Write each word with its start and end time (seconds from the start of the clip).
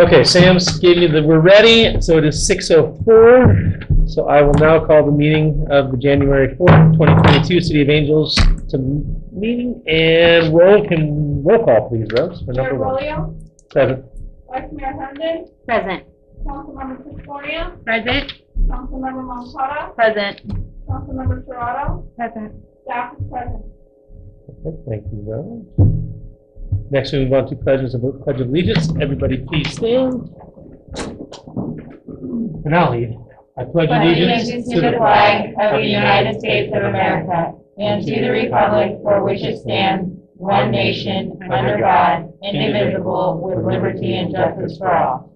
Okay, 0.00 0.24
Sam's 0.24 0.78
gave 0.78 0.96
me 0.96 1.06
the, 1.08 1.22
we're 1.22 1.40
ready, 1.40 2.00
so 2.00 2.16
it 2.16 2.24
is 2.24 2.46
six 2.46 2.70
oh 2.70 2.98
four. 3.04 3.54
So 4.06 4.28
I 4.28 4.40
will 4.40 4.54
now 4.54 4.82
call 4.82 5.04
the 5.04 5.12
meeting 5.12 5.66
of 5.70 5.90
the 5.90 5.98
January 5.98 6.56
fourth, 6.56 6.96
twenty 6.96 7.12
twenty-two 7.22 7.60
City 7.60 7.82
of 7.82 7.90
Angels 7.90 8.34
to 8.70 8.78
meeting 9.30 9.82
and 9.86 10.54
roll, 10.56 10.88
can, 10.88 11.44
roll 11.44 11.62
call 11.64 11.90
please, 11.90 12.08
Rose, 12.16 12.40
for 12.46 12.54
Mayor 12.54 12.62
number 12.70 12.78
one. 12.78 12.94
Rolio, 13.02 13.50
Seven. 13.74 14.04
Vice 14.50 14.72
Mayor 14.72 14.92
Herndon, 14.98 15.50
Present. 15.66 16.04
Councilmember 16.46 17.04
Pistoria, 17.04 17.84
Present. 17.84 18.32
Councilmember 18.68 19.22
Moncada, 19.22 19.92
Present. 19.94 20.40
Councilmember 20.88 21.44
Torado, 21.44 22.08
Present. 22.16 22.54
staff 22.84 23.12
is 23.20 23.26
present. 23.30 23.64
Okay, 24.64 24.76
Thank 24.88 25.04
you, 25.12 25.20
Rose. 25.26 25.99
Next, 26.92 27.12
we 27.12 27.20
move 27.20 27.32
on 27.32 27.48
to 27.48 27.54
pledges 27.54 27.94
of, 27.94 28.02
pledge 28.24 28.40
of 28.40 28.48
allegiance. 28.48 28.90
Everybody 29.00 29.38
please 29.38 29.70
stand. 29.70 30.28
And 32.64 32.74
I'll 32.74 32.90
lead. 32.90 33.16
I 33.56 33.64
pledge 33.64 33.90
allegiance 33.90 34.68
to 34.68 34.80
the 34.80 34.96
flag 34.96 35.50
of 35.60 35.80
the 35.80 35.86
United 35.86 36.40
States 36.40 36.72
of 36.74 36.82
America 36.82 37.52
and 37.78 38.04
to 38.04 38.20
the 38.20 38.30
republic 38.30 38.98
for 39.02 39.22
which 39.22 39.42
it 39.42 39.60
stands, 39.60 40.10
one 40.34 40.72
nation, 40.72 41.38
under 41.50 41.78
God, 41.78 42.32
indivisible, 42.42 43.40
with 43.40 43.64
liberty 43.64 44.16
and 44.16 44.32
justice 44.32 44.76
for 44.76 44.92
all. 44.92 45.30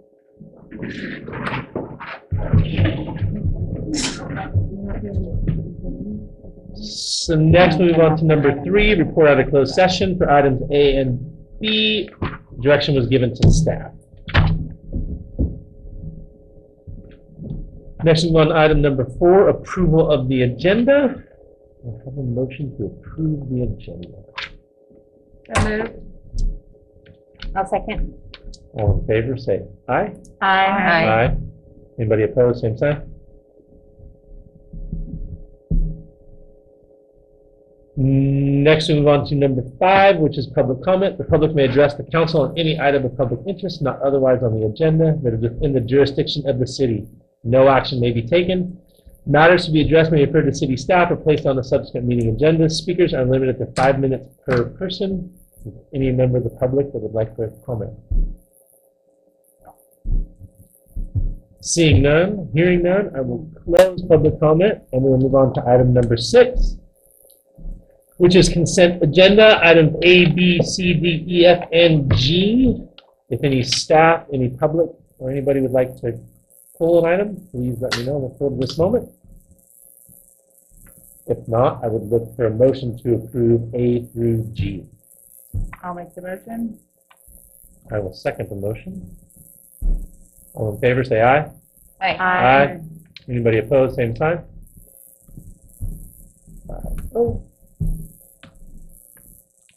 So 6.74 7.36
next, 7.36 7.78
we 7.78 7.92
move 7.92 8.00
on 8.00 8.16
to 8.18 8.24
number 8.24 8.60
three, 8.64 8.94
report 8.94 9.28
out 9.28 9.38
of 9.38 9.50
closed 9.50 9.74
session 9.74 10.18
for 10.18 10.28
items 10.28 10.60
A 10.72 10.96
and 10.96 11.33
B. 11.68 12.10
Direction 12.60 12.94
was 12.94 13.06
given 13.06 13.34
to 13.34 13.40
the 13.40 13.50
staff. 13.50 13.92
Next, 18.04 18.22
we 18.24 18.32
move 18.32 18.40
on 18.42 18.48
to 18.48 18.54
item 18.56 18.82
number 18.82 19.06
four, 19.18 19.48
approval 19.48 20.10
of 20.10 20.28
the 20.28 20.42
agenda. 20.42 21.24
I 21.86 21.90
have 22.04 22.18
a 22.18 22.22
motion 22.22 22.76
to 22.76 22.84
approve 22.92 23.48
the 23.48 23.62
agenda. 23.62 24.18
So 25.56 25.68
moved. 25.68 25.92
I'll 27.56 27.66
second. 27.66 28.12
All 28.74 29.00
in 29.00 29.06
favor, 29.06 29.38
say 29.38 29.62
aye. 29.88 30.12
Aye. 30.42 31.06
Aye. 31.08 31.36
Anybody 31.98 32.24
opposed, 32.24 32.60
same 32.60 32.76
sign? 32.76 33.10
Next, 37.96 38.88
we 38.88 38.94
move 38.96 39.06
on 39.06 39.24
to 39.26 39.36
number 39.36 39.62
five, 39.78 40.16
which 40.16 40.36
is 40.36 40.48
public 40.48 40.82
comment. 40.82 41.16
The 41.16 41.24
public 41.24 41.54
may 41.54 41.66
address 41.66 41.94
the 41.94 42.02
council 42.02 42.40
on 42.40 42.58
any 42.58 42.80
item 42.80 43.04
of 43.04 43.16
public 43.16 43.40
interest 43.46 43.82
not 43.82 44.02
otherwise 44.02 44.42
on 44.42 44.58
the 44.58 44.66
agenda 44.66 45.16
that 45.22 45.34
is 45.34 45.40
within 45.40 45.72
the 45.72 45.80
jurisdiction 45.80 46.48
of 46.48 46.58
the 46.58 46.66
city. 46.66 47.06
No 47.44 47.68
action 47.68 48.00
may 48.00 48.10
be 48.10 48.22
taken. 48.22 48.80
Matters 49.26 49.66
to 49.66 49.70
be 49.70 49.80
addressed 49.80 50.10
may 50.10 50.24
refer 50.24 50.42
to 50.42 50.52
city 50.52 50.76
staff 50.76 51.10
or 51.10 51.16
placed 51.16 51.46
on 51.46 51.54
the 51.54 51.62
subsequent 51.62 52.06
meeting 52.06 52.28
agenda. 52.30 52.68
Speakers 52.68 53.14
are 53.14 53.24
limited 53.24 53.58
to 53.58 53.66
five 53.80 54.00
minutes 54.00 54.24
per 54.44 54.64
person. 54.70 55.32
Any 55.94 56.10
member 56.10 56.38
of 56.38 56.44
the 56.44 56.50
public 56.50 56.92
that 56.92 56.98
would 56.98 57.14
like 57.14 57.36
to 57.36 57.52
comment? 57.64 57.92
Seeing 61.60 62.02
none, 62.02 62.50
hearing 62.52 62.82
none, 62.82 63.12
I 63.16 63.20
will 63.20 63.48
close 63.64 64.02
public 64.02 64.38
comment 64.40 64.82
and 64.92 65.00
we'll 65.00 65.16
move 65.16 65.34
on 65.34 65.54
to 65.54 65.66
item 65.66 65.94
number 65.94 66.16
six, 66.18 66.76
which 68.16 68.36
is 68.36 68.48
consent 68.48 69.02
agenda, 69.02 69.58
items 69.62 69.96
A, 70.02 70.26
B, 70.26 70.62
C, 70.62 70.94
D, 70.94 71.24
E, 71.28 71.46
F, 71.46 71.68
and 71.72 72.14
G. 72.16 72.80
If 73.30 73.42
any 73.42 73.62
staff, 73.62 74.26
any 74.32 74.50
public, 74.50 74.90
or 75.18 75.30
anybody 75.30 75.60
would 75.60 75.72
like 75.72 75.96
to 76.00 76.18
pull 76.78 77.04
an 77.04 77.12
item, 77.12 77.48
please 77.50 77.76
let 77.80 77.96
me 77.98 78.04
know 78.04 78.34
we'll 78.38 78.56
this 78.58 78.78
moment. 78.78 79.08
If 81.26 81.48
not, 81.48 81.82
I 81.82 81.88
would 81.88 82.02
look 82.02 82.36
for 82.36 82.46
a 82.46 82.50
motion 82.50 82.98
to 82.98 83.14
approve 83.14 83.74
A 83.74 84.04
through 84.12 84.44
G. 84.52 84.86
I'll 85.82 85.94
make 85.94 86.14
the 86.14 86.22
motion. 86.22 86.78
I 87.90 87.98
will 87.98 88.12
second 88.12 88.50
the 88.50 88.56
motion. 88.56 89.16
All 90.52 90.74
in 90.74 90.80
favor, 90.80 91.02
say 91.02 91.22
aye. 91.22 91.50
Aye. 92.00 92.16
Aye. 92.18 92.80
Anybody 93.28 93.58
opposed, 93.58 93.96
same 93.96 94.14
sign? 94.16 94.44
Uh, 96.68 96.80
oh. 97.14 97.44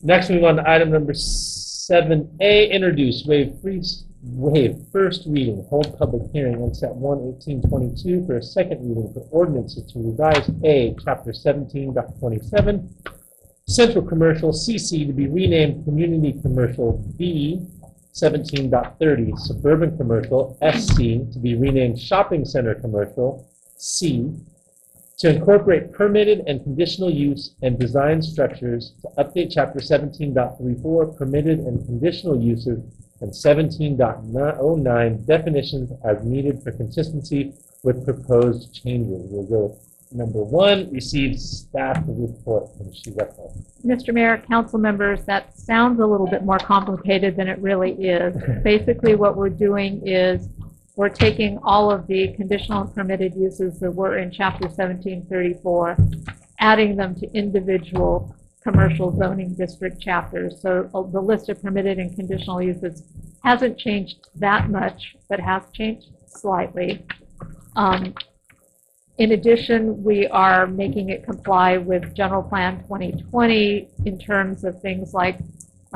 Next, 0.02 0.30
we 0.30 0.35
move 0.35 0.44
on 0.46 0.58
to 0.58 0.69
item 0.69 0.91
number 0.91 1.13
seven 1.13 2.38
A, 2.40 2.69
introduce, 2.69 3.25
waive 3.25 3.59
free, 3.62 3.81
waive 4.22 4.78
first 4.91 5.24
reading, 5.25 5.66
hold 5.69 5.97
public 5.97 6.22
hearing 6.31 6.56
on 6.62 6.74
set 6.74 6.94
one 6.94 7.34
eighteen 7.35 7.62
twenty-two 7.68 8.25
for 8.28 8.38
a 8.38 8.44
second 8.44 8.88
reading 8.88 9.12
for 9.12 9.22
ordinances 9.31 9.91
to 9.91 10.00
revise 10.00 10.50
A, 10.63 10.96
chapter 11.03 11.34
seventeen 11.34 11.96
central 13.68 14.06
commercial 14.06 14.52
CC 14.52 15.08
to 15.08 15.13
be 15.13 15.28
renamed 15.28 15.84
community 15.84 16.40
commercial 16.41 17.03
B, 17.18 17.59
17.30 18.14 19.38
suburban 19.38 19.97
commercial, 19.97 20.58
SC, 20.74 20.96
to 20.96 21.40
be 21.41 21.56
renamed 21.56 22.00
shopping 22.00 22.46
center 22.46 22.74
commercial, 22.75 23.47
C, 23.78 24.31
to 25.17 25.35
incorporate 25.35 25.91
permitted 25.91 26.44
and 26.47 26.63
conditional 26.63 27.09
use 27.09 27.55
and 27.63 27.79
design 27.79 28.22
structures 28.22 28.94
to 29.01 29.07
update 29.17 29.51
chapter 29.51 29.79
17.34 29.79 31.17
permitted 31.17 31.59
and 31.59 31.83
conditional 31.85 32.39
uses 32.39 32.79
and 33.22 33.31
17.09 33.31 35.25
definitions 35.25 35.91
as 36.05 36.23
needed 36.23 36.61
for 36.61 36.72
consistency 36.72 37.51
with 37.83 38.05
proposed 38.05 38.75
changes. 38.75 39.23
We'll 39.31 39.47
go 39.47 39.79
number 40.11 40.44
one, 40.44 40.91
receive 40.91 41.39
staff 41.39 42.01
report 42.07 42.75
from 42.78 42.94
Sheila. 42.94 43.28
Mr. 43.85 44.13
Mayor, 44.13 44.38
council 44.49 44.79
members, 44.79 45.25
that 45.25 45.57
sounds 45.57 45.99
a 45.99 46.05
little 46.05 46.28
bit 46.28 46.44
more 46.44 46.59
complicated 46.59 47.35
than 47.35 47.47
it 47.47 47.59
really 47.59 47.91
is. 47.94 48.35
Basically, 48.63 49.16
what 49.16 49.35
we're 49.35 49.49
doing 49.49 50.01
is 50.05 50.47
we're 50.97 51.09
taking 51.09 51.59
all 51.63 51.91
of 51.91 52.08
the 52.08 52.34
conditional 52.34 52.81
and 52.81 52.94
permitted 52.94 53.35
uses 53.35 53.80
that 53.80 53.91
were 53.91 54.18
in 54.18 54.31
chapter 54.31 54.68
1734, 54.68 55.96
adding 56.59 56.96
them 56.96 57.13
to 57.13 57.31
individual 57.34 58.35
commercial 58.63 59.16
zoning 59.16 59.53
district 59.53 60.02
chapters. 60.02 60.59
So 60.59 60.90
uh, 60.96 61.03
the 61.03 61.22
list 61.22 61.50
of 61.50 61.62
permitted 61.62 62.00
and 62.00 62.16
conditional 62.16 62.63
uses 62.63 63.03
hasn't 63.44 63.78
changed 63.78 64.28
that 64.35 64.72
much, 64.72 65.16
but 65.30 65.40
has 65.40 65.62
changed 65.72 66.08
slightly. 66.25 67.06
Um, 67.75 68.16
in 69.19 69.34
addition, 69.34 70.03
we 70.03 70.28
are 70.28 70.66
making 70.66 71.09
it 71.09 71.24
comply 71.24 71.78
with 71.78 72.16
General 72.16 72.41
Plan 72.41 72.79
2020 72.84 73.88
in 74.06 74.18
terms 74.18 74.64
of 74.64 74.81
things 74.81 75.14
like 75.14 75.38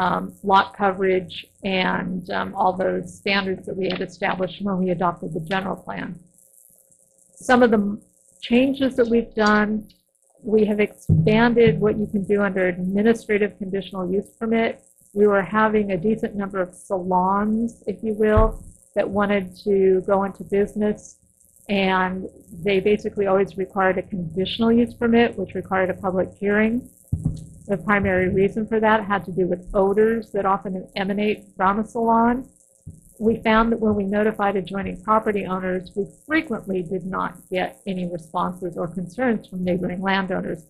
um, 0.02 0.34
lot 0.42 0.76
coverage 0.76 1.46
and 1.64 2.28
um, 2.32 2.56
all 2.56 2.74
those 2.74 3.16
standards 3.16 3.68
that 3.68 3.78
we 3.78 3.88
had 3.88 4.02
established 4.02 4.60
when 4.64 4.80
we 4.80 4.90
adopted 4.90 5.32
the 5.32 5.40
general 5.42 5.76
plan. 5.76 6.20
Some 7.36 7.62
of 7.62 7.70
the 7.70 8.02
changes 8.42 8.96
that 8.96 9.08
we've 9.08 9.34
done, 9.36 9.88
we 10.42 10.66
have 10.66 10.80
expanded 10.80 11.80
what 11.80 12.00
you 12.00 12.08
can 12.08 12.24
do 12.24 12.42
under 12.42 12.68
administrative 12.68 13.60
conditional 13.60 14.12
use 14.12 14.28
permit. 14.40 14.82
We 15.14 15.28
were 15.28 15.44
having 15.44 15.92
a 15.92 15.98
decent 15.98 16.34
number 16.36 16.60
of 16.60 16.74
salons, 16.74 17.84
if 17.86 18.02
you 18.02 18.16
will, 18.16 18.64
that 18.96 19.08
wanted 19.08 19.56
to 19.66 20.02
go 20.08 20.24
into 20.24 20.44
business 20.44 21.18
and 21.70 22.28
they 22.64 22.80
basically 22.80 23.28
always 23.28 23.56
required 23.56 24.00
a 24.00 24.02
conditional 24.02 24.72
use 24.72 24.96
permit, 24.96 25.38
which 25.38 25.54
required 25.54 25.92
a 25.92 25.94
public 25.94 26.30
hearing. 26.40 26.90
The 27.72 27.78
primary 27.78 28.28
reason 28.28 28.68
for 28.68 28.82
that 28.82 29.06
had 29.06 29.24
to 29.24 29.32
do 29.32 29.48
with 29.48 29.66
odors 29.74 30.32
that 30.34 30.46
often 30.46 30.90
emanate 30.98 31.46
from 31.56 31.80
a 31.80 31.88
salon. 31.88 32.50
We 33.18 33.42
found 33.44 33.72
that 33.72 33.80
when 33.80 33.96
we 33.96 34.04
notified 34.04 34.58
adjoining 34.58 35.02
property 35.02 35.46
owners, 35.46 35.90
we 35.96 36.06
frequently 36.28 36.84
did 36.84 37.06
not 37.06 37.38
get 37.50 37.80
any 37.88 38.12
responses 38.12 38.76
or 38.76 38.90
concerns 38.90 39.48
from 39.48 39.64
neighboring 39.64 40.02
landowners. 40.02 40.66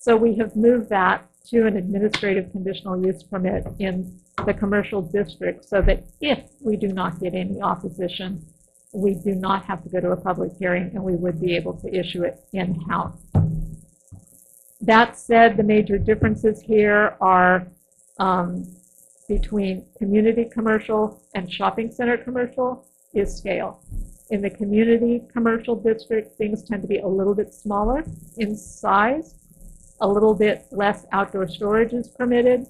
So 0.00 0.16
we 0.16 0.34
have 0.36 0.56
moved 0.56 0.88
that 0.88 1.28
to 1.50 1.66
an 1.66 1.76
administrative 1.76 2.50
conditional 2.52 3.04
use 3.04 3.22
permit 3.22 3.66
in 3.78 4.18
the 4.46 4.54
commercial 4.54 5.02
district 5.02 5.66
so 5.66 5.82
that 5.82 6.06
if 6.22 6.38
we 6.62 6.76
do 6.76 6.88
not 6.88 7.20
get 7.20 7.34
any 7.34 7.60
opposition, 7.60 8.46
we 8.94 9.12
do 9.12 9.34
not 9.34 9.66
have 9.66 9.82
to 9.82 9.90
go 9.90 10.00
to 10.00 10.12
a 10.12 10.16
public 10.16 10.52
hearing, 10.58 10.90
and 10.94 11.04
we 11.04 11.16
would 11.16 11.38
be 11.38 11.54
able 11.54 11.74
to 11.82 11.94
issue 11.94 12.22
it 12.22 12.40
in-house. 12.54 13.45
That 14.86 15.18
said, 15.18 15.56
the 15.56 15.62
major 15.62 15.98
differences 15.98 16.60
here 16.60 17.16
are 17.20 17.66
um, 18.18 18.64
between 19.28 19.84
community 19.98 20.44
commercial 20.44 21.22
and 21.34 21.52
shopping 21.52 21.90
center 21.90 22.16
commercial 22.16 22.86
is 23.12 23.36
scale. 23.36 23.82
In 24.30 24.40
the 24.40 24.50
community 24.50 25.22
commercial 25.32 25.76
district, 25.76 26.36
things 26.38 26.62
tend 26.62 26.82
to 26.82 26.88
be 26.88 26.98
a 26.98 27.06
little 27.06 27.34
bit 27.34 27.52
smaller 27.52 28.04
in 28.36 28.56
size, 28.56 29.34
a 30.00 30.08
little 30.08 30.34
bit 30.34 30.66
less 30.70 31.04
outdoor 31.12 31.48
storage 31.48 31.92
is 31.92 32.08
permitted, 32.08 32.66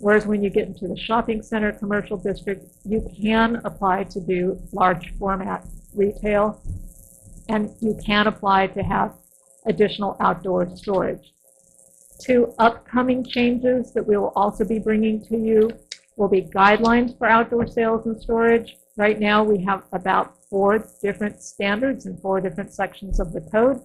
Whereas 0.00 0.26
when 0.26 0.42
you 0.42 0.48
get 0.48 0.66
into 0.66 0.88
the 0.88 0.96
shopping 0.96 1.42
center 1.42 1.72
commercial 1.72 2.16
district, 2.16 2.64
you 2.84 3.06
can 3.22 3.60
apply 3.64 4.04
to 4.04 4.20
do 4.20 4.58
large 4.72 5.12
format 5.18 5.66
retail. 5.94 6.60
And 7.48 7.70
you 7.80 7.98
can 8.04 8.26
apply 8.26 8.68
to 8.68 8.82
have 8.82 9.14
additional 9.66 10.16
outdoor 10.20 10.74
storage. 10.74 11.32
Two 12.20 12.54
upcoming 12.58 13.24
changes 13.24 13.92
that 13.92 14.06
we 14.06 14.16
will 14.16 14.32
also 14.36 14.64
be 14.64 14.78
bringing 14.78 15.24
to 15.26 15.38
you 15.38 15.70
will 16.16 16.28
be 16.28 16.42
guidelines 16.42 17.16
for 17.16 17.26
outdoor 17.26 17.66
sales 17.66 18.04
and 18.06 18.20
storage. 18.20 18.76
Right 18.96 19.18
now, 19.18 19.42
we 19.42 19.64
have 19.64 19.84
about 19.92 20.36
four 20.50 20.86
different 21.00 21.42
standards 21.42 22.04
and 22.04 22.20
four 22.20 22.40
different 22.40 22.74
sections 22.74 23.20
of 23.20 23.32
the 23.32 23.40
code. 23.40 23.80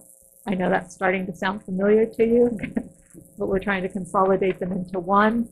I 0.46 0.54
know 0.54 0.68
that's 0.68 0.94
starting 0.94 1.24
to 1.26 1.34
sound 1.34 1.64
familiar 1.64 2.04
to 2.04 2.24
you, 2.24 2.58
but 3.38 3.46
we're 3.46 3.58
trying 3.58 3.82
to 3.82 3.88
consolidate 3.88 4.58
them 4.58 4.72
into 4.72 5.00
one, 5.00 5.48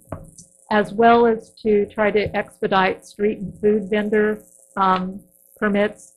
as 0.70 0.92
well 0.92 1.26
as 1.26 1.54
to 1.62 1.86
try 1.86 2.10
to 2.10 2.36
expedite 2.36 3.06
street 3.06 3.38
and 3.38 3.58
food 3.60 3.88
vendor 3.88 4.42
um, 4.76 5.22
permits, 5.56 6.12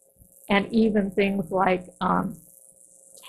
and 0.49 0.71
even 0.73 1.11
things 1.11 1.49
like 1.49 1.85
um, 2.01 2.35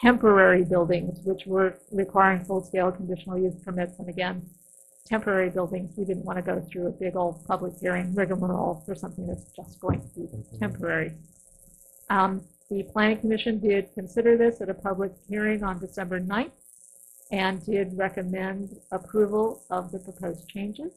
temporary 0.01 0.65
buildings, 0.65 1.19
which 1.25 1.47
were 1.47 1.79
requiring 1.93 2.45
full-scale 2.45 2.93
conditional 2.93 3.39
use 3.39 3.55
permits. 3.65 3.99
And 3.99 4.09
again, 4.09 4.43
temporary 5.07 5.51
buildings, 5.51 5.95
we 5.97 6.05
didn't 6.05 6.25
want 6.25 6.37
to 6.37 6.43
go 6.43 6.61
through 6.71 6.87
a 6.89 6.91
big 6.91 7.17
old 7.17 7.45
public 7.47 7.75
hearing 7.81 8.15
rigmarole 8.15 8.83
for 8.87 8.95
something 8.95 9.27
that's 9.27 9.51
just 9.57 9.81
going 9.81 10.01
to 10.01 10.09
be 10.21 10.59
temporary. 10.59 11.15
Um, 12.11 12.43
The 12.71 12.83
planning 12.93 13.19
commission 13.19 13.59
did 13.61 13.89
consider 13.95 14.37
this 14.37 14.61
at 14.61 14.69
a 14.69 14.75
public 14.75 15.13
hearing 15.29 15.65
on 15.65 15.79
December 15.81 16.21
9th 16.21 16.51
and 17.31 17.65
did 17.65 17.97
recommend 17.97 18.77
approval 18.93 19.63
of 19.71 19.91
the 19.91 19.99
proposed 19.99 20.49
changes. 20.49 20.93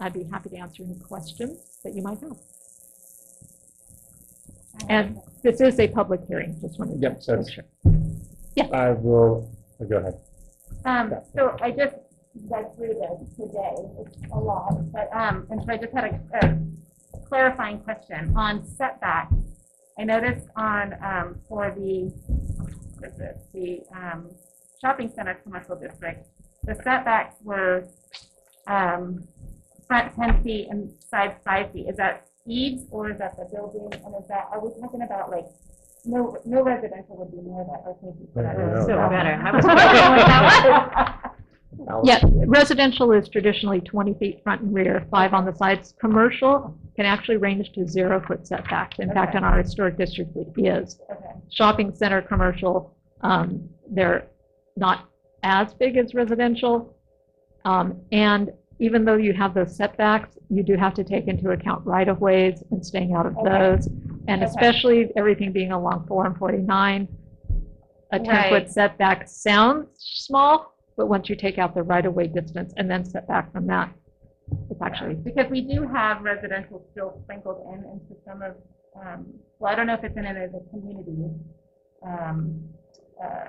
I'd 0.00 0.12
be 0.12 0.24
happy 0.24 0.48
to 0.50 0.56
answer 0.56 0.82
any 0.82 0.98
questions 0.98 1.78
that 1.84 1.94
you 1.94 2.02
might 2.02 2.20
have. 2.20 2.36
And 4.88 5.18
this 5.42 5.60
is 5.60 5.78
a 5.80 5.88
public 5.88 6.20
hearing, 6.28 6.58
just 6.60 6.78
wanted 6.78 7.00
to 7.00 7.00
Yep, 7.00 7.22
so 7.22 7.36
make 7.36 7.50
sure. 7.50 7.64
I 8.58 8.90
will, 8.92 9.50
oh, 9.80 9.84
go 9.84 9.98
ahead. 9.98 10.20
Um, 10.84 11.14
so 11.34 11.56
I 11.60 11.70
just 11.70 11.96
read 12.48 12.74
through 12.76 12.94
this 12.94 13.36
today, 13.36 13.74
it's 14.00 14.16
a 14.32 14.38
lot, 14.38 14.92
but, 14.92 15.08
um, 15.14 15.46
and 15.50 15.62
so 15.62 15.72
I 15.72 15.76
just 15.76 15.92
had 15.92 16.04
a, 16.04 16.46
a 16.46 17.20
clarifying 17.28 17.80
question 17.80 18.32
on 18.36 18.64
setbacks. 18.66 19.34
I 19.98 20.04
noticed 20.04 20.46
on, 20.56 20.94
um, 21.02 21.36
for 21.48 21.70
the, 21.76 22.12
what 22.98 23.12
is 23.12 23.20
it, 23.20 23.36
the, 23.52 23.80
um, 23.96 24.30
shopping 24.80 25.10
center 25.14 25.34
commercial 25.42 25.76
district, 25.76 26.26
the 26.64 26.74
setbacks 26.76 27.36
were, 27.42 27.88
um, 28.66 29.26
front 29.86 30.14
ten 30.16 30.42
feet 30.42 30.68
and 30.70 30.92
side 31.10 31.36
five 31.44 31.72
feet. 31.72 31.88
Is 31.88 31.96
that 31.96 32.26
eaves 32.46 32.82
or 32.90 33.10
is 33.10 33.18
that 33.18 33.36
the 33.36 33.44
building? 33.44 33.88
And 34.04 34.14
is 34.20 34.28
that, 34.28 34.48
are 34.50 34.60
we 34.60 34.70
talking 34.80 35.02
about 35.02 35.30
like, 35.30 35.46
no, 36.06 36.38
no 36.44 36.62
residential 36.62 37.16
would 37.18 37.30
be 37.30 37.38
near 37.38 37.64
that, 37.64 37.82
or 37.84 37.96
thank 38.02 38.16
you 38.20 38.28
for 38.32 38.42
that. 38.42 38.56
No, 38.58 38.66
no, 38.66 38.74
no. 38.74 38.80
So 38.80 39.08
better. 39.08 39.42
I 39.44 39.50
was 39.54 39.64
wondering 39.66 39.86
what 39.86 40.26
that 40.26 41.22
was. 41.22 41.32
Alice? 41.88 42.08
Yeah, 42.08 42.20
residential 42.46 43.12
is 43.12 43.28
traditionally 43.28 43.80
20 43.80 44.14
feet 44.14 44.40
front 44.42 44.62
and 44.62 44.74
rear, 44.74 45.06
five 45.10 45.34
on 45.34 45.44
the 45.44 45.52
sides. 45.54 45.94
Commercial 46.00 46.74
can 46.96 47.04
actually 47.04 47.36
range 47.36 47.70
to 47.72 47.86
zero-foot 47.86 48.46
setbacks. 48.46 48.98
In 48.98 49.12
fact, 49.12 49.34
in 49.34 49.44
our 49.44 49.58
historic 49.58 49.98
district, 49.98 50.34
it 50.36 50.48
is. 50.56 50.98
Okay. 51.10 51.20
Shopping 51.50 51.94
center, 51.94 52.22
commercial, 52.22 52.96
um, 53.20 53.68
they're 53.90 54.26
not 54.76 55.08
as 55.42 55.74
big 55.74 55.96
as 55.96 56.14
residential. 56.14 56.96
Um, 57.64 58.00
And 58.10 58.52
even 58.78 59.04
though 59.04 59.16
you 59.16 59.32
have 59.34 59.54
those 59.54 59.76
setbacks, 59.76 60.36
you 60.50 60.62
do 60.62 60.76
have 60.76 60.94
to 60.94 61.04
take 61.04 61.28
into 61.28 61.50
account 61.50 61.84
right-of-ways 61.86 62.62
and 62.70 62.84
staying 62.84 63.14
out 63.14 63.26
of 63.26 63.36
Okay. 63.38 63.50
those. 63.50 63.88
And 64.28 64.42
Okay. 64.42 64.50
especially 64.50 65.12
everything 65.16 65.52
being 65.52 65.72
along 65.72 66.06
4 66.08 66.26
and 66.26 66.36
49, 66.36 67.08
a 68.12 68.18
10-foot 68.18 68.50
Right. 68.50 68.70
setback 68.70 69.28
sounds 69.28 69.88
small, 69.98 70.74
but 70.96 71.06
once 71.08 71.28
you 71.28 71.36
take 71.36 71.58
out 71.58 71.74
the 71.74 71.82
right-of-way 71.82 72.28
distance 72.28 72.72
and 72.76 72.90
then 72.90 73.04
setback 73.04 73.52
from 73.52 73.66
that, 73.66 73.90
it's 74.70 74.80
actually, 74.82 75.14
Because 75.14 75.50
we 75.50 75.60
do 75.60 75.86
have 75.88 76.22
residential 76.22 76.86
still 76.92 77.20
sprinkled 77.24 77.66
in 77.74 77.84
into 77.84 78.14
some 78.24 78.42
of, 78.42 78.54
um, 79.00 79.26
well, 79.58 79.72
I 79.72 79.74
don't 79.74 79.86
know 79.86 79.94
if 79.94 80.04
it's 80.04 80.16
in 80.16 80.24
it 80.24 80.36
as 80.36 80.50
a 80.54 80.70
community, 80.70 81.30
um, 82.04 82.68
uh, 83.22 83.48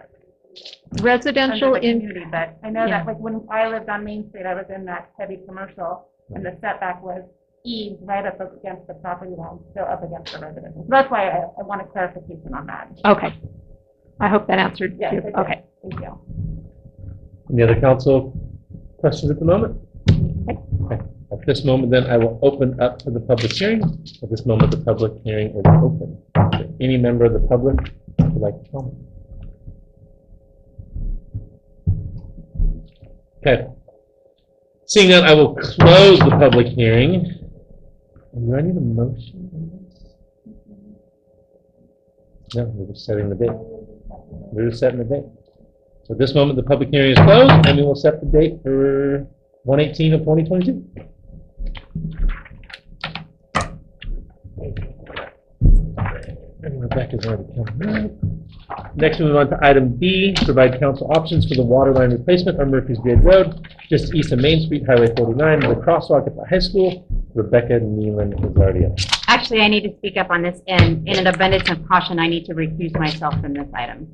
residential 1.01 1.75
under 1.75 1.79
the 1.79 1.87
in, 1.87 1.99
community, 1.99 2.25
but 2.31 2.57
I 2.63 2.69
know 2.71 2.85
yeah. 2.85 2.99
that 2.99 3.07
like 3.07 3.19
when 3.19 3.45
I 3.51 3.67
lived 3.67 3.89
on 3.89 4.03
Main 4.03 4.27
Street, 4.29 4.45
I 4.45 4.55
was 4.55 4.65
in 4.73 4.85
that 4.85 5.11
heavy 5.19 5.37
commercial 5.45 6.07
and 6.33 6.43
the 6.43 6.57
setback 6.61 7.03
was 7.03 7.23
eaves 7.67 7.97
right 8.03 8.25
up 8.25 8.39
against 8.39 8.87
the 8.87 8.93
property 8.95 9.33
line, 9.37 9.59
still 9.71 9.85
up 9.85 10.03
against 10.03 10.31
the 10.33 10.39
residential. 10.39 10.81
So 10.83 10.87
That's 10.89 11.11
why 11.11 11.29
I, 11.29 11.37
I 11.59 11.63
want 11.63 11.81
a 11.81 11.85
clarification 11.85 12.53
on 12.53 12.65
that. 12.67 12.89
okay. 13.05 13.33
I 14.19 14.27
hope 14.29 14.47
that 14.47 14.57
answered 14.57 14.97
Yes, 14.99 15.13
you. 15.13 15.19
it 15.19 15.25
did. 15.25 15.35
Okay. 15.35 15.63
Thank 15.83 16.01
you. 16.01 16.19
Any 17.51 17.63
other 17.63 17.79
council 17.79 18.33
questions 18.97 19.29
at 19.31 19.37
the 19.39 19.45
moment? 19.45 19.77
Okay. 20.09 20.99
At 21.31 21.45
this 21.45 21.63
moment, 21.65 21.91
then, 21.91 22.05
I 22.09 22.17
will 22.17 22.39
open 22.41 22.79
up 22.81 23.01
for 23.03 23.11
the 23.11 23.19
public 23.19 23.51
hearing. 23.51 23.83
At 24.23 24.29
this 24.29 24.45
moment, 24.45 24.71
the 24.71 24.77
public 24.77 25.11
hearing 25.23 25.49
is 25.49 25.63
open. 25.67 26.17
Is 26.59 26.71
Any 26.79 26.97
member 26.97 27.25
of 27.25 27.33
the 27.33 27.41
public 27.47 27.75
would 28.19 28.41
like 28.41 28.55
to 28.63 28.69
comment? 28.71 28.95
Okay. 33.45 33.67
Seeing 34.85 35.09
that, 35.11 35.25
I 35.25 35.33
will 35.33 35.53
close 35.55 36.19
the 36.19 36.29
public 36.39 36.67
hearing. 36.67 37.25
Do 38.45 38.55
I 38.55 38.61
need 38.61 38.77
a 38.77 38.79
motion? 38.79 39.49
on 39.51 39.83
this? 39.83 40.15
No, 42.53 42.65
we're 42.75 42.93
just 42.93 43.05
setting 43.05 43.29
the 43.29 43.35
date. 43.35 43.49
We're 43.49 44.69
just 44.69 44.79
setting 44.79 44.99
the 44.99 45.05
date. 45.05 45.25
So 46.03 46.13
at 46.13 46.19
this 46.19 46.35
moment, 46.35 46.55
the 46.55 46.63
public 46.63 46.89
hearing 46.89 47.11
is 47.11 47.17
closed, 47.17 47.65
and 47.65 47.77
we 47.77 47.83
will 47.83 47.95
set 47.95 48.21
the 48.21 48.27
date 48.27 48.59
for 48.63 49.27
118 49.63 50.13
of 50.13 50.19
2022. 50.21 50.85
And 56.63 56.81
Rebecca's 56.81 57.25
already 57.25 57.43
coming 57.55 58.05
up. 58.05 58.36
Next, 58.95 59.19
we 59.19 59.25
move 59.25 59.37
on 59.37 59.49
to 59.49 59.57
item 59.61 59.95
B, 59.95 60.35
provide 60.43 60.79
council 60.79 61.09
options 61.15 61.47
for 61.47 61.55
the 61.55 61.63
water 61.63 61.93
line 61.93 62.11
replacement 62.11 62.59
on 62.59 62.69
Murphy's 62.71 62.97
Grade 62.97 63.23
Road, 63.23 63.67
just 63.89 64.13
east 64.13 64.31
of 64.31 64.39
Main 64.39 64.65
Street, 64.65 64.85
Highway 64.85 65.13
49, 65.15 65.59
the 65.61 65.67
crosswalk 65.75 66.27
at 66.27 66.35
the 66.35 66.43
high 66.45 66.59
school. 66.59 67.07
Rebecca 67.33 67.79
Nealon 67.79 68.33
is 68.33 68.57
already 68.57 68.85
up. 68.85 68.93
Actually, 69.27 69.61
I 69.61 69.67
need 69.67 69.83
to 69.83 69.95
speak 69.97 70.17
up 70.17 70.29
on 70.29 70.41
this, 70.41 70.59
and 70.67 71.07
in 71.07 71.17
an 71.17 71.27
abundance 71.27 71.69
of 71.69 71.87
caution, 71.87 72.19
I 72.19 72.27
need 72.27 72.45
to 72.45 72.53
recuse 72.53 72.97
myself 72.97 73.39
from 73.39 73.53
this 73.53 73.67
item. 73.73 74.13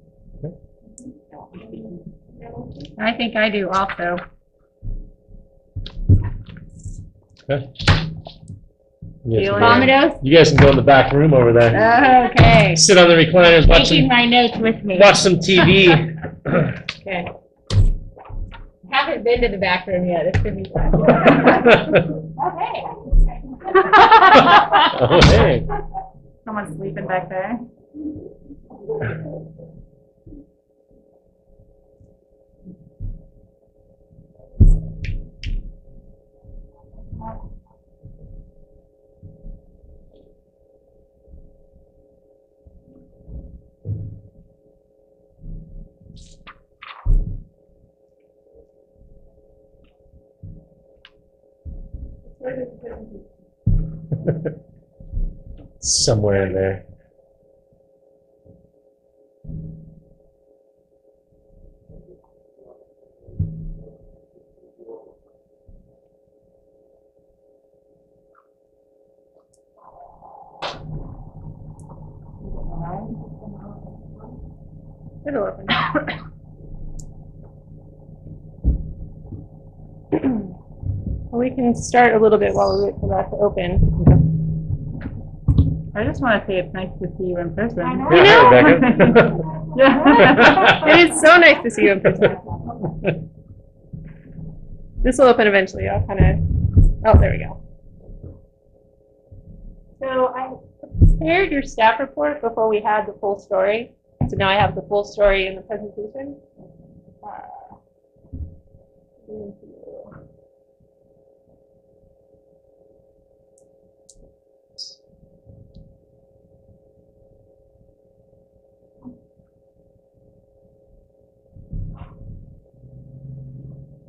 I 3.00 3.14
think 3.14 3.36
I 3.36 3.50
do 3.50 3.70
also. 3.70 4.18
Okay? 7.50 7.74
You 9.26 9.40
guys 9.40 9.50
can 9.50 9.60
go- 9.60 9.66
Vomitos? 9.66 10.20
You 10.24 10.36
guys 10.38 10.50
can 10.50 10.58
go 10.58 10.70
in 10.72 10.76
the 10.76 10.82
back 10.82 11.14
room 11.14 11.34
over 11.34 11.54
there. 11.54 12.30
Okay. 12.32 12.76
Sit 12.76 12.98
on 12.98 13.08
the 13.08 13.16
recliners, 13.16 13.68
watch 13.68 13.90
Taking 13.90 14.10
some, 14.10 14.18
my 14.18 14.26
notes 14.26 14.58
with 14.58 14.84
me. 14.84 14.98
watch 15.00 15.18
some 15.18 15.36
TV. 15.38 16.10
Okay. 17.04 17.28
Haven't 18.92 19.24
been 19.24 19.42
to 19.42 19.48
the 19.50 19.58
back 19.58 19.88
room 19.88 20.06
yet. 20.08 20.26
It's 20.28 20.38
gonna 20.40 20.56
be 20.56 20.70
fun. 20.70 20.94
Okay. 22.48 22.84
Oh, 23.76 25.20
hey. 25.24 25.66
Someone's 26.46 26.76
sleeping 26.78 27.08
back 27.08 27.30
there. 27.30 27.60
Somewhere 55.80 56.48
in 56.48 56.54
there. 56.54 56.86
It'll 75.26 75.46
open. 75.46 75.66
Well, 81.32 81.40
we 81.40 81.50
can 81.64 81.76
start 81.76 82.14
a 82.14 82.20
little 82.20 82.38
bit 82.38 82.54
while 82.54 82.78
we 82.78 82.92
wait 82.92 83.00
for 83.00 83.10
that 83.10 83.30
to 83.30 83.38
open. 83.38 83.80
I 85.96 86.04
just 86.04 86.22
want 86.22 86.42
to 86.42 86.48
say 86.48 86.58
it's 86.58 86.74
nice 86.74 86.90
to 87.02 87.08
see 87.18 87.28
you 87.28 87.38
in 87.38 87.56
person. 87.56 87.80
I 87.82 87.94
know. 87.94 88.12
Yeah, 88.12 88.50
hi, 88.50 88.60
Rebecca. 88.60 89.40
Yeah. 89.76 90.86
It 90.86 91.10
is 91.10 91.20
so 91.20 91.36
nice 91.38 91.64
to 91.64 91.72
see 91.72 91.86
you 91.86 91.94
in 91.94 92.02
person. 92.02 92.38
This 95.02 95.18
will 95.18 95.26
open 95.26 95.48
eventually. 95.48 95.90
I'll 95.90 96.06
kind 96.06 96.20
of, 96.20 96.38
oh, 97.08 97.20
there 97.20 97.32
we 97.32 97.40
go. 97.40 97.60
So 100.00 100.28
I 100.36 100.54
prepared 101.00 101.52
your 101.52 101.64
staff 101.64 102.00
report 102.00 102.40
before 102.42 102.70
we 102.70 102.82
had 102.82 103.08
the 103.08 103.14
full 103.14 103.40
story. 103.40 103.94
So 104.30 104.36
now 104.38 104.48
I 104.48 104.54
have 104.54 104.76
the 104.76 104.84
full 104.84 105.04
story 105.04 105.48
in 105.48 105.56
the 105.56 105.62
presentation. 105.64 106.38
Uh, 107.24 107.40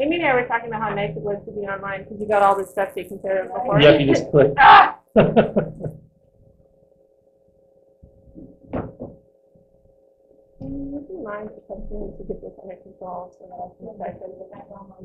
Amy 0.00 0.16
and 0.16 0.26
I 0.26 0.34
were 0.34 0.46
talking 0.46 0.68
about 0.68 0.82
how 0.82 0.94
nice 0.94 1.16
it 1.16 1.22
was 1.22 1.38
to 1.46 1.52
be 1.52 1.60
online 1.60 2.02
because 2.02 2.20
you 2.20 2.26
got 2.26 2.42
all 2.42 2.56
this 2.56 2.70
stuff 2.70 2.94
taken 2.94 3.18
care 3.20 3.44
of 3.44 3.54
before. 3.54 3.80
Yep, 3.80 4.00
you 4.00 4.06
just 4.06 4.28
click. 4.30 4.52
Ah! 4.58 4.98
Would 10.66 11.06
you 11.08 11.22
mind 11.22 11.50
attempting 11.50 12.14
to 12.18 12.24
get 12.26 12.40
this 12.42 12.52
under 12.62 12.76
control 12.76 13.30
so 13.38 13.46
that 13.46 13.54
I 13.54 13.70
can 13.78 13.94
start 13.94 14.18
getting 14.18 14.38
the 14.38 14.48
background 14.50 14.92
on 14.98 15.04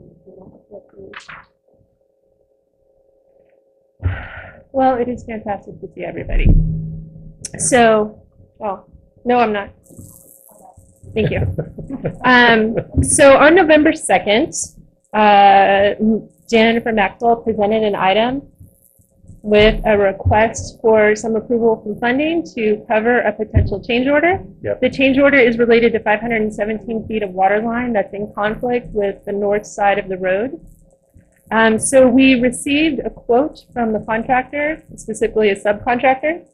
Well, 4.72 4.96
it 4.96 5.08
is 5.08 5.24
fantastic 5.24 5.80
to 5.82 5.88
see 5.94 6.04
everybody. 6.04 6.48
So, 7.58 8.24
oh, 8.60 8.86
no, 9.26 9.40
I'm 9.40 9.54
not. 9.54 9.70
Thank 11.14 11.32
you. 11.32 11.42
Um, 12.24 12.76
so 13.02 13.36
on 13.38 13.56
November 13.56 13.92
2nd, 13.92 14.79
uh, 15.14 15.96
Jennifer 16.50 16.92
Maxwell 16.92 17.38
presented 17.38 17.84
an 17.84 17.96
item 17.96 18.42
with 19.42 19.82
a 19.86 19.98
request 19.98 20.80
for 20.82 21.16
some 21.16 21.36
approval 21.36 21.82
from 21.82 22.00
funding 22.00 22.44
to 22.56 22.84
cover 22.88 23.20
a 23.20 23.32
potential 23.32 23.82
change 23.82 24.08
order. 24.08 24.44
Yep. 24.62 24.82
The 24.82 24.90
change 24.90 25.18
order 25.18 25.38
is 25.38 25.58
related 25.58 25.94
to 25.94 26.00
517 26.00 27.08
feet 27.08 27.24
of 27.24 27.32
water 27.32 27.62
line 27.62 27.94
that's 27.94 28.14
in 28.14 28.32
conflict 28.34 28.88
with 28.88 29.24
the 29.26 29.32
north 29.32 29.66
side 29.66 29.98
of 29.98 30.10
the 30.10 30.18
road. 30.18 30.60
Um, 31.52 31.80
so 31.80 32.08
we 32.08 32.40
received 32.40 33.00
a 33.00 33.10
quote 33.10 33.66
from 33.74 33.94
the 33.94 34.00
contractor, 34.02 34.84
specifically 34.96 35.50
a 35.50 35.56
subcontractor, 35.56 36.46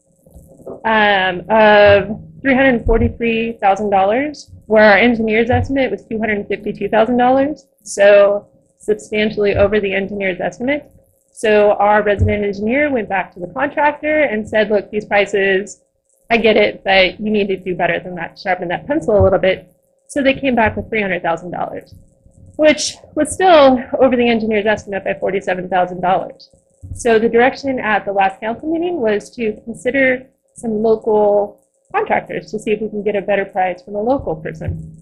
um, 0.85 1.41
of 1.49 2.21
$343,000, 2.43 4.51
where 4.67 4.91
our 4.91 4.97
engineer's 4.97 5.49
estimate 5.49 5.91
was 5.91 6.05
$252,000. 6.05 7.59
So 7.83 8.47
substantially 8.79 9.55
over 9.55 9.79
the 9.79 9.93
engineer's 9.93 10.39
estimate. 10.39 10.91
So 11.31 11.73
our 11.73 12.01
resident 12.01 12.45
engineer 12.45 12.91
went 12.91 13.09
back 13.09 13.33
to 13.33 13.39
the 13.39 13.47
contractor 13.47 14.21
and 14.21 14.47
said, 14.47 14.69
look, 14.69 14.89
these 14.89 15.05
prices, 15.05 15.81
I 16.29 16.37
get 16.37 16.55
it, 16.55 16.83
but 16.83 17.19
you 17.19 17.29
need 17.29 17.47
to 17.47 17.57
do 17.57 17.75
better 17.75 17.99
than 17.99 18.15
that, 18.15 18.39
sharpen 18.39 18.69
that 18.69 18.87
pencil 18.87 19.19
a 19.19 19.23
little 19.23 19.39
bit. 19.39 19.71
So 20.07 20.21
they 20.21 20.33
came 20.33 20.55
back 20.55 20.77
with 20.77 20.89
$300,000, 20.89 21.93
which 22.55 22.95
was 23.15 23.33
still 23.33 23.83
over 23.99 24.15
the 24.15 24.29
engineer's 24.29 24.65
estimate 24.65 25.03
by 25.03 25.13
$47,000. 25.13 26.49
So 26.93 27.19
the 27.19 27.27
direction 27.27 27.79
at 27.79 28.05
the 28.05 28.13
last 28.13 28.39
council 28.39 28.71
meeting 28.71 29.01
was 29.01 29.29
to 29.31 29.59
consider 29.65 30.27
some 30.55 30.81
local 30.81 31.61
contractors 31.93 32.51
to 32.51 32.59
see 32.59 32.71
if 32.71 32.81
we 32.81 32.89
can 32.89 33.03
get 33.03 33.15
a 33.15 33.21
better 33.21 33.45
price 33.45 33.81
from 33.83 33.95
a 33.95 34.01
local 34.01 34.35
person. 34.35 34.97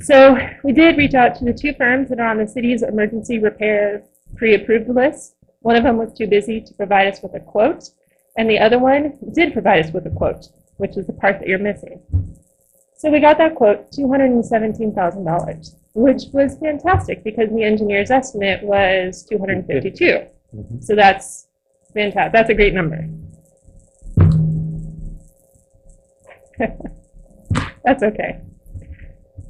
So 0.00 0.36
we 0.64 0.72
did 0.72 0.96
reach 0.96 1.14
out 1.14 1.36
to 1.36 1.44
the 1.44 1.52
two 1.52 1.74
firms 1.74 2.08
that 2.08 2.18
are 2.18 2.28
on 2.28 2.38
the 2.38 2.46
city's 2.46 2.82
emergency 2.82 3.38
repair 3.38 4.02
pre-approved 4.36 4.88
list. 4.88 5.36
One 5.60 5.76
of 5.76 5.84
them 5.84 5.96
was 5.96 6.12
too 6.12 6.26
busy 6.26 6.60
to 6.60 6.74
provide 6.74 7.06
us 7.06 7.22
with 7.22 7.34
a 7.34 7.40
quote, 7.40 7.90
and 8.36 8.50
the 8.50 8.58
other 8.58 8.78
one 8.78 9.18
did 9.32 9.52
provide 9.52 9.84
us 9.84 9.92
with 9.92 10.06
a 10.06 10.10
quote, 10.10 10.48
which 10.78 10.96
is 10.96 11.06
the 11.06 11.12
part 11.12 11.38
that 11.38 11.46
you're 11.46 11.58
missing. 11.58 12.00
So 12.96 13.10
we 13.10 13.20
got 13.20 13.38
that 13.38 13.54
quote, 13.54 13.90
$217,000, 13.92 15.76
which 15.94 16.22
was 16.32 16.56
fantastic 16.58 17.22
because 17.22 17.50
the 17.50 17.62
engineer's 17.62 18.10
estimate 18.10 18.62
was 18.64 19.24
252. 19.24 20.26
Mhm. 20.54 20.82
So 20.82 20.94
that's 20.96 21.46
fantastic. 21.94 22.32
That's 22.32 22.50
a 22.50 22.54
great 22.54 22.74
number. 22.74 23.06
That's 27.84 28.02
okay. 28.02 28.40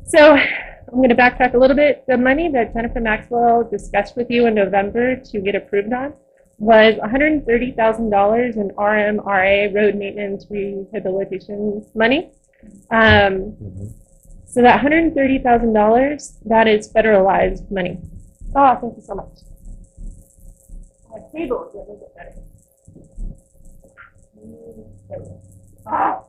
So 0.07 0.33
I'm 0.37 0.95
going 0.97 1.09
to 1.09 1.15
backtrack 1.15 1.55
a 1.55 1.59
little 1.59 1.77
bit. 1.77 2.05
The 2.07 2.17
money 2.19 2.49
that 2.51 2.75
Jennifer 2.75 3.01
Maxwell 3.01 3.65
discussed 3.65 4.17
with 4.17 4.31
you 4.31 4.47
in 4.47 4.55
November 4.55 5.17
to 5.17 5.41
get 5.41 5.55
approved 5.55 5.93
on 5.93 6.15
was 6.59 6.95
$130,000 6.97 8.57
in 8.57 8.71
RMRA, 8.71 9.75
road 9.75 9.95
maintenance 9.97 10.47
rehabilitation 10.51 11.85
money. 11.95 12.31
Um, 12.91 13.57
Mhm. 13.61 13.93
so 14.47 14.63
that 14.63 14.81
$130,000, 14.81 16.39
that 16.45 16.69
is 16.69 16.93
federalized 16.93 17.71
money. 17.71 17.99
Oh, 18.55 18.77
thank 18.81 18.97
you 18.97 19.03
so 19.03 19.15
much. 19.15 19.39
My 21.11 21.19
table 21.33 21.67
is 21.69 21.75
a 21.75 21.79
little 21.79 21.97
bit 21.97 22.15
better. 22.15 22.35
Ah. 25.87 26.25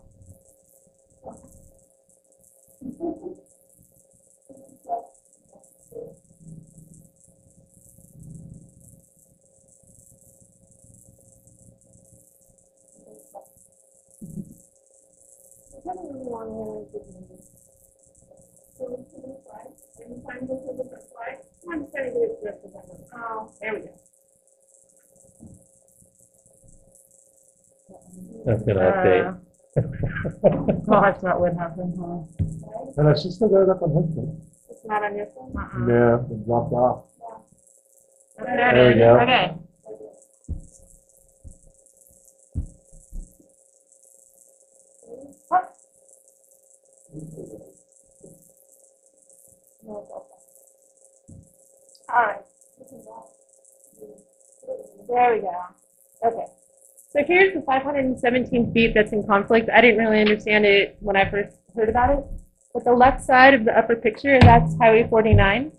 That's 28.45 28.61
gonna 28.63 28.79
update. 28.81 29.39
Uh, 29.77 30.73
gosh, 30.85 31.17
that 31.21 31.39
would 31.39 31.53
happen, 31.53 31.93
huh? 31.97 32.32
And 32.97 33.09
I 33.09 33.13
should 33.13 33.31
still 33.31 33.49
got 33.49 33.63
it 33.63 33.69
up 33.69 33.81
on 33.81 33.89
phone. 33.91 34.41
It's 34.69 34.85
not 34.85 35.03
on 35.03 35.15
your 35.15 35.25
phone? 35.27 35.53
Uh-uh. 35.57 35.87
Yeah, 35.87 36.35
it 36.35 36.45
dropped 36.45 36.73
off. 36.73 37.05
There 38.37 38.73
There 38.73 38.93
we 38.93 38.99
go. 38.99 39.19
Okay. 39.19 39.55
All 52.09 52.25
right. 52.25 52.41
There 55.07 55.33
we 55.33 55.41
go. 55.41 55.51
Okay. 56.25 56.45
So 57.11 57.19
here's 57.27 57.53
the 57.53 57.61
517 57.61 58.73
feet 58.73 58.93
that's 58.93 59.13
in 59.13 59.25
conflict. 59.25 59.69
I 59.73 59.81
didn't 59.81 59.97
really 59.97 60.21
understand 60.21 60.65
it 60.65 60.97
when 60.99 61.15
I 61.15 61.29
first 61.29 61.57
heard 61.75 61.89
about 61.89 62.11
it. 62.11 62.32
But 62.73 62.85
the 62.85 62.93
left 62.93 63.23
side 63.23 63.53
of 63.53 63.65
the 63.65 63.77
upper 63.77 63.95
picture, 63.95 64.39
that's 64.39 64.75
Highway 64.79 65.07
49. 65.07 65.71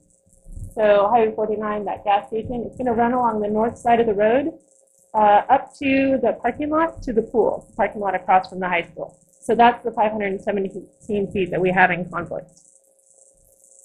So 0.75 1.09
Highway 1.09 1.35
49, 1.35 1.85
that 1.87 2.05
gas 2.05 2.29
station, 2.29 2.63
it's 2.67 2.77
going 2.77 2.87
to 2.87 2.93
run 2.93 3.13
along 3.13 3.41
the 3.41 3.49
north 3.49 3.77
side 3.77 3.99
of 3.99 4.07
the 4.07 4.15
road 4.15 4.53
uh, 5.13 5.43
up 5.49 5.75
to 5.79 6.19
the 6.23 6.37
parking 6.41 6.71
lot 6.71 7.03
to 7.03 7.13
the 7.13 7.23
pool, 7.23 7.67
the 7.69 7.77
parking 7.77 8.01
lot 8.01 8.15
across 8.15 8.49
from 8.49 8.61
the 8.61 8.69
high 8.69 8.83
school. 8.83 9.19
So 9.41 9.55
that's 9.55 9.83
the 9.85 9.91
517 9.91 11.33
feet 11.33 11.51
that 11.51 11.61
we 11.61 11.71
have 11.71 11.91
in 11.91 12.09
conflict. 12.09 12.49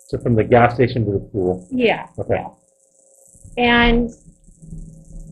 So 0.07 0.17
from 0.17 0.35
the 0.35 0.43
gas 0.43 0.75
station 0.75 1.05
to 1.05 1.11
the 1.11 1.19
pool. 1.19 1.67
Yeah. 1.71 2.07
Okay. 2.17 2.35
yeah. 2.35 2.49
And 3.57 4.11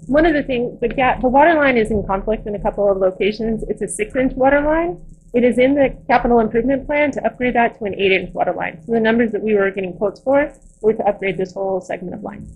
one 0.07 0.25
of 0.25 0.33
the 0.33 0.43
things, 0.43 0.79
the 0.79 0.87
ga, 0.87 1.19
the 1.21 1.29
water 1.29 1.53
line 1.53 1.77
is 1.77 1.91
in 1.91 2.05
conflict 2.05 2.47
in 2.47 2.55
a 2.55 2.59
couple 2.59 2.89
of 2.91 2.97
locations. 2.97 3.63
It's 3.69 3.81
a 3.81 3.87
six-inch 3.87 4.33
water 4.33 4.61
line. 4.61 5.01
It 5.33 5.43
is 5.43 5.57
in 5.57 5.75
the 5.75 5.95
capital 6.07 6.39
improvement 6.39 6.85
plan 6.85 7.11
to 7.11 7.25
upgrade 7.25 7.55
that 7.55 7.77
to 7.79 7.85
an 7.85 7.95
eight-inch 7.95 8.33
water 8.33 8.53
line. 8.53 8.81
So 8.85 8.93
the 8.93 8.99
numbers 8.99 9.31
that 9.33 9.41
we 9.41 9.55
were 9.55 9.69
getting 9.71 9.93
quotes 9.97 10.19
for 10.21 10.53
were 10.81 10.93
to 10.93 11.03
upgrade 11.05 11.37
this 11.37 11.53
whole 11.53 11.81
segment 11.81 12.15
of 12.15 12.23
line. 12.23 12.47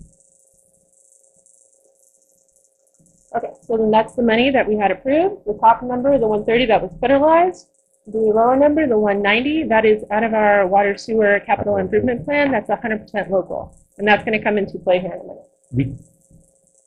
Okay, 3.34 3.52
so 3.62 3.76
then 3.76 3.90
that's 3.90 4.14
the 4.14 4.22
money 4.22 4.50
that 4.50 4.68
we 4.68 4.76
had 4.76 4.90
approved. 4.90 5.44
The 5.46 5.56
top 5.58 5.82
number, 5.82 6.18
the 6.18 6.26
130, 6.26 6.66
that 6.66 6.82
was 6.82 6.90
federalized. 7.00 7.66
The 8.06 8.18
lower 8.18 8.56
number, 8.56 8.86
the 8.86 8.98
190, 8.98 9.68
that 9.68 9.84
is 9.84 10.04
out 10.10 10.24
of 10.24 10.34
our 10.34 10.66
water 10.66 10.96
sewer 10.96 11.40
capital 11.46 11.76
improvement 11.76 12.24
plan. 12.24 12.50
That's 12.50 12.68
100% 12.68 13.30
local. 13.30 13.78
And 13.98 14.08
that's 14.08 14.24
going 14.24 14.36
to 14.36 14.42
come 14.42 14.58
into 14.58 14.78
play 14.78 14.98
here 14.98 15.12
in 15.12 15.20
a 15.20 15.22
minute. 15.22 15.44
We, 15.70 15.96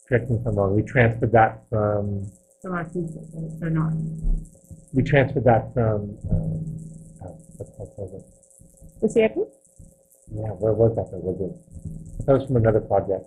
correct 0.08 0.30
me 0.30 0.38
if 0.38 0.46
I'm 0.46 0.56
wrong, 0.56 0.76
we 0.76 0.84
transferred 0.84 1.32
that 1.32 1.62
from, 1.70 2.30
From 2.62 2.74
our 2.74 2.86
food 2.86 3.10
system, 3.10 3.64
or 3.64 3.70
not? 3.70 3.94
We 4.96 5.04
transferred 5.04 5.44
that 5.44 5.74
from, 5.74 6.18
um, 6.32 6.66
uh, 7.22 7.28
what 7.58 7.68
the 7.68 7.74
heck 7.78 7.98
was 7.98 8.14
it? 8.14 8.26
The 9.02 9.10
CIP? 9.10 9.36
Yeah, 10.34 10.50
where 10.64 10.74
was 10.74 10.96
that? 10.96 11.12
Was 11.12 11.40
it? 11.42 12.26
That 12.26 12.34
was 12.40 12.46
from 12.48 12.56
another 12.56 12.80
project. 12.80 13.26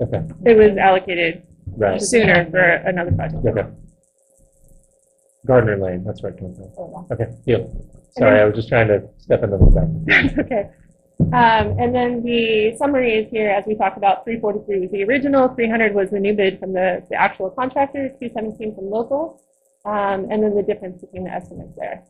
Okay, 0.00 0.22
It 0.44 0.56
was 0.58 0.76
allocated 0.76 1.44
right, 1.76 2.02
sooner 2.02 2.50
for 2.50 2.58
another 2.60 3.12
project. 3.12 3.46
okay. 3.46 3.68
Gardner 5.46 5.76
Lane, 5.78 6.02
that's 6.04 6.22
where 6.22 6.32
it 6.32 6.38
came 6.38 6.54
from. 6.54 7.06
Okay, 7.12 7.26
deal. 7.46 7.70
Sorry, 8.18 8.40
I 8.40 8.44
was 8.44 8.54
just 8.56 8.68
trying 8.68 8.88
to 8.88 9.02
step 9.18 9.42
into 9.44 9.56
the 9.58 9.66
back. 9.66 10.34
Okay. 10.44 10.70
Um, 11.32 11.78
and 11.78 11.94
then 11.94 12.22
the 12.24 12.76
summary 12.76 13.14
is 13.14 13.30
here, 13.30 13.48
as 13.48 13.64
we 13.66 13.76
talked 13.76 13.96
about, 13.96 14.24
three 14.24 14.40
forty-three 14.40 14.80
was 14.80 14.90
the 14.90 15.04
original, 15.04 15.48
three 15.54 15.68
hundred 15.70 15.94
was 15.94 16.10
the 16.10 16.18
new 16.18 16.34
bid 16.34 16.58
from 16.58 16.72
the, 16.72 17.04
the 17.08 17.14
actual 17.14 17.50
contractor, 17.50 18.10
two 18.20 18.28
seventeen 18.34 18.74
from 18.74 18.90
local, 18.90 19.40
um, 19.84 20.28
and 20.30 20.42
then 20.42 20.54
the 20.54 20.62
difference 20.62 21.00
between 21.00 21.24
the 21.24 21.30
estimates 21.30 21.74
there. 21.76 22.02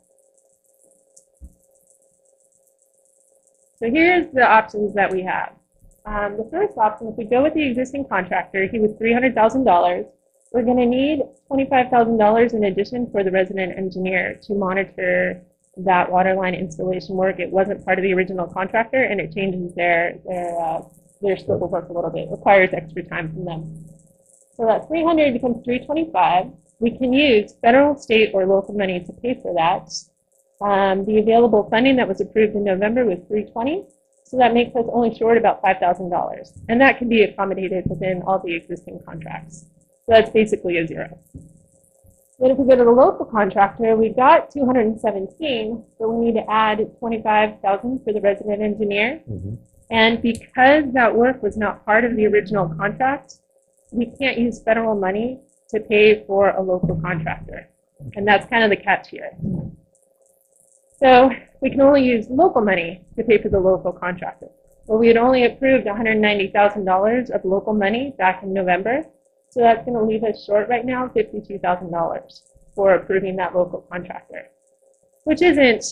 So 3.78 3.90
here's 3.90 4.32
the 4.32 4.46
options 4.46 4.94
that 4.94 5.12
we 5.12 5.22
have. 5.22 5.52
Um, 6.06 6.36
the 6.36 6.48
first 6.50 6.78
option, 6.78 7.08
if 7.08 7.16
we 7.16 7.24
go 7.24 7.42
with 7.42 7.54
the 7.54 7.66
existing 7.66 8.06
contractor, 8.08 8.66
he 8.66 8.78
was 8.78 8.92
three 8.98 9.12
hundred 9.12 9.34
thousand 9.34 9.64
dollars. 9.64 10.06
We're 10.52 10.62
gonna 10.62 10.86
need 10.86 11.22
twenty-five 11.48 11.90
thousand 11.90 12.18
dollars 12.18 12.52
in 12.52 12.64
addition 12.64 13.10
for 13.10 13.24
the 13.24 13.30
resident 13.30 13.76
engineer 13.76 14.38
to 14.42 14.54
monitor 14.54 15.42
that 15.78 16.10
water 16.10 16.34
line 16.34 16.54
installation 16.54 17.16
work. 17.16 17.40
It 17.40 17.50
wasn't 17.50 17.84
part 17.84 17.98
of 17.98 18.04
the 18.04 18.14
original 18.14 18.46
contractor 18.46 19.02
and 19.02 19.20
it 19.20 19.34
changes 19.34 19.74
their, 19.74 20.20
their, 20.24 20.60
uh, 20.60 20.82
their 21.20 21.36
scope 21.36 21.62
of 21.62 21.70
work 21.70 21.88
a 21.88 21.92
little 21.92 22.10
bit, 22.10 22.28
requires 22.30 22.70
extra 22.72 23.02
time 23.02 23.32
from 23.32 23.44
them. 23.44 23.84
So 24.56 24.66
that 24.66 24.86
three 24.86 25.02
hundred 25.02 25.32
becomes 25.32 25.64
three 25.64 25.84
twenty-five. 25.84 26.52
We 26.80 26.96
can 26.98 27.12
use 27.12 27.54
federal, 27.62 27.96
state, 27.96 28.30
or 28.34 28.46
local 28.46 28.74
money 28.74 29.00
to 29.00 29.12
pay 29.12 29.38
for 29.40 29.54
that. 29.54 29.92
Um, 30.60 31.04
the 31.04 31.18
available 31.18 31.68
funding 31.70 31.96
that 31.96 32.08
was 32.08 32.20
approved 32.20 32.54
in 32.54 32.64
November 32.64 33.04
was 33.04 33.18
three 33.28 33.44
twenty, 33.44 33.84
so 34.24 34.36
that 34.38 34.54
makes 34.54 34.74
us 34.76 34.86
only 34.92 35.14
short 35.14 35.36
about 35.36 35.60
five 35.62 35.78
thousand 35.78 36.10
dollars. 36.10 36.52
And 36.68 36.80
that 36.80 36.98
can 36.98 37.08
be 37.08 37.22
accommodated 37.22 37.84
within 37.86 38.22
all 38.26 38.38
the 38.38 38.54
existing 38.54 39.00
contracts. 39.06 39.66
So 40.06 40.08
that's 40.08 40.30
basically 40.30 40.78
a 40.78 40.86
zero. 40.86 41.18
Then 42.38 42.50
if 42.50 42.58
we 42.58 42.66
go 42.68 42.76
to 42.76 42.84
the 42.84 42.90
local 42.90 43.26
contractor, 43.26 43.96
we've 43.96 44.16
got 44.16 44.50
two 44.50 44.64
hundred 44.66 44.86
and 44.86 45.00
seventeen, 45.00 45.84
so 45.98 46.08
we 46.10 46.26
need 46.26 46.34
to 46.34 46.50
add 46.50 46.78
twenty-five 46.98 47.60
thousand 47.60 48.02
for 48.04 48.12
the 48.12 48.20
resident 48.20 48.62
engineer. 48.62 49.22
Mhm. 49.30 49.58
And 49.90 50.22
because 50.22 50.84
that 50.92 51.14
work 51.14 51.42
was 51.42 51.56
not 51.56 51.84
part 51.84 52.04
of 52.04 52.16
the 52.16 52.26
original 52.26 52.68
contract, 52.68 53.34
we 53.92 54.06
can't 54.06 54.38
use 54.38 54.62
federal 54.62 54.94
money 54.96 55.40
to 55.74 55.80
pay 55.80 56.24
for 56.26 56.50
a 56.50 56.62
local 56.62 57.00
contractor. 57.00 57.68
And 58.14 58.26
that's 58.26 58.48
kind 58.48 58.64
of 58.64 58.70
the 58.70 58.76
catch 58.76 59.08
here. 59.08 59.30
So 60.98 61.30
we 61.60 61.70
can 61.70 61.80
only 61.80 62.04
use 62.04 62.26
local 62.30 62.62
money 62.62 63.04
to 63.16 63.24
pay 63.24 63.42
for 63.42 63.48
the 63.48 63.58
local 63.60 63.92
contractor. 63.92 64.48
Well, 64.86 64.98
we 64.98 65.08
had 65.08 65.16
only 65.16 65.44
approved 65.44 65.86
$190,000 65.86 67.30
of 67.30 67.44
local 67.44 67.72
money 67.72 68.14
back 68.18 68.42
in 68.42 68.52
November. 68.52 69.04
So 69.50 69.60
that's 69.60 69.84
going 69.84 69.96
to 69.96 70.04
leave 70.04 70.24
us 70.24 70.44
short 70.44 70.68
right 70.68 70.84
now 70.84 71.08
$52,000 71.08 72.40
for 72.74 72.94
approving 72.94 73.36
that 73.36 73.54
local 73.54 73.86
contractor, 73.90 74.48
which 75.24 75.42
isn't 75.42 75.84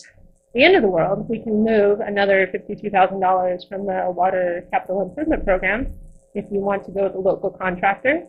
the 0.53 0.63
end 0.63 0.75
of 0.75 0.81
the 0.81 0.89
world. 0.89 1.27
We 1.29 1.39
can 1.39 1.63
move 1.63 1.99
another 2.01 2.47
$52,000 2.47 3.67
from 3.67 3.85
the 3.85 4.11
water 4.15 4.67
capital 4.69 5.01
improvement 5.01 5.43
program 5.45 5.93
if 6.35 6.45
you 6.51 6.59
want 6.59 6.85
to 6.85 6.91
go 6.91 7.03
with 7.03 7.15
a 7.15 7.19
local 7.19 7.49
contractor. 7.49 8.27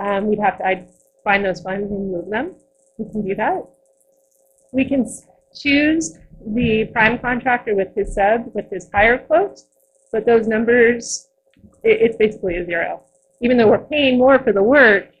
Um, 0.00 0.26
we'd 0.28 0.40
have 0.40 0.58
to 0.58 0.66
I'd 0.66 0.88
find 1.22 1.44
those 1.44 1.60
funds 1.60 1.90
and 1.90 2.10
move 2.10 2.30
them. 2.30 2.54
We 2.98 3.10
can 3.10 3.26
do 3.26 3.34
that. 3.34 3.62
We 4.72 4.84
can 4.84 5.06
choose 5.54 6.16
the 6.54 6.86
prime 6.86 7.18
contractor 7.18 7.74
with 7.74 7.94
his 7.94 8.14
sub, 8.14 8.50
with 8.54 8.70
his 8.70 8.88
higher 8.92 9.18
quote, 9.18 9.60
but 10.10 10.24
those 10.24 10.46
numbers, 10.46 11.28
it, 11.82 12.00
it's 12.00 12.16
basically 12.16 12.56
a 12.56 12.64
zero. 12.64 13.02
Even 13.42 13.56
though 13.56 13.68
we're 13.68 13.78
paying 13.78 14.18
more 14.18 14.38
for 14.38 14.52
the 14.52 14.62
work, 14.62 15.12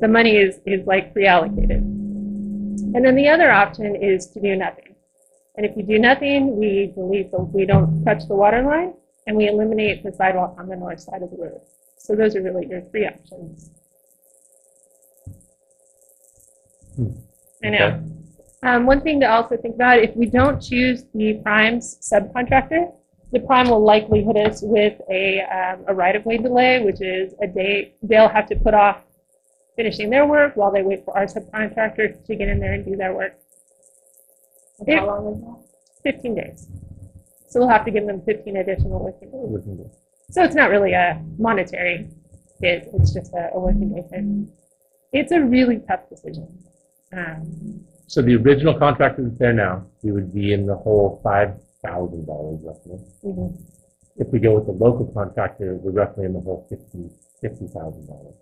the 0.00 0.08
money 0.08 0.36
is, 0.36 0.60
is 0.66 0.84
like 0.86 1.12
pre-allocated. 1.12 1.80
And 1.80 3.04
then 3.04 3.14
the 3.14 3.28
other 3.28 3.50
option 3.50 3.94
is 3.96 4.26
to 4.28 4.40
do 4.40 4.56
nothing. 4.56 4.94
And 5.56 5.66
if 5.66 5.76
you 5.76 5.82
do 5.82 5.98
nothing, 5.98 6.56
we 6.56 6.92
the, 6.96 7.38
we 7.38 7.66
don't 7.66 8.04
touch 8.04 8.26
the 8.28 8.34
water 8.34 8.62
line, 8.62 8.94
and 9.26 9.36
we 9.36 9.48
eliminate 9.48 10.02
the 10.02 10.12
sidewalk 10.12 10.56
on 10.58 10.68
the 10.68 10.76
north 10.76 11.00
side 11.00 11.22
of 11.22 11.30
the 11.30 11.36
road. 11.36 11.60
So 11.98 12.14
those 12.14 12.36
are 12.36 12.42
really 12.42 12.66
your 12.66 12.82
three 12.90 13.06
options. 13.06 13.70
I 17.64 17.68
know. 17.70 18.04
Um, 18.62 18.86
one 18.86 19.00
thing 19.02 19.20
to 19.20 19.26
also 19.30 19.56
think 19.56 19.74
about, 19.76 19.98
if 20.00 20.14
we 20.16 20.26
don't 20.26 20.60
choose 20.60 21.04
the 21.14 21.34
prime's 21.44 21.96
subcontractor, 22.12 22.92
the 23.32 23.40
prime 23.40 23.68
will 23.68 23.84
likely 23.84 24.24
hit 24.24 24.36
us 24.36 24.62
with 24.62 25.00
a, 25.10 25.42
um, 25.42 25.84
a 25.86 25.94
right-of-way 25.94 26.38
delay, 26.38 26.82
which 26.82 27.00
is 27.00 27.34
a 27.42 27.46
day, 27.46 27.94
they'll 28.02 28.28
have 28.28 28.46
to 28.48 28.56
put 28.56 28.74
off 28.74 29.02
finishing 29.76 30.10
their 30.10 30.26
work 30.26 30.56
while 30.56 30.72
they 30.72 30.82
wait 30.82 31.04
for 31.04 31.16
our 31.16 31.26
subcontractor 31.26 32.24
to 32.26 32.34
get 32.34 32.48
in 32.48 32.58
there 32.58 32.72
and 32.72 32.84
do 32.84 32.96
their 32.96 33.14
work. 33.14 33.34
How 34.86 35.06
long 35.06 35.34
is 35.34 35.40
that? 35.40 36.12
Fifteen 36.12 36.34
days. 36.36 36.68
So 37.48 37.60
we'll 37.60 37.68
have 37.68 37.84
to 37.84 37.90
give 37.90 38.06
them 38.06 38.22
fifteen 38.22 38.56
additional 38.56 38.98
working 39.04 39.30
days. 39.30 39.48
We 39.48 39.60
can 39.62 39.76
do- 39.76 39.90
So 40.30 40.42
it's 40.42 40.54
not 40.54 40.70
really 40.70 40.92
a 40.92 41.22
monetary 41.38 42.08
hit, 42.60 42.88
it's 42.94 43.12
just 43.12 43.32
a, 43.34 43.50
a 43.54 43.58
working 43.60 43.92
day 43.94 44.04
hit. 44.10 44.48
It's 45.12 45.32
a 45.32 45.40
really 45.40 45.80
tough 45.88 46.08
decision. 46.08 46.46
Um, 47.12 47.84
So 48.06 48.22
the 48.22 48.36
original 48.36 48.78
contractor 48.78 49.22
that's 49.24 49.38
there 49.38 49.52
now, 49.52 49.84
we 50.02 50.12
would 50.12 50.32
be 50.32 50.52
in 50.54 50.66
the 50.66 50.76
whole 50.76 51.20
five 51.22 51.60
thousand 51.84 52.26
dollars 52.26 52.58
roughly. 52.62 52.98
mhm. 53.24 53.60
If 54.16 54.28
we 54.32 54.38
go 54.40 54.54
with 54.54 54.66
the 54.66 54.72
local 54.72 55.06
contractor, 55.12 55.76
we're 55.76 55.92
roughly 55.92 56.24
in 56.24 56.32
the 56.32 56.40
whole 56.40 56.66
fifty, 56.68 57.10
fifty 57.40 57.66
thousand 57.68 58.06
dollars. 58.06 58.34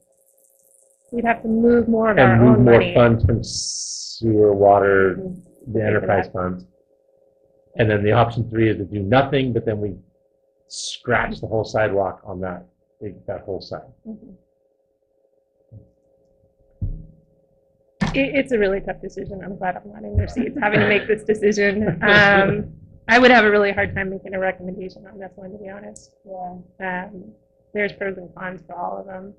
We'd 1.13 1.25
have 1.25 1.43
to 1.43 1.49
move 1.49 1.89
more 1.89 2.11
of 2.13 2.19
our 2.19 2.33
And 2.33 2.41
move 2.43 2.59
own 2.59 2.65
more 2.65 2.75
money. 2.75 2.95
funds 2.95 3.25
from 3.25 3.43
sewer, 3.43 4.53
water, 4.55 5.17
Mhm. 5.19 5.43
the 5.73 5.85
enterprise 5.85 6.29
funds. 6.29 6.65
And 7.77 7.91
then 7.91 8.03
the 8.03 8.13
option 8.13 8.49
three 8.49 8.69
is 8.71 8.77
to 8.79 8.85
do 8.85 9.01
nothing, 9.03 9.53
but 9.53 9.65
then 9.65 9.81
we 9.81 9.97
scratch 10.69 11.41
the 11.41 11.47
whole 11.47 11.65
sidewalk 11.65 12.23
on 12.25 12.41
that, 12.41 12.65
that 13.27 13.41
whole 13.43 13.61
side. 13.61 13.91
Mhm. 14.07 14.35
It, 18.17 18.35
it's 18.35 18.53
a 18.53 18.59
really 18.59 18.81
tough 18.81 19.01
decision. 19.01 19.41
I'm 19.45 19.57
glad 19.57 19.77
I'm 19.77 19.93
not 19.93 20.03
in 20.03 20.17
your 20.17 20.29
seats 20.29 20.57
having 20.61 20.81
to 20.81 20.89
make 20.89 21.07
this 21.07 21.23
decision. 21.33 22.03
Um, 22.03 22.73
I 23.09 23.19
would 23.19 23.31
have 23.31 23.45
a 23.45 23.51
really 23.51 23.73
hard 23.73 23.95
time 23.95 24.11
making 24.11 24.35
a 24.35 24.39
recommendation 24.39 25.07
on 25.07 25.19
this 25.19 25.31
one, 25.37 25.53
to 25.53 25.59
be 25.59 25.69
honest. 25.69 26.15
Yeah. 26.25 27.05
Um, 27.05 27.33
there's 27.73 27.93
pros 27.93 28.17
and 28.17 28.35
cons 28.35 28.63
for 28.67 28.75
all 28.75 28.99
of 28.99 29.07
them. 29.07 29.35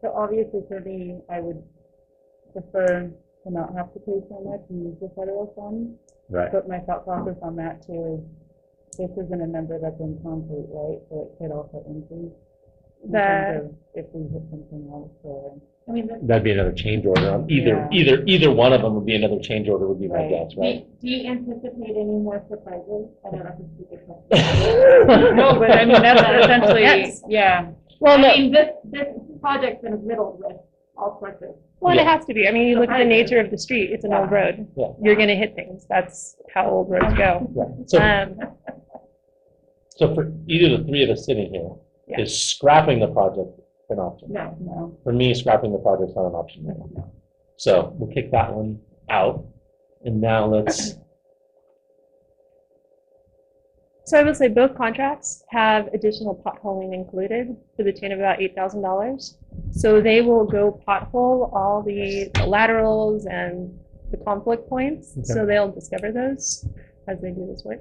So 0.00 0.12
obviously 0.16 0.62
for 0.68 0.80
me, 0.80 1.20
I 1.30 1.40
would 1.40 1.62
prefer 2.52 3.10
to 3.44 3.50
not 3.50 3.74
have 3.74 3.92
to 3.92 4.00
pay 4.00 4.20
so 4.28 4.40
much 4.40 4.60
and 4.70 4.84
use 4.84 4.96
the 5.00 5.10
federal 5.14 5.52
funds. 5.54 5.98
Right. 6.28 6.50
But 6.50 6.68
my 6.68 6.78
thought 6.80 7.04
process 7.04 7.36
on 7.42 7.56
that 7.56 7.86
too 7.86 8.18
is 8.18 8.98
this 8.98 9.10
isn't 9.24 9.40
a 9.40 9.46
number 9.46 9.78
that's 9.78 10.00
in 10.00 10.18
concrete, 10.22 10.66
right? 10.70 10.98
So 11.10 11.30
it 11.30 11.38
could 11.38 11.52
also 11.52 11.84
increase. 11.86 12.34
In 13.04 13.10
The- 13.12 13.62
of 13.64 13.74
If 13.94 14.06
we 14.12 14.22
hit 14.32 14.42
something 14.50 14.88
else 14.92 15.10
or. 15.24 15.54
I 15.88 15.92
mean, 15.92 16.06
the- 16.06 16.18
That'd 16.22 16.44
be 16.44 16.52
another 16.52 16.72
change 16.72 17.04
order 17.06 17.30
on 17.32 17.50
either, 17.50 17.88
Yeah. 17.90 17.98
either, 17.98 18.22
either 18.26 18.52
one 18.52 18.72
of 18.72 18.82
them 18.82 18.94
would 18.94 19.06
be 19.06 19.14
another 19.16 19.38
change 19.40 19.68
order 19.68 19.88
would 19.88 19.98
be 20.00 20.06
my 20.08 20.16
Right. 20.16 20.30
guess, 20.30 20.54
do 20.54 20.60
right? 20.60 20.74
you, 20.76 20.84
do 21.00 21.08
you 21.08 21.30
anticipate 21.30 21.96
any 21.96 22.04
more 22.04 22.44
surprises? 22.48 23.08
I 23.24 23.30
don't 23.30 23.44
know 23.44 23.52
if 23.54 23.60
it's 23.60 23.80
a 23.80 23.96
good 23.96 24.06
question. 24.06 25.36
No, 25.36 25.58
but 25.58 25.70
I 25.72 25.84
mean, 25.84 26.00
that's 26.02 26.44
essentially, 26.44 26.82
Yes. 26.82 27.22
yeah. 27.28 27.70
Well, 28.00 28.18
no, 28.18 28.28
I 28.28 28.38
mean, 28.38 28.52
this, 28.52 28.68
this 28.84 29.08
project's 29.40 29.82
been 29.82 30.04
riddled 30.06 30.38
with 30.44 30.56
all 30.96 31.18
sorts 31.18 31.42
of, 31.42 31.54
well, 31.80 31.92
and 31.92 32.00
it 32.00 32.06
has 32.06 32.24
to 32.26 32.34
be. 32.34 32.46
I 32.46 32.50
mean, 32.52 32.66
you 32.68 32.78
look 32.78 32.90
at 32.90 32.98
the 32.98 33.04
nature 33.04 33.40
of 33.40 33.50
the 33.50 33.58
street. 33.58 33.90
It's 33.92 34.04
an 34.04 34.12
old 34.12 34.30
road. 34.30 34.66
Yeah. 34.76 34.88
You're 35.00 35.14
going 35.16 35.28
to 35.28 35.36
hit 35.36 35.54
things. 35.54 35.86
That's 35.88 36.36
how 36.52 36.68
old 36.68 36.90
roads 36.90 37.14
go. 37.14 37.48
Yeah. 37.56 37.64
So, 37.86 37.98
Um, 37.98 38.38
so 39.96 40.14
for 40.14 40.32
either 40.46 40.76
the 40.76 40.84
three 40.84 41.02
of 41.04 41.10
us 41.10 41.24
sitting 41.24 41.52
here, 41.52 41.70
Yeah. 42.08 42.20
is 42.20 42.40
scrapping 42.40 43.00
the 43.00 43.08
project 43.08 43.60
an 43.90 43.98
option? 43.98 44.32
no. 44.32 44.56
No. 44.60 44.98
For 45.04 45.12
me, 45.12 45.34
scrapping 45.34 45.72
the 45.72 45.78
project's 45.78 46.14
not 46.14 46.26
an 46.26 46.34
option 46.34 46.66
right 46.66 46.76
now. 46.94 47.10
So 47.56 47.92
we'll 47.96 48.12
kick 48.12 48.30
that 48.32 48.52
one 48.52 48.80
out. 49.10 49.44
And 50.04 50.20
now 50.20 50.46
let's, 50.46 50.94
So 54.04 54.18
I 54.18 54.22
will 54.22 54.34
say 54.34 54.48
both 54.48 54.74
contracts 54.74 55.44
have 55.48 55.88
additional 55.88 56.34
potholing 56.34 56.94
included 56.94 57.54
to 57.76 57.84
the 57.84 57.92
tune 57.92 58.12
of 58.12 58.18
about 58.20 58.40
eight 58.40 58.54
thousand 58.54 58.80
dollars. 58.80 59.36
So 59.70 60.00
they 60.00 60.22
will 60.22 60.46
go 60.46 60.80
pothole 60.88 61.52
all 61.52 61.82
the 61.82 62.30
laterals 62.46 63.26
and 63.26 63.78
the 64.10 64.16
conflict 64.18 64.68
points. 64.68 65.12
Okay. 65.12 65.24
So 65.24 65.44
they'll 65.44 65.70
discover 65.70 66.10
those 66.12 66.66
as 67.06 67.20
they 67.20 67.32
do 67.32 67.46
this 67.46 67.64
work. 67.64 67.80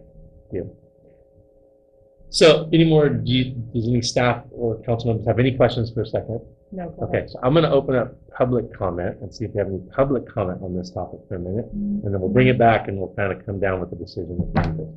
So 2.38 2.70
any 2.72 2.84
more, 2.84 3.10
do 3.10 3.32
you, 3.32 3.46
does 3.74 3.88
any 3.88 4.04
staff 4.04 4.44
or 4.52 4.80
council 4.84 5.08
members 5.08 5.26
have 5.26 5.40
any 5.40 5.58
questions 5.58 5.92
for 5.92 6.04
a 6.04 6.06
second? 6.06 6.40
No, 6.72 6.88
go 6.90 7.08
Okay, 7.08 7.26
so 7.26 7.40
I'm 7.42 7.54
going 7.54 7.64
to 7.64 7.72
open 7.72 7.96
up 7.96 8.14
public 8.30 8.72
comment 8.78 9.18
and 9.22 9.34
see 9.34 9.46
if 9.46 9.56
we 9.56 9.58
have 9.58 9.66
any 9.70 9.80
public 9.96 10.32
comment 10.32 10.62
on 10.62 10.78
this 10.78 10.92
topic 10.92 11.22
for 11.28 11.38
a 11.38 11.40
minute. 11.40 11.66
And 11.74 12.14
then 12.14 12.22
we'll 12.22 12.30
bring 12.30 12.46
it 12.46 12.60
back 12.60 12.90
and 12.90 13.00
we'll 13.00 13.16
kind 13.16 13.32
of 13.32 13.44
come 13.44 13.60
down 13.60 13.80
with 13.80 13.90
the 13.90 13.96
decision 13.96 14.38
at 14.40 14.54
the 14.54 14.70
end 14.70 14.80
of 14.82 14.88
it. 14.88 14.94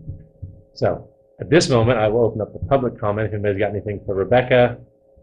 So 0.75 1.09
at 1.41 1.49
this 1.49 1.71
moment, 1.71 1.99
I 1.99 2.09
will 2.09 2.27
open 2.27 2.43
up 2.43 2.53
the 2.53 2.59
public 2.59 3.01
comment. 3.01 3.29
If 3.29 3.33
anybody's 3.33 3.59
got 3.59 3.71
anything 3.71 4.03
for 4.05 4.15
Rebecca 4.15 4.77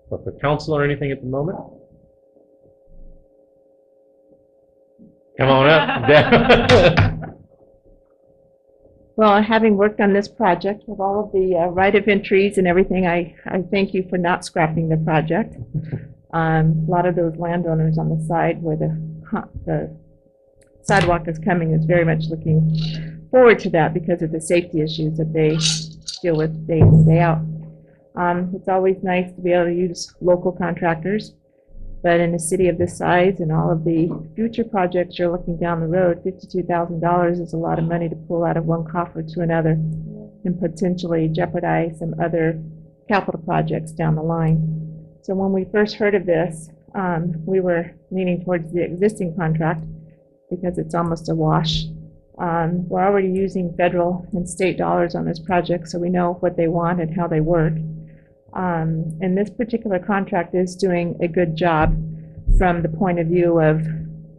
or 0.09 0.17
for 0.23 0.31
council 0.39 0.75
or 0.75 0.83
anything 0.83 1.11
at 1.11 1.21
the 1.21 1.27
moment. 1.27 1.59
Come 5.37 5.49
on 5.49 5.69
up. 5.69 7.11
Well, 9.17 9.41
having 9.41 9.77
worked 9.77 9.99
on 9.99 10.13
this 10.13 10.27
project 10.27 10.83
with 10.85 10.99
all 10.99 11.19
of 11.19 11.31
the 11.31 11.57
uh, 11.57 11.65
right 11.69 11.95
of 11.95 12.07
entries 12.07 12.59
and 12.59 12.67
everything, 12.67 13.07
I, 13.07 13.35
I 13.47 13.63
thank 13.63 13.95
you 13.95 14.05
for 14.07 14.19
not 14.19 14.45
scrapping 14.45 14.89
the 14.89 14.97
project. 14.97 15.55
Um, 16.33 16.85
A 16.87 16.91
lot 16.91 17.07
of 17.07 17.15
those 17.15 17.35
landowners 17.35 17.97
on 17.97 18.09
the 18.09 18.23
side 18.25 18.61
where 18.61 18.77
the, 18.77 18.91
the 19.65 19.97
sidewalk 20.83 21.27
is 21.27 21.39
coming 21.39 21.71
is 21.73 21.85
very 21.85 22.05
much 22.05 22.25
looking 22.29 23.27
forward 23.31 23.57
to 23.59 23.71
that 23.71 23.95
because 23.95 24.21
of 24.21 24.31
the 24.31 24.39
safety 24.39 24.81
issues 24.81 25.17
that 25.17 25.33
they 25.33 25.57
deal 26.21 26.37
with 26.37 26.67
day 26.67 26.81
in, 26.81 27.03
day 27.07 27.19
out. 27.19 27.39
Um, 28.15 28.51
It's 28.53 28.67
always 28.67 28.97
nice 29.01 29.33
to 29.33 29.41
be 29.41 29.51
able 29.51 29.65
to 29.65 29.73
use 29.73 30.13
local 30.21 30.51
contractors, 30.51 31.33
but 32.03 32.19
in 32.19 32.35
a 32.35 32.39
city 32.39 32.67
of 32.69 32.77
this 32.77 32.97
size 32.97 33.39
and 33.39 33.51
all 33.51 33.71
of 33.71 33.83
the 33.83 34.09
future 34.35 34.63
projects 34.63 35.17
you're 35.17 35.31
looking 35.31 35.57
down 35.57 35.81
the 35.81 35.87
road, 35.87 36.21
fifty-two 36.23 36.63
thousand 36.63 36.99
dollars 37.01 37.39
is 37.39 37.53
a 37.53 37.57
lot 37.57 37.79
of 37.79 37.85
money 37.85 38.07
to 38.09 38.15
pull 38.27 38.43
out 38.43 38.57
of 38.57 38.65
one 38.65 38.85
coffer 38.85 39.23
to 39.23 39.41
another 39.41 39.71
and 40.45 40.59
potentially 40.59 41.27
jeopardize 41.27 41.99
some 41.99 42.13
other 42.23 42.61
capital 43.07 43.41
projects 43.41 43.91
down 43.91 44.15
the 44.15 44.21
line. 44.21 44.57
So 45.21 45.33
when 45.33 45.51
we 45.51 45.65
first 45.71 45.95
heard 45.95 46.15
of 46.15 46.25
this, 46.25 46.69
um, 46.95 47.33
we 47.45 47.59
were 47.59 47.91
leaning 48.11 48.43
towards 48.43 48.71
the 48.71 48.83
existing 48.83 49.35
contract 49.35 49.83
because 50.49 50.77
it's 50.77 50.95
almost 50.95 51.29
a 51.29 51.35
wash. 51.35 51.85
Um, 52.39 52.87
we're 52.87 53.03
already 53.03 53.29
using 53.29 53.75
federal 53.75 54.25
and 54.33 54.47
state 54.47 54.77
dollars 54.77 55.15
on 55.15 55.25
this 55.25 55.39
project, 55.39 55.89
so 55.89 55.99
we 55.99 56.09
know 56.09 56.33
what 56.39 56.55
they 56.55 56.67
want 56.67 57.01
and 57.01 57.13
how 57.13 57.27
they 57.27 57.41
work. 57.41 57.73
Um, 58.53 59.17
and 59.21 59.37
this 59.37 59.49
particular 59.49 59.99
contract 59.99 60.55
is 60.55 60.75
doing 60.75 61.17
a 61.21 61.27
good 61.27 61.55
job 61.55 61.95
from 62.57 62.81
the 62.81 62.89
point 62.89 63.19
of 63.19 63.27
view 63.27 63.59
of 63.59 63.85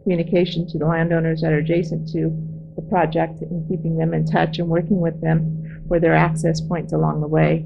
communication 0.03 0.67
to 0.67 0.77
the 0.77 0.85
landowners 0.85 1.41
that 1.41 1.53
are 1.53 1.57
adjacent 1.59 2.09
to 2.09 2.31
the 2.75 2.81
project 2.89 3.41
and 3.41 3.67
keeping 3.69 3.97
them 3.97 4.13
in 4.13 4.25
touch 4.25 4.59
and 4.59 4.67
working 4.67 4.99
with 4.99 5.19
them 5.21 5.83
for 5.87 5.99
their 5.99 6.15
access 6.15 6.61
points 6.61 6.93
along 6.93 7.21
the 7.21 7.27
way. 7.27 7.65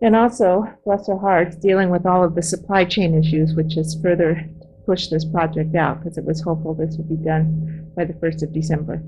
And 0.00 0.14
also, 0.14 0.64
bless 0.84 1.06
their 1.06 1.18
hearts, 1.18 1.56
dealing 1.56 1.90
with 1.90 2.06
all 2.06 2.22
of 2.22 2.34
the 2.34 2.42
supply 2.42 2.84
chain 2.84 3.14
issues, 3.14 3.54
which 3.54 3.74
has 3.74 4.00
further 4.00 4.48
pushed 4.86 5.10
this 5.10 5.24
project 5.24 5.74
out 5.74 6.00
because 6.00 6.16
it 6.16 6.24
was 6.24 6.40
hopeful 6.40 6.72
this 6.72 6.96
would 6.96 7.08
be 7.08 7.16
done 7.16 7.90
by 7.96 8.04
the 8.04 8.14
1st 8.14 8.42
of 8.44 8.52
December. 8.52 9.02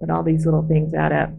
But 0.00 0.10
all 0.10 0.22
these 0.22 0.44
little 0.44 0.66
things 0.66 0.92
add 0.94 1.12
up. 1.12 1.30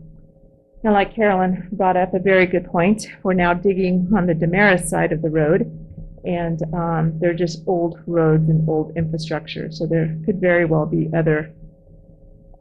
Like 0.91 1.15
Carolyn 1.15 1.67
brought 1.73 1.97
up 1.97 2.13
a 2.13 2.19
very 2.19 2.45
good 2.45 2.65
point, 2.65 3.07
we're 3.23 3.33
now 3.33 3.53
digging 3.53 4.07
on 4.15 4.27
the 4.27 4.33
Damaris 4.35 4.89
side 4.89 5.11
of 5.11 5.21
the 5.21 5.29
road, 5.29 5.61
and 6.23 6.61
um, 6.73 7.19
they're 7.19 7.33
just 7.33 7.63
old 7.67 7.99
roads 8.05 8.47
and 8.49 8.69
old 8.69 8.95
infrastructure, 8.95 9.71
so 9.71 9.85
there 9.85 10.15
could 10.25 10.39
very 10.39 10.63
well 10.63 10.85
be 10.85 11.09
other, 11.13 11.51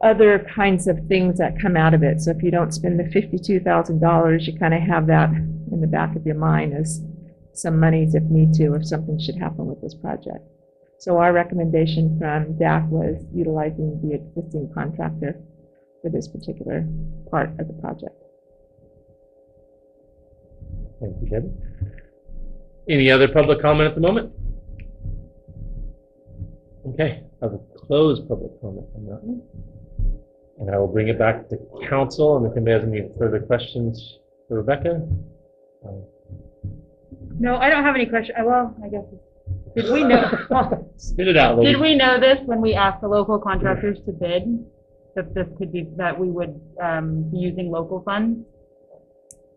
other 0.03 0.39
kinds 0.53 0.87
of 0.87 0.99
things 1.07 1.37
that 1.37 1.59
come 1.61 1.77
out 1.77 1.93
of 1.93 2.03
it. 2.03 2.19
So 2.19 2.31
if 2.31 2.43
you 2.43 2.51
don't 2.51 2.73
spend 2.73 2.99
the 2.99 3.09
fifty-two 3.09 3.61
thousand 3.61 3.99
dollars, 4.01 4.47
you 4.47 4.57
kind 4.57 4.73
of 4.73 4.81
have 4.81 5.07
that 5.07 5.29
in 5.29 5.79
the 5.79 5.87
back 5.87 6.15
of 6.15 6.25
your 6.25 6.35
mind 6.35 6.73
as 6.73 7.01
some 7.53 7.79
monies 7.79 8.15
if 8.15 8.23
need 8.23 8.53
to, 8.55 8.73
if 8.73 8.85
something 8.85 9.17
should 9.19 9.37
happen 9.37 9.65
with 9.65 9.81
this 9.81 9.95
project. 9.95 10.45
So 10.99 11.19
our 11.19 11.31
recommendation 11.31 12.17
from 12.19 12.55
DAC 12.55 12.89
was 12.89 13.23
utilizing 13.33 14.01
the 14.01 14.15
existing 14.15 14.71
contractor 14.73 15.39
for 16.05 16.11
this 16.11 16.27
particular 16.27 16.85
part 17.31 17.49
of 17.59 17.65
the 17.67 17.73
project. 17.81 18.13
Thank 21.01 21.15
you, 21.19 21.27
Debbie. 21.27 21.49
Any 22.87 23.09
other 23.09 23.27
public 23.27 23.59
comment 23.59 23.89
at 23.89 23.95
the 23.95 24.01
moment? 24.01 24.31
Okay, 26.89 27.23
I 27.41 27.47
will 27.47 27.65
close 27.87 28.19
public 28.19 28.51
comment 28.61 28.85
on 28.95 29.05
that 29.07 29.23
one. 29.23 29.41
And 30.59 30.69
I 30.69 30.77
will 30.77 30.87
bring 30.87 31.07
it 31.07 31.17
back 31.17 31.49
to 31.49 31.57
council, 31.89 32.37
and 32.37 32.45
if 32.45 32.55
anybody 32.55 32.73
has 32.73 32.83
any 32.83 33.17
further 33.17 33.39
questions 33.39 34.19
for 34.47 34.57
Rebecca? 34.57 35.01
um, 35.87 36.03
No, 37.39 37.55
I 37.55 37.69
don't 37.71 37.83
have 37.83 37.95
any 37.95 38.05
question, 38.05 38.35
uh, 38.39 38.45
well, 38.45 38.75
I 38.83 38.89
guess, 38.89 39.05
did 39.75 39.91
we 39.91 40.03
know, 40.03 40.87
Spit 40.97 41.27
it 41.27 41.35
out, 41.35 41.57
lady. 41.57 41.73
did 41.73 41.81
we 41.81 41.95
know 41.95 42.19
this 42.19 42.37
when 42.45 42.61
we 42.61 42.75
asked 42.75 43.01
the 43.01 43.07
local 43.07 43.39
contractors 43.39 43.97
to 44.05 44.11
bid? 44.11 44.65
That 45.15 45.33
this 45.33 45.47
could 45.57 45.71
be, 45.71 45.87
that 45.95 46.19
we 46.19 46.29
would, 46.29 46.59
um, 46.81 47.29
be 47.31 47.37
using 47.37 47.71
local 47.71 48.01
funds? 48.01 48.45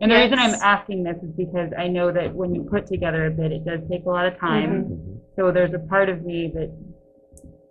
And 0.00 0.12
the 0.12 0.14
reason 0.14 0.38
I'm 0.38 0.54
asking 0.62 1.02
this 1.02 1.16
is 1.20 1.30
because 1.32 1.72
I 1.76 1.88
know 1.88 2.12
that 2.12 2.32
when 2.32 2.54
you 2.54 2.62
put 2.62 2.86
together 2.86 3.26
a 3.26 3.30
bid, 3.30 3.50
it 3.50 3.64
does 3.64 3.80
take 3.90 4.04
a 4.06 4.08
lot 4.08 4.26
of 4.26 4.38
time. 4.38 4.84
Mhm. 4.84 5.18
So 5.34 5.50
there's 5.50 5.74
a 5.74 5.80
part 5.80 6.08
of 6.08 6.24
me 6.24 6.46
that, 6.54 6.70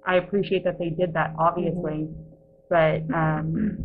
I 0.06 0.15
appreciate 0.17 0.65
that 0.65 0.78
they 0.78 0.89
did 0.89 1.13
that, 1.13 1.34
obviously, 1.39 2.10
but, 2.69 3.04
um, 3.13 3.78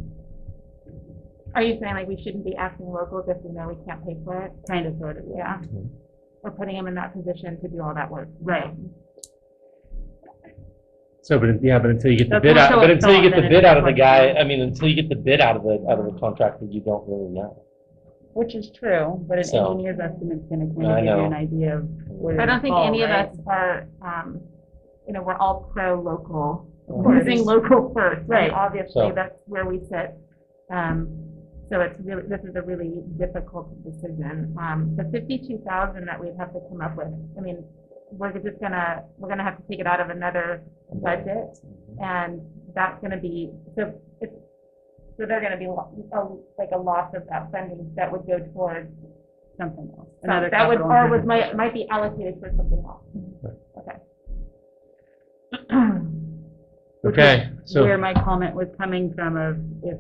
Are 1.55 1.63
you 1.63 1.79
saying 1.81 1.95
like 1.95 2.09
we 2.09 2.17
shouldn't 2.23 2.45
be 2.47 2.57
asking 2.57 2.87
locals 2.91 3.29
if 3.29 3.37
we 3.45 3.53
know 3.53 3.69
we 3.69 3.77
can't 3.85 4.03
pay 4.07 4.17
for 4.25 4.43
it? 4.43 4.53
kind 4.67 4.87
of, 4.87 4.97
sort 4.99 5.19
of, 5.19 5.25
yeah. 5.37 5.59
Mhm. 5.61 5.87
Or 6.43 6.51
putting 6.51 6.75
them 6.77 6.87
in 6.87 6.95
that 6.95 7.13
position 7.13 7.61
to 7.61 7.69
do 7.69 7.83
all 7.83 7.93
that 7.95 8.11
work? 8.11 8.29
Right. 8.41 8.75
So, 11.23 11.39
but, 11.39 11.63
yeah, 11.63 11.79
but 11.79 11.91
until 11.91 12.11
you 12.11 12.19
get 12.19 12.29
the 12.31 12.35
That's 12.35 12.43
bid 12.43 12.55
more 12.57 12.65
out, 12.65 12.71
so 12.71 12.77
but 12.81 12.91
a 12.91 12.93
until 12.95 13.11
you 13.11 13.17
thought 13.17 13.23
get 13.23 13.37
the 13.37 13.43
than 13.43 13.51
bid 13.51 13.65
out 13.65 13.79
of 13.79 13.85
the 13.85 13.93
guy. 13.93 14.33
I 14.33 14.43
mean, 14.45 14.61
until 14.61 14.89
you 14.89 14.97
get 14.97 15.09
the 15.09 15.15
bid 15.15 15.41
out 15.41 15.55
of 15.57 15.63
the, 15.63 15.85
out 15.89 16.01
of 16.01 16.13
the 16.13 16.19
contractor, 16.19 16.65
you 16.69 16.81
don't 16.81 17.07
really 17.09 17.29
know. 17.31 17.63
Which 18.35 18.55
is 18.57 18.71
true, 18.73 19.25
but 19.29 19.39
an 19.39 19.45
So- 19.45 19.71
engineer's 19.73 20.01
estimate's 20.01 20.45
gonna 20.51 20.67
kind 20.75 20.87
I 20.87 20.91
of 20.91 20.97
give 20.97 21.05
you 21.05 21.11
know. 21.17 21.25
an 21.27 21.33
idea 21.33 21.77
of 21.79 21.89
where 22.09 22.41
I 22.41 22.47
don't 22.47 22.61
think 22.61 22.73
fall, 22.73 22.87
any 22.89 23.03
of 23.03 23.11
us 23.11 23.37
are, 23.47 23.87
um, 24.05 24.41
you 25.07 25.13
know, 25.13 25.23
we're 25.23 25.37
all 25.37 25.71
pro-local, 25.73 26.67
Right. 26.89 27.25
using 27.25 27.45
local 27.47 27.93
first. 27.95 28.21
and 28.23 28.29
Right. 28.29 28.51
Obviously, 28.53 28.93
So- 28.93 29.13
that's 29.15 29.39
where 29.47 29.65
we 29.67 29.79
sit. 29.85 30.15
Um, 30.71 31.09
so 31.69 31.83
it's 31.83 32.01
really, 32.01 32.23
this 32.27 32.43
is 32.43 32.57
a 32.57 32.63
really 32.63 33.05
difficult 33.17 33.69
decision. 33.85 34.57
Um, 34.59 34.97
the 34.97 35.05
fifty-two 35.05 35.59
thousand 35.59 36.07
that 36.07 36.19
we'd 36.21 36.35
have 36.37 36.53
to 36.55 36.61
come 36.69 36.81
up 36.81 36.97
with, 36.97 37.13
I 37.39 37.41
mean, 37.41 37.63
we're 38.13 38.33
just 38.39 38.61
gonna, 38.61 39.03
we're 39.19 39.29
gonna 39.29 39.43
have 39.45 39.57
to 39.57 39.63
take 39.69 39.81
it 39.81 39.87
out 39.87 40.01
of 40.01 40.11
another 40.11 40.63
budget. 40.93 41.27
Mm-hmm. 41.65 42.03
And 42.03 42.41
that's 42.75 43.01
gonna 43.03 43.19
be, 43.21 43.51
so 43.77 43.95
it's, 44.21 44.33
so 45.19 45.27
they're 45.27 45.41
gonna 45.41 45.57
be 45.59 45.67
lo- 45.67 45.91
a- 46.13 46.61
like 46.61 46.71
a 46.75 46.79
loss 46.79 47.13
of 47.15 47.27
that 47.29 47.51
funding 47.53 47.93
that 47.97 48.11
would 48.11 48.27
go 48.27 48.39
towards 48.53 48.91
Something 49.59 49.93
else. 49.99 50.09
some- 50.23 50.31
Another 50.31 50.49
That 50.51 50.67
would, 50.69 50.79
capital 50.79 50.93
or 50.97 51.09
was, 51.19 51.27
might, 51.27 51.55
might 51.57 51.75
be 51.75 51.87
allocated 51.91 52.41
for 52.41 52.51
something 52.57 52.83
else. 52.87 53.03
Mm-hmm. 53.17 53.47
Okay. 53.81 53.99
Okay, 57.05 57.51
so. 57.65 57.83
Where 57.83 57.99
my 57.99 58.15
comment 58.15 58.55
was 58.55 58.69
coming 58.79 59.13
from 59.15 59.37
of 59.37 59.57
if, 59.83 59.99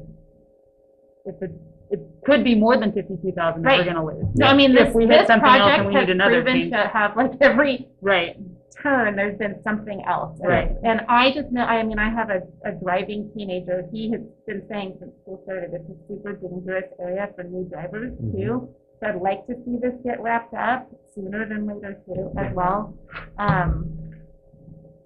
if 1.26 1.42
it, 1.42 1.50
it 1.92 2.00
could 2.24 2.42
be 2.42 2.54
more 2.54 2.76
than 2.76 2.90
fifty-two 2.92 3.32
thousand 3.32 3.62
that 3.62 3.70
we're 3.72 3.78
Right. 3.84 3.86
gonna 3.86 4.04
lose. 4.04 4.26
So 4.36 4.46
I 4.46 4.54
mean, 4.56 4.72
this, 4.74 4.88
If 4.88 4.94
we 4.94 5.04
hit 5.06 5.10
this 5.20 5.26
something 5.28 5.48
else 5.48 5.60
and 5.60 5.84
project 5.84 5.88
we 5.88 5.94
has 5.94 6.06
need 6.06 6.12
another 6.14 6.42
proven 6.42 6.54
change. 6.60 6.72
to 6.72 6.78
have, 6.88 7.16
like, 7.16 7.32
every 7.40 7.88
Right, 8.00 8.36
turn, 8.82 9.14
there's 9.16 9.36
been 9.38 9.62
something 9.62 10.02
else. 10.06 10.40
And- 10.40 10.48
Right. 10.48 10.72
And 10.82 11.02
I 11.08 11.32
just 11.32 11.50
know, 11.52 11.62
I 11.62 11.82
mean, 11.82 11.98
I 11.98 12.08
have 12.08 12.30
a, 12.30 12.40
a 12.64 12.72
driving 12.72 13.30
teenager, 13.34 13.84
he 13.92 14.10
has 14.12 14.22
been 14.46 14.62
saying 14.68 14.96
since 14.98 15.12
school 15.22 15.40
started, 15.44 15.70
it's 15.74 15.88
a 15.88 15.96
super 16.08 16.32
dangerous 16.32 16.86
area 16.98 17.28
for 17.36 17.44
new 17.44 17.64
drivers 17.68 18.12
Mhm. 18.18 18.32
too. 18.34 18.68
So 19.00 19.08
I'd 19.08 19.20
like 19.20 19.46
to 19.48 19.54
see 19.64 19.76
this 19.78 19.94
get 20.02 20.20
wrapped 20.22 20.54
up 20.54 20.88
sooner 21.14 21.44
than 21.46 21.66
later 21.66 21.98
too, 22.06 22.32
as 22.38 22.54
well. 22.54 22.94
Um, 23.38 23.98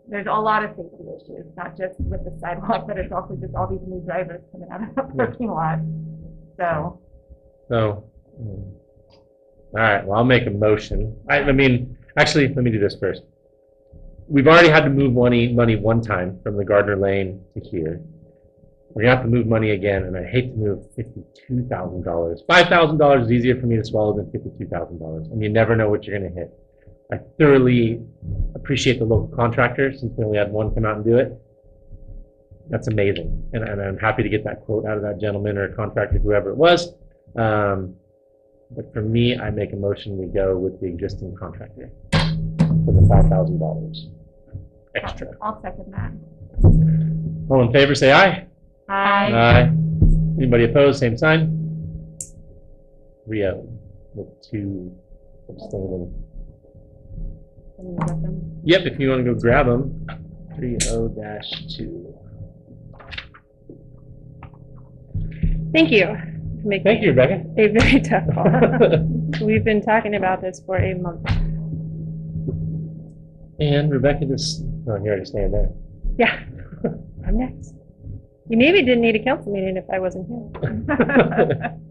there's 0.08 0.26
a 0.28 0.32
lot 0.50 0.62
of 0.64 0.70
safety 0.76 1.04
issues, 1.16 1.46
not 1.56 1.76
just 1.76 1.98
with 2.00 2.22
the 2.24 2.32
sidewalk, 2.38 2.86
but 2.86 2.96
it's 2.96 3.10
also 3.10 3.34
just 3.36 3.54
all 3.56 3.66
these 3.66 3.80
new 3.88 4.00
drivers 4.02 4.40
coming 4.52 4.68
out 4.70 4.82
of 4.88 4.94
the 4.94 5.02
parking 5.16 5.50
lot. 5.50 5.80
So, 6.58 7.00
So, 7.68 8.04
mm. 8.40 8.72
all 9.12 9.80
right, 9.80 10.06
well, 10.06 10.18
I'll 10.18 10.24
make 10.24 10.46
a 10.46 10.50
motion. 10.50 11.16
I, 11.28 11.40
I 11.40 11.52
mean, 11.52 11.96
actually, 12.16 12.48
let 12.48 12.64
me 12.64 12.70
do 12.70 12.78
this 12.78 12.96
first. 12.98 13.22
We've 14.28 14.46
already 14.46 14.68
had 14.68 14.84
to 14.84 14.90
move 14.90 15.12
money, 15.12 15.52
money 15.52 15.76
one 15.76 16.00
time 16.00 16.40
from 16.42 16.56
the 16.56 16.64
Gardner 16.64 16.96
Lane 16.96 17.40
to 17.54 17.60
here. 17.60 18.00
We're 18.90 19.02
gonna 19.02 19.16
have 19.16 19.24
to 19.24 19.30
move 19.30 19.46
money 19.46 19.72
again, 19.72 20.04
and 20.04 20.16
I 20.16 20.24
hate 20.24 20.52
to 20.52 20.56
move 20.56 20.86
fifty-two 20.96 21.66
thousand 21.68 22.02
dollars. 22.02 22.42
Five 22.48 22.68
thousand 22.68 22.96
dollars 22.96 23.26
is 23.26 23.32
easier 23.32 23.60
for 23.60 23.66
me 23.66 23.76
to 23.76 23.84
swallow 23.84 24.16
than 24.16 24.30
fifty-two 24.32 24.68
thousand 24.68 24.98
dollars, 24.98 25.28
and 25.28 25.42
you 25.42 25.50
never 25.50 25.76
know 25.76 25.90
what 25.90 26.04
you're 26.04 26.18
gonna 26.18 26.32
hit. 26.34 26.50
I 27.12 27.18
thoroughly 27.38 28.00
appreciate 28.54 28.98
the 28.98 29.04
local 29.04 29.28
contractor, 29.36 29.92
since 29.92 30.12
we 30.16 30.24
only 30.24 30.38
had 30.38 30.50
one 30.50 30.74
come 30.74 30.86
out 30.86 30.96
and 30.96 31.04
do 31.04 31.18
it 31.18 31.38
that's 32.68 32.88
amazing. 32.88 33.48
And, 33.52 33.68
and, 33.68 33.80
I'm 33.80 33.98
happy 33.98 34.22
to 34.22 34.28
get 34.28 34.44
that 34.44 34.64
quote 34.64 34.86
out 34.86 34.96
of 34.96 35.02
that 35.02 35.20
gentleman 35.20 35.56
or 35.58 35.68
contractor, 35.74 36.18
whoever 36.18 36.50
it 36.50 36.56
was. 36.56 36.94
Um, 37.36 37.94
but 38.70 38.92
for 38.92 39.02
me, 39.02 39.38
I 39.38 39.50
make 39.50 39.72
a 39.72 39.76
motion 39.76 40.18
we 40.18 40.26
go 40.26 40.56
with 40.56 40.80
the 40.80 40.86
existing 40.86 41.36
contractor 41.36 41.90
for 42.12 42.92
the 42.92 43.06
$5,000 43.08 43.96
extra. 44.96 45.28
I'll 45.40 45.60
second 45.62 45.92
that. 45.92 46.12
All 47.48 47.62
in 47.62 47.72
favor, 47.72 47.94
say 47.94 48.12
aye. 48.12 48.46
Aye. 48.88 49.70
Anybody 50.36 50.64
opposed, 50.64 50.98
same 50.98 51.16
sign? 51.16 52.18
Rio, 53.26 53.66
with 54.14 54.28
two 54.42 54.92
abstaining. 55.48 56.12
Yep, 58.64 58.82
if 58.86 58.98
you 58.98 59.10
want 59.10 59.24
to 59.24 59.34
go 59.34 59.38
grab 59.38 59.66
them, 59.66 60.06
30-2. 60.58 62.15
Thank 65.72 65.90
you 65.90 66.06
for 66.06 66.68
making 66.68 66.84
Thank 66.84 67.02
you, 67.02 67.08
Rebecca. 67.10 67.44
a 67.58 67.68
very 67.68 68.00
tough 68.00 68.24
call. 68.34 68.46
We've 69.46 69.64
been 69.64 69.82
talking 69.82 70.14
about 70.14 70.40
this 70.40 70.60
for 70.64 70.76
a 70.76 70.94
month. 70.94 71.26
And 73.58 73.90
Rebecca 73.90 74.26
just, 74.26 74.62
oh, 74.88 74.96
you 74.96 75.08
already 75.08 75.24
stand 75.24 75.54
there. 75.54 75.70
Yeah, 76.18 76.40
I'm 77.26 77.38
next. 77.38 77.74
You 78.48 78.56
maybe 78.56 78.82
didn't 78.82 79.00
need 79.00 79.16
a 79.16 79.24
council 79.24 79.52
meeting 79.52 79.76
if 79.76 79.84
I 79.92 79.98
wasn't 79.98 80.28
here. 80.28 81.76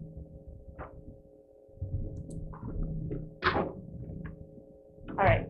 All 5.18 5.24
right. 5.24 5.48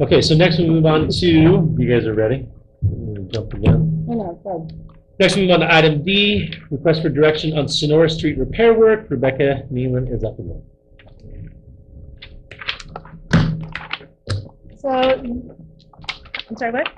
Okay, 0.00 0.20
so 0.20 0.34
next 0.34 0.58
we 0.58 0.68
move 0.68 0.86
on 0.86 1.08
to, 1.08 1.26
you 1.26 1.88
guys 1.90 2.06
are 2.06 2.14
ready? 2.14 2.46
Gonna 2.82 3.20
Jump 3.28 3.52
again. 3.54 4.06
I 4.10 4.14
know, 4.14 4.40
good. 4.44 4.87
Next 5.18 5.34
we 5.34 5.42
move 5.42 5.50
on 5.50 5.60
to 5.60 5.74
item 5.74 6.04
D, 6.04 6.54
request 6.70 7.02
for 7.02 7.08
direction 7.08 7.58
on 7.58 7.66
Sonora 7.66 8.08
Street 8.08 8.38
repair 8.38 8.72
work. 8.72 9.10
Rebecca 9.10 9.64
Nealon 9.72 10.14
is 10.14 10.22
up 10.22 10.38
again. 10.38 10.62
So, 14.76 14.88
I'm 14.88 16.56
sorry, 16.56 16.70
what? 16.70 16.88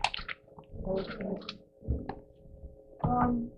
Um, 3.03 3.51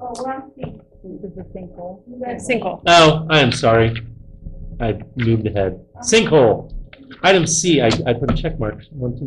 oh, 0.00 0.12
we're 0.22 0.32
on 0.32 0.52
C. 0.54 0.80
This 1.02 1.32
is 1.32 1.38
a 1.38 1.42
sinkhole. 1.42 2.00
Sinkhole. 2.48 2.82
Oh, 2.86 3.26
I 3.28 3.40
am 3.40 3.50
sorry. 3.50 4.00
I 4.80 5.00
moved 5.16 5.48
ahead. 5.48 5.84
Sinkhole. 5.98 6.72
Item 7.24 7.44
C, 7.44 7.80
I, 7.80 7.88
I 8.06 8.12
put 8.12 8.30
a 8.30 8.34
check 8.34 8.56
mark, 8.60 8.84
one 8.90 9.18
too 9.18 9.24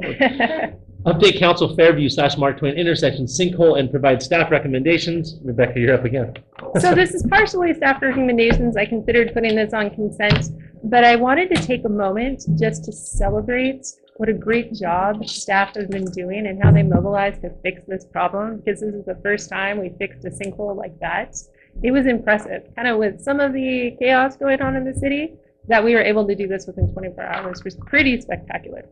many. 0.00 0.74
Update 1.06 1.38
council 1.38 1.76
Fairview 1.76 2.08
slash 2.08 2.36
Mark 2.36 2.58
Twain 2.58 2.74
intersection 2.74 3.26
sinkhole 3.26 3.78
and 3.78 3.88
provide 3.88 4.20
staff 4.20 4.50
recommendations. 4.50 5.36
Rebecca, 5.44 5.78
you're 5.78 5.94
up 5.94 6.04
again. 6.04 6.34
So 6.80 6.92
this 6.92 7.14
is 7.14 7.24
partially 7.30 7.72
staff 7.74 8.02
recommendations. 8.02 8.76
I 8.76 8.84
considered 8.84 9.32
putting 9.32 9.54
this 9.54 9.72
on 9.72 9.90
consent, 9.90 10.50
but 10.82 11.04
I 11.04 11.14
wanted 11.14 11.54
to 11.54 11.62
take 11.62 11.84
a 11.84 11.88
moment 11.88 12.44
just 12.58 12.84
to 12.86 12.92
celebrate 12.92 13.86
what 14.16 14.28
a 14.28 14.32
great 14.32 14.74
job 14.74 15.24
staff 15.28 15.76
has 15.76 15.86
been 15.86 16.06
doing 16.06 16.48
and 16.48 16.60
how 16.60 16.72
they 16.72 16.82
mobilized 16.82 17.42
to 17.42 17.50
fix 17.62 17.80
this 17.86 18.04
problem, 18.04 18.56
because 18.56 18.80
this 18.80 18.92
is 18.92 19.04
the 19.04 19.18
first 19.22 19.48
time 19.48 19.80
we 19.80 19.90
fixed 20.00 20.24
a 20.24 20.30
sinkhole 20.30 20.76
like 20.76 20.98
that. 20.98 21.36
It 21.84 21.92
was 21.92 22.06
impressive, 22.06 22.64
kind 22.74 22.88
of 22.88 22.98
with 22.98 23.20
some 23.20 23.38
of 23.38 23.52
the 23.52 23.96
chaos 24.00 24.36
going 24.36 24.60
on 24.60 24.74
in 24.74 24.84
the 24.84 24.94
city, 24.94 25.34
that 25.68 25.84
we 25.84 25.94
were 25.94 26.02
able 26.02 26.26
to 26.26 26.34
do 26.34 26.48
this 26.48 26.66
within 26.66 26.92
24 26.92 27.24
hours 27.24 27.62
was 27.62 27.76
pretty 27.76 28.20
spectacular. 28.20 28.84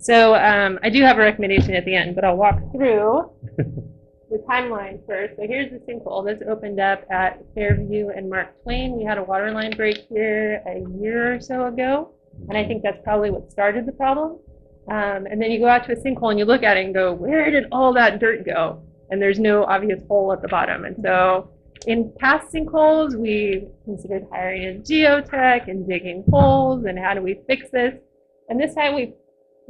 So 0.00 0.34
um, 0.34 0.78
I 0.82 0.88
do 0.88 1.02
have 1.02 1.18
a 1.18 1.20
recommendation 1.20 1.74
at 1.74 1.84
the 1.84 1.94
end, 1.94 2.14
but 2.14 2.24
I'll 2.24 2.36
walk 2.36 2.58
through 2.72 3.30
the 3.58 4.38
timeline 4.48 5.06
first. 5.06 5.36
So 5.36 5.42
here's 5.46 5.70
the 5.70 5.78
sinkhole. 5.80 6.24
This 6.24 6.40
opened 6.48 6.80
up 6.80 7.04
at 7.10 7.44
Fairview 7.54 8.08
and 8.08 8.30
Mark 8.30 8.62
Twain. 8.62 8.96
We 8.96 9.04
had 9.04 9.18
a 9.18 9.22
water 9.22 9.50
line 9.50 9.76
break 9.76 10.06
here 10.08 10.62
a 10.66 10.88
year 10.98 11.34
or 11.34 11.40
so 11.40 11.66
ago, 11.66 12.14
and 12.48 12.56
I 12.56 12.64
think 12.64 12.82
that's 12.82 13.00
probably 13.04 13.30
what 13.30 13.52
started 13.52 13.84
the 13.84 13.92
problem. 13.92 14.38
Um, 14.88 15.26
and 15.26 15.40
then 15.40 15.50
you 15.50 15.60
go 15.60 15.68
out 15.68 15.84
to 15.84 15.92
a 15.92 15.96
sinkhole 15.96 16.30
and 16.30 16.38
you 16.38 16.46
look 16.46 16.62
at 16.62 16.78
it 16.78 16.84
and 16.86 16.94
go, 16.94 17.12
where 17.12 17.50
did 17.50 17.64
all 17.70 17.92
that 17.92 18.20
dirt 18.20 18.46
go? 18.46 18.82
And 19.10 19.20
there's 19.20 19.38
no 19.38 19.64
obvious 19.64 20.02
hole 20.08 20.32
at 20.32 20.40
the 20.40 20.48
bottom. 20.48 20.86
And 20.86 20.96
so 21.02 21.50
in 21.86 22.10
past 22.18 22.52
sinkholes, 22.54 23.14
we 23.14 23.68
considered 23.84 24.26
hiring 24.32 24.64
a 24.64 24.80
geotech 24.80 25.68
and 25.68 25.86
digging 25.86 26.24
holes 26.30 26.86
and 26.86 26.98
how 26.98 27.12
do 27.12 27.20
we 27.20 27.40
fix 27.46 27.70
this? 27.70 27.94
And 28.48 28.58
this 28.58 28.74
time 28.74 28.94
we 28.94 29.14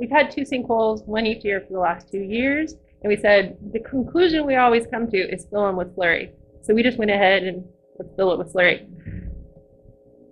we've 0.00 0.10
had 0.10 0.30
two 0.30 0.42
sinkholes, 0.42 1.06
one 1.06 1.26
each 1.26 1.44
year 1.44 1.60
for 1.60 1.74
the 1.74 1.78
last 1.78 2.10
two 2.10 2.22
years. 2.22 2.74
And 3.02 3.10
we 3.10 3.16
said 3.16 3.56
the 3.72 3.80
conclusion 3.80 4.46
we 4.46 4.56
always 4.56 4.86
come 4.86 5.08
to 5.10 5.16
is 5.16 5.46
fill 5.50 5.66
them 5.66 5.76
with 5.76 5.94
slurry. 5.96 6.32
So 6.62 6.74
we 6.74 6.82
just 6.82 6.98
went 6.98 7.10
ahead 7.10 7.44
and 7.44 7.64
let's 7.98 8.10
fill 8.16 8.32
it 8.32 8.38
with 8.38 8.52
slurry. 8.52 8.88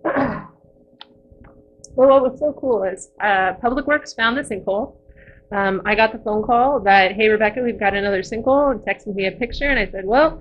Well, 1.98 2.10
what 2.10 2.30
was 2.30 2.38
so 2.38 2.52
cool 2.52 2.84
is 2.84 3.10
uh, 3.20 3.54
Public 3.54 3.88
Works 3.88 4.14
found 4.14 4.38
the 4.38 4.42
sinkhole. 4.42 4.94
Um, 5.50 5.82
I 5.84 5.96
got 5.96 6.12
the 6.12 6.20
phone 6.20 6.44
call 6.44 6.78
that, 6.84 7.10
hey, 7.16 7.26
Rebecca, 7.28 7.60
we've 7.60 7.80
got 7.80 7.92
another 7.92 8.22
sinkhole, 8.22 8.70
and 8.70 8.80
texted 8.82 9.16
me 9.16 9.26
a 9.26 9.32
picture. 9.32 9.64
And 9.64 9.80
I 9.80 9.90
said, 9.90 10.04
well, 10.04 10.40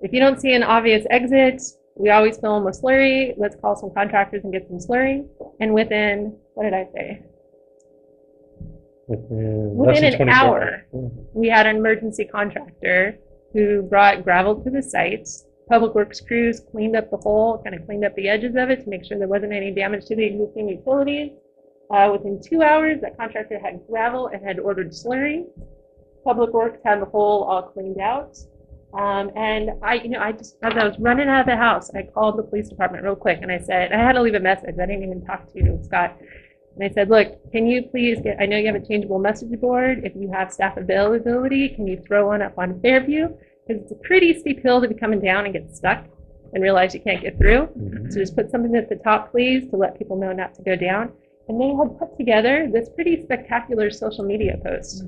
if 0.00 0.12
you 0.12 0.20
don't 0.20 0.40
see 0.40 0.54
an 0.54 0.62
obvious 0.62 1.04
exit, 1.10 1.60
we 1.96 2.10
always 2.10 2.38
fill 2.38 2.54
them 2.54 2.62
with 2.62 2.80
slurry. 2.80 3.34
Let's 3.36 3.56
call 3.56 3.74
some 3.74 3.90
contractors 3.94 4.44
and 4.44 4.52
get 4.52 4.68
some 4.68 4.78
slurry. 4.78 5.26
And 5.58 5.74
within, 5.74 6.38
what 6.54 6.62
did 6.62 6.74
I 6.74 6.86
say? 6.94 7.24
Within 9.08 9.76
Within 9.76 10.04
an 10.04 10.16
24 10.16 10.34
hour. 10.34 10.86
we 11.32 11.48
had 11.48 11.66
an 11.66 11.76
emergency 11.76 12.24
contractor 12.24 13.18
who 13.52 13.82
brought 13.82 14.24
gravel 14.24 14.62
to 14.62 14.70
the 14.70 14.82
site. 14.82 15.28
Public 15.68 15.94
Works 15.94 16.20
crews 16.20 16.60
cleaned 16.60 16.96
up 16.96 17.10
the 17.10 17.16
hole, 17.16 17.60
kind 17.62 17.74
of 17.74 17.86
cleaned 17.86 18.04
up 18.04 18.14
the 18.14 18.28
edges 18.28 18.54
of 18.56 18.70
it 18.70 18.84
to 18.84 18.90
make 18.90 19.04
sure 19.04 19.18
there 19.18 19.28
wasn't 19.28 19.52
any 19.52 19.72
damage 19.72 20.06
to 20.06 20.16
the 20.16 20.24
existing 20.24 20.68
utilities. 20.68 21.32
Uh, 21.90 22.10
within 22.12 22.40
two 22.40 22.62
hours, 22.62 23.00
that 23.00 23.16
contractor 23.16 23.58
had 23.58 23.80
gravel 23.88 24.28
and 24.28 24.44
had 24.44 24.58
ordered 24.58 24.90
slurry. 24.90 25.44
Public 26.24 26.52
Works 26.52 26.80
had 26.84 27.00
the 27.00 27.06
hole 27.06 27.44
all 27.44 27.62
cleaned 27.62 28.00
out. 28.00 28.36
Um, 28.94 29.30
and 29.36 29.70
I, 29.82 29.94
you 29.94 30.08
know, 30.08 30.20
I 30.20 30.32
just, 30.32 30.56
as 30.62 30.72
I 30.74 30.84
was 30.84 30.98
running 30.98 31.28
out 31.28 31.40
of 31.40 31.46
the 31.46 31.56
house, 31.56 31.90
I 31.94 32.02
called 32.02 32.38
the 32.38 32.42
police 32.42 32.68
department 32.68 33.04
real 33.04 33.16
quick 33.16 33.40
and 33.42 33.52
I 33.52 33.58
said, 33.58 33.92
I 33.92 33.98
had 33.98 34.12
to 34.12 34.22
leave 34.22 34.34
a 34.34 34.40
message. 34.40 34.74
I 34.80 34.86
didn't 34.86 35.02
even 35.02 35.24
talk 35.24 35.52
to 35.52 35.58
you, 35.58 35.78
Scott. 35.84 36.16
And 36.76 36.90
I 36.90 36.92
said, 36.92 37.08
look, 37.08 37.50
can 37.52 37.66
you 37.66 37.82
please 37.82 38.20
get, 38.22 38.36
I 38.38 38.46
know 38.46 38.58
you 38.58 38.66
have 38.66 38.74
a 38.74 38.86
changeable 38.86 39.18
message 39.18 39.58
board. 39.60 40.04
If 40.04 40.14
you 40.14 40.30
have 40.30 40.52
staff 40.52 40.76
availability, 40.76 41.70
can 41.70 41.86
you 41.86 42.02
throw 42.06 42.26
one 42.26 42.42
up 42.42 42.58
on 42.58 42.80
Fairview? 42.80 43.28
Because 43.66 43.82
it's 43.82 43.92
a 43.92 43.96
pretty 43.96 44.38
steep 44.38 44.62
hill 44.62 44.80
to 44.82 44.88
be 44.88 44.94
coming 44.94 45.20
down 45.20 45.46
and 45.46 45.54
get 45.54 45.74
stuck 45.74 46.04
and 46.52 46.62
realize 46.62 46.94
you 46.94 47.00
can't 47.00 47.22
get 47.22 47.38
through. 47.38 47.66
Mhm. 47.66 48.12
So 48.12 48.20
just 48.20 48.36
put 48.36 48.50
something 48.50 48.76
at 48.76 48.88
the 48.88 48.96
top, 48.96 49.30
please, 49.30 49.68
to 49.70 49.76
let 49.76 49.98
people 49.98 50.16
know 50.16 50.32
not 50.32 50.54
to 50.54 50.62
go 50.62 50.76
down. 50.76 51.12
And 51.48 51.60
they 51.60 51.68
had 51.74 51.98
put 51.98 52.16
together 52.16 52.68
this 52.70 52.88
pretty 52.90 53.22
spectacular 53.22 53.90
social 53.90 54.24
media 54.24 54.58
post. 54.62 55.04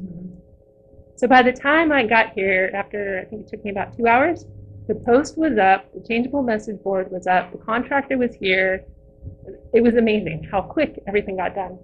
So 1.16 1.26
by 1.26 1.42
the 1.42 1.52
time 1.52 1.92
I 1.92 2.06
got 2.06 2.32
here, 2.32 2.70
after 2.74 3.20
I 3.20 3.24
think 3.24 3.42
it 3.42 3.48
took 3.48 3.64
me 3.64 3.70
about 3.72 3.96
two 3.96 4.06
hours, 4.06 4.46
the 4.86 4.94
post 4.94 5.36
was 5.36 5.58
up, 5.58 5.92
the 5.92 6.00
changeable 6.00 6.42
message 6.42 6.82
board 6.82 7.10
was 7.10 7.26
up, 7.26 7.52
the 7.52 7.58
contractor 7.58 8.16
was 8.16 8.34
here. 8.34 8.84
It 9.72 9.82
was 9.82 9.94
amazing 9.94 10.48
how 10.50 10.62
quick 10.62 11.02
everything 11.06 11.36
got 11.36 11.54
done. 11.54 11.78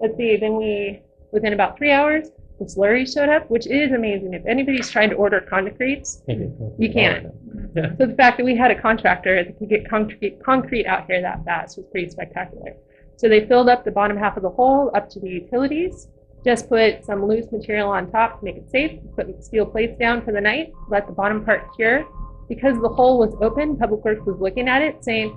Let's 0.00 0.16
see, 0.16 0.36
then 0.36 0.56
we, 0.56 1.02
within 1.32 1.52
about 1.52 1.78
three 1.78 1.92
hours, 1.92 2.28
the 2.58 2.64
slurry 2.64 3.10
showed 3.12 3.28
up, 3.28 3.50
which 3.50 3.66
is 3.66 3.92
amazing. 3.92 4.32
If 4.34 4.46
anybody's 4.46 4.90
trying 4.90 5.10
to 5.10 5.16
order 5.16 5.40
concrete, 5.40 6.06
You 6.26 6.92
can't. 6.92 7.26
Yeah. 7.74 7.90
so 7.98 8.06
the 8.06 8.14
fact 8.14 8.38
that 8.38 8.44
we 8.44 8.56
had 8.56 8.70
a 8.70 8.80
contractor 8.80 9.44
that 9.44 9.58
could 9.58 9.68
get 9.68 9.88
concrete, 9.88 10.42
concrete 10.42 10.86
out 10.86 11.06
here 11.06 11.20
that 11.20 11.44
fast 11.44 11.76
was 11.76 11.86
pretty 11.92 12.08
spectacular. 12.08 12.74
So 13.16 13.28
they 13.28 13.46
filled 13.46 13.68
up 13.68 13.84
the 13.84 13.90
bottom 13.90 14.16
half 14.16 14.36
of 14.36 14.42
the 14.42 14.50
hole 14.50 14.90
up 14.94 15.08
to 15.10 15.20
the 15.20 15.28
utilities, 15.28 16.08
just 16.44 16.68
put 16.68 17.04
some 17.04 17.26
loose 17.26 17.50
material 17.50 17.88
on 17.90 18.10
top 18.10 18.38
to 18.38 18.44
make 18.44 18.56
it 18.56 18.70
safe, 18.70 19.00
put 19.16 19.42
steel 19.42 19.66
plates 19.66 19.98
down 19.98 20.24
for 20.24 20.32
the 20.32 20.40
night, 20.40 20.72
let 20.88 21.06
the 21.06 21.12
bottom 21.12 21.44
part 21.44 21.62
cure. 21.74 22.06
Because 22.48 22.80
the 22.80 22.88
hole 22.88 23.18
was 23.18 23.34
open, 23.42 23.76
Public 23.76 24.04
Works 24.04 24.24
was 24.24 24.38
looking 24.38 24.68
at 24.68 24.80
it 24.80 25.02
saying, 25.02 25.36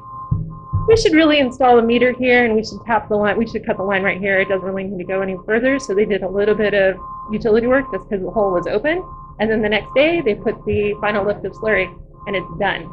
we 0.89 0.97
should 0.97 1.13
really 1.13 1.38
install 1.38 1.78
a 1.78 1.84
meter 1.84 2.13
here 2.13 2.45
and 2.45 2.56
we 2.56 2.63
should 2.63 2.80
tap 2.84 3.10
the 3.10 3.15
line, 3.15 3.38
we 3.38 3.47
should 3.47 3.63
cut 3.63 3.78
the 3.78 3.84
line 3.84 4.02
right 4.02 4.19
here. 4.19 4.39
It 4.39 4.49
doesn't 4.49 4.65
really 4.65 4.86
need 4.86 4.97
to 4.97 5.04
go 5.04 5.21
any 5.21 5.38
further. 5.45 5.78
So 5.78 5.93
they 5.93 6.04
did 6.04 6.23
a 6.23 6.28
little 6.28 6.56
bit 6.56 6.73
of 6.73 6.97
utility 7.32 7.67
work 7.67 7.86
just 7.93 8.10
because 8.10 8.25
the 8.25 8.32
hole 8.32 8.52
was 8.52 8.65
open. 8.65 9.08
And 9.39 9.52
then 9.52 9.62
the 9.62 9.69
next 9.69 9.93
day, 9.93 10.21
they 10.21 10.34
put 10.34 10.56
the 10.65 10.95
final 10.99 11.23
lift 11.23 11.45
of 11.45 11.54
slurry 11.54 11.95
and 12.25 12.36
it's 12.36 12.60
done. 12.60 12.91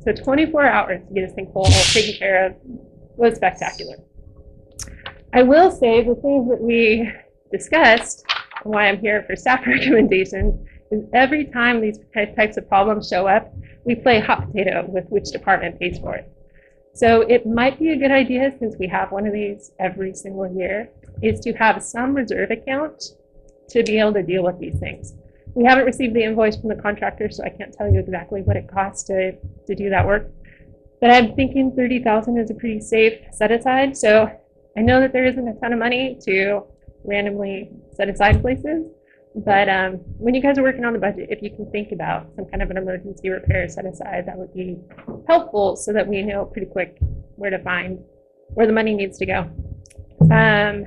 So 0.00 0.12
24 0.12 0.66
hours 0.66 1.02
to 1.06 1.14
get 1.14 1.30
a 1.30 1.32
sinkhole 1.34 1.92
taken 1.92 2.18
care 2.18 2.46
of 2.46 2.54
was 3.16 3.36
spectacular. 3.36 3.96
I 5.34 5.42
will 5.42 5.70
say 5.70 6.02
the 6.02 6.14
things 6.14 6.48
that 6.48 6.60
we 6.60 7.12
discussed, 7.52 8.24
and 8.64 8.72
why 8.72 8.88
I'm 8.88 8.98
here 8.98 9.24
for 9.24 9.36
staff 9.36 9.60
recommendations, 9.66 10.66
is 10.90 11.04
every 11.12 11.44
time 11.44 11.82
these 11.82 11.98
types 12.14 12.56
of 12.56 12.66
problems 12.66 13.08
show 13.10 13.26
up, 13.26 13.52
we 13.84 13.94
play 13.94 14.20
hot 14.20 14.46
potato 14.46 14.86
with 14.88 15.04
which 15.10 15.24
department 15.32 15.78
pays 15.78 15.98
for 15.98 16.14
it. 16.14 16.32
So 16.96 17.20
it 17.20 17.44
might 17.44 17.78
be 17.78 17.90
a 17.90 17.96
good 17.98 18.10
idea, 18.10 18.54
since 18.58 18.74
we 18.78 18.86
have 18.86 19.12
one 19.12 19.26
of 19.26 19.34
these 19.34 19.72
every 19.78 20.14
single 20.14 20.50
year, 20.50 20.88
is 21.20 21.40
to 21.40 21.52
have 21.52 21.82
some 21.82 22.14
reserve 22.14 22.50
account 22.50 23.12
to 23.68 23.82
be 23.82 23.98
able 23.98 24.14
to 24.14 24.22
deal 24.22 24.42
with 24.42 24.58
these 24.58 24.78
things. 24.78 25.12
We 25.54 25.64
haven't 25.64 25.84
received 25.84 26.14
the 26.14 26.24
invoice 26.24 26.56
from 26.56 26.70
the 26.70 26.82
contractor, 26.82 27.30
so 27.30 27.44
I 27.44 27.50
can't 27.50 27.70
tell 27.70 27.92
you 27.92 28.00
exactly 28.00 28.40
what 28.40 28.56
it 28.56 28.66
costs 28.66 29.04
to, 29.08 29.32
to 29.66 29.74
do 29.74 29.90
that 29.90 30.06
work. 30.06 30.30
But 31.02 31.10
I'm 31.10 31.34
thinking 31.34 31.76
thirty 31.76 32.02
thousand 32.02 32.38
is 32.38 32.50
a 32.50 32.54
pretty 32.54 32.80
safe 32.80 33.20
set 33.30 33.52
aside, 33.52 33.94
so 33.94 34.30
I 34.78 34.80
know 34.80 34.98
that 35.00 35.12
there 35.12 35.26
isn't 35.26 35.46
a 35.46 35.52
ton 35.60 35.74
of 35.74 35.78
money 35.78 36.18
to 36.22 36.62
randomly 37.04 37.72
set 37.92 38.08
aside 38.08 38.40
places. 38.40 38.86
But 39.44 39.68
um, 39.68 39.94
when 40.18 40.34
you 40.34 40.40
guys 40.40 40.56
are 40.58 40.62
working 40.62 40.84
on 40.86 40.94
the 40.94 40.98
budget, 40.98 41.28
if 41.30 41.42
you 41.42 41.50
can 41.50 41.70
think 41.70 41.92
about 41.92 42.28
some 42.36 42.46
kind 42.46 42.62
of 42.62 42.70
an 42.70 42.78
emergency 42.78 43.28
repair 43.28 43.68
set 43.68 43.84
aside, 43.84 44.24
that 44.26 44.36
would 44.38 44.54
be 44.54 44.78
helpful 45.28 45.76
so 45.76 45.92
that 45.92 46.06
we 46.06 46.22
know 46.22 46.46
pretty 46.46 46.66
quick 46.66 46.96
where 47.36 47.50
to 47.50 47.58
find, 47.58 47.98
where 48.54 48.66
the 48.66 48.72
money 48.72 48.94
needs 48.94 49.18
to 49.18 49.26
go. 49.26 49.40
Um, 50.22 50.86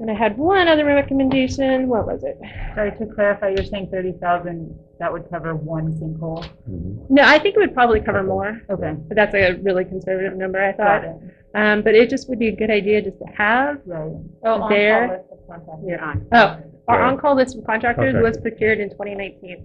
and 0.00 0.10
I 0.10 0.14
had 0.14 0.38
one 0.38 0.66
other 0.68 0.86
recommendation, 0.86 1.86
what 1.88 2.06
was 2.06 2.24
it? 2.24 2.38
Sorry, 2.74 2.92
to 2.98 3.06
clarify, 3.14 3.50
you're 3.50 3.64
saying 3.64 3.90
thirty 3.92 4.12
thousand, 4.12 4.76
that 4.98 5.12
would 5.12 5.28
cover 5.30 5.54
one 5.54 5.92
sinkhole? 6.00 6.44
Mhm. 6.68 7.10
No, 7.10 7.22
I 7.24 7.38
think 7.38 7.56
it 7.56 7.58
would 7.58 7.74
probably 7.74 8.00
cover 8.00 8.22
more, 8.22 8.60
Okay. 8.70 8.94
but 9.06 9.14
that's 9.16 9.34
a 9.34 9.52
really 9.62 9.84
conservative 9.84 10.36
number, 10.36 10.58
I 10.60 10.72
Got 10.72 10.76
thought. 10.78 11.04
it. 11.04 11.16
Um, 11.54 11.82
but 11.82 11.94
it 11.94 12.08
just 12.10 12.28
would 12.28 12.38
be 12.38 12.48
a 12.48 12.56
good 12.56 12.70
idea 12.70 13.02
just 13.02 13.18
to 13.18 13.26
have 13.36 13.78
Right. 13.86 14.00
Oh, 14.44 14.52
on-call 14.54 14.68
There. 14.70 15.08
list 15.08 15.24
of 15.32 15.46
contractors. 15.46 15.86
You're 15.88 16.00
on. 16.00 16.26
Oh, 16.32 16.56
our 16.88 16.98
Right. 17.00 17.08
on-call 17.12 17.34
list 17.36 17.56
of 17.56 17.64
contractors 17.64 18.14
was 18.22 18.38
procured 18.38 18.80
in 18.80 18.88
2019. 18.90 19.64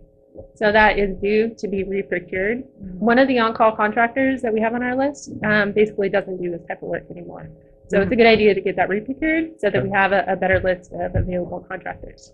So 0.56 0.72
that 0.72 0.98
is 0.98 1.16
due 1.18 1.54
to 1.58 1.68
be 1.68 1.84
re-procured. 1.84 2.64
One 3.00 3.20
of 3.20 3.28
the 3.28 3.40
on-call 3.40 3.76
contractors 3.76 4.42
that 4.42 4.52
we 4.54 4.60
have 4.62 4.74
on 4.74 4.84
our 4.84 4.96
list 4.96 5.32
um, 5.46 5.72
basically 5.72 6.10
doesn't 6.10 6.42
do 6.42 6.50
this 6.52 6.62
type 6.68 6.82
of 6.82 6.90
work 6.90 7.04
anymore. 7.10 7.50
So 7.88 8.02
it's 8.02 8.12
a 8.12 8.16
good 8.16 8.26
idea 8.26 8.54
to 8.56 8.62
get 8.62 8.76
that 8.78 8.90
re-procured 8.90 9.60
so 9.60 9.70
that 9.70 9.84
we 9.84 9.90
have 9.92 10.12
a, 10.12 10.26
a 10.28 10.36
better 10.36 10.60
list 10.60 10.92
of 10.94 11.16
available 11.16 11.60
contractors. 11.70 12.34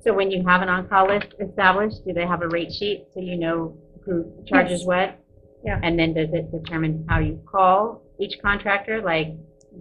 So 0.00 0.14
when 0.14 0.30
you 0.30 0.44
have 0.46 0.62
an 0.62 0.68
on-call 0.68 1.08
list 1.08 1.34
established, 1.40 2.04
do 2.06 2.12
they 2.12 2.26
have 2.26 2.42
a 2.42 2.48
rate 2.48 2.72
sheet 2.72 3.06
so 3.12 3.20
you 3.20 3.36
know 3.36 3.76
who 4.04 4.30
charges 4.46 4.80
Yes. 4.80 4.86
what? 4.86 5.18
Yeah. 5.64 5.80
And 5.82 5.98
then 5.98 6.14
does 6.14 6.32
it 6.32 6.50
determine 6.52 7.04
how 7.08 7.18
you 7.18 7.40
call 7.44 8.02
each 8.18 8.40
contractor? 8.40 9.02
Like, 9.02 9.34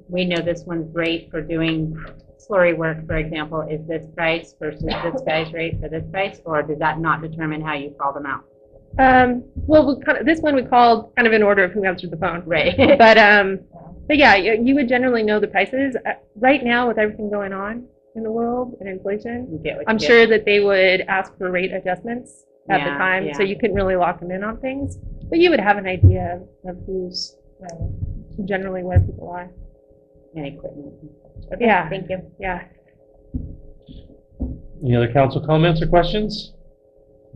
we 0.10 0.26
know 0.26 0.42
this 0.42 0.64
one's 0.66 0.92
great 0.92 1.30
for 1.32 1.42
doing 1.42 1.96
slurry 2.38 2.76
work, 2.76 3.06
for 3.06 3.18
example, 3.18 3.62
is 3.62 3.86
this 3.88 4.06
price 4.16 4.56
versus 4.60 4.84
this 4.84 5.22
guy's 5.26 5.52
rate 5.54 5.80
for 5.82 5.90
this 5.90 6.04
price? 6.12 6.40
Or 6.46 6.62
does 6.64 6.80
that 6.80 7.00
not 7.00 7.22
determine 7.22 7.62
how 7.62 7.74
you 7.74 7.96
call 8.00 8.14
them 8.14 8.26
out? 8.26 8.46
Um, 9.00 9.44
well, 9.56 9.86
we 9.86 10.04
kind 10.04 10.18
of, 10.18 10.26
this 10.26 10.40
one 10.40 10.56
we 10.56 10.64
called 10.64 11.16
kind 11.16 11.28
of 11.28 11.34
in 11.34 11.44
order 11.44 11.64
of 11.64 11.72
who 11.72 11.84
answered 11.86 12.12
the 12.12 12.18
phone. 12.18 12.44
Right. 12.46 12.76
But, 12.98 13.18
um, 13.18 13.60
but 14.08 14.18
yeah, 14.18 14.36
you, 14.36 14.62
you 14.64 14.76
would 14.76 14.88
generally 14.88 15.24
know 15.24 15.40
the 15.40 15.48
prices. 15.48 15.96
Uh, 16.06 16.14
Right 16.40 16.64
now, 16.64 16.88
with 16.88 17.00
everything 17.00 17.32
going 17.32 17.52
on 17.52 17.88
in 18.16 18.22
the 18.22 18.32
world 18.32 18.78
and 18.80 18.88
inflation, 18.88 19.48
You 19.52 19.58
get 19.58 19.78
what 19.78 19.90
I'm 19.90 19.98
sure 19.98 20.28
that 20.28 20.46
they 20.46 20.60
would 20.60 21.02
ask 21.02 21.36
for 21.38 21.50
rate 21.50 21.74
adjustments 21.74 22.46
at 22.70 22.78
the 22.84 22.92
Yeah, 22.92 22.98
time, 22.98 23.34
so 23.34 23.42
you 23.42 23.58
couldn't 23.58 23.76
really 23.76 23.96
lock 23.96 24.20
them 24.20 24.30
in 24.30 24.44
on 24.44 24.60
things. 24.60 25.00
But 25.30 25.40
you 25.40 25.50
would 25.50 25.60
have 25.60 25.78
an 25.78 25.88
idea 25.88 26.36
of 26.36 26.70
of 26.70 26.78
who's 26.86 27.38
uh, 27.64 28.46
generally 28.46 28.84
where 28.84 29.00
people 29.00 29.30
are. 29.30 29.50
And 30.38 30.46
equipment. 30.46 30.94
Okay, 31.54 31.66
Yeah. 31.66 31.90
Thank 31.90 32.10
you. 32.10 32.20
Yeah. 32.40 32.62
Any 34.84 34.96
other 34.96 35.12
council 35.12 35.42
comments 35.46 35.82
or 35.82 35.88
questions? 35.88 36.54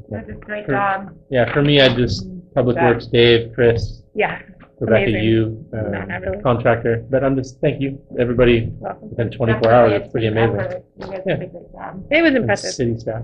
That's 0.10 0.30
a 0.30 0.34
great 0.34 0.66
Sure. 0.66 0.76
job. 0.76 1.10
Yeah, 1.30 1.52
for 1.52 1.64
me, 1.64 1.82
I 1.82 1.94
just, 1.96 2.28
Public 2.54 2.76
Yeah. 2.76 2.90
Works, 2.92 3.08
Dave, 3.08 3.54
Chris, 3.54 4.04
Yeah. 4.14 4.40
Rebecca, 4.80 5.04
Amazing. 5.10 5.24
you, 5.24 5.66
No, 5.72 5.80
uh, 5.80 6.06
not 6.06 6.22
really. 6.22 6.42
contractor, 6.44 7.04
but 7.10 7.24
I'm 7.24 7.36
just, 7.36 7.60
thank 7.62 7.82
you, 7.82 8.00
everybody, 8.20 8.72
Welcome. 8.80 9.10
within 9.10 9.30
twenty-four 9.32 9.72
hours, 9.72 9.92
a 9.94 9.96
it's 9.96 10.12
pretty 10.12 10.28
amazing. 10.28 10.60
effort. 10.60 10.84
You 11.00 11.08
guys 11.08 11.22
Yeah. 11.26 11.36
did 11.38 11.48
a 11.50 11.52
great 11.52 11.72
job. 11.72 12.04
It 12.12 12.22
was 12.22 12.28
And 12.30 12.38
impressive. 12.38 12.72
City 12.72 12.98
staff. 13.00 13.24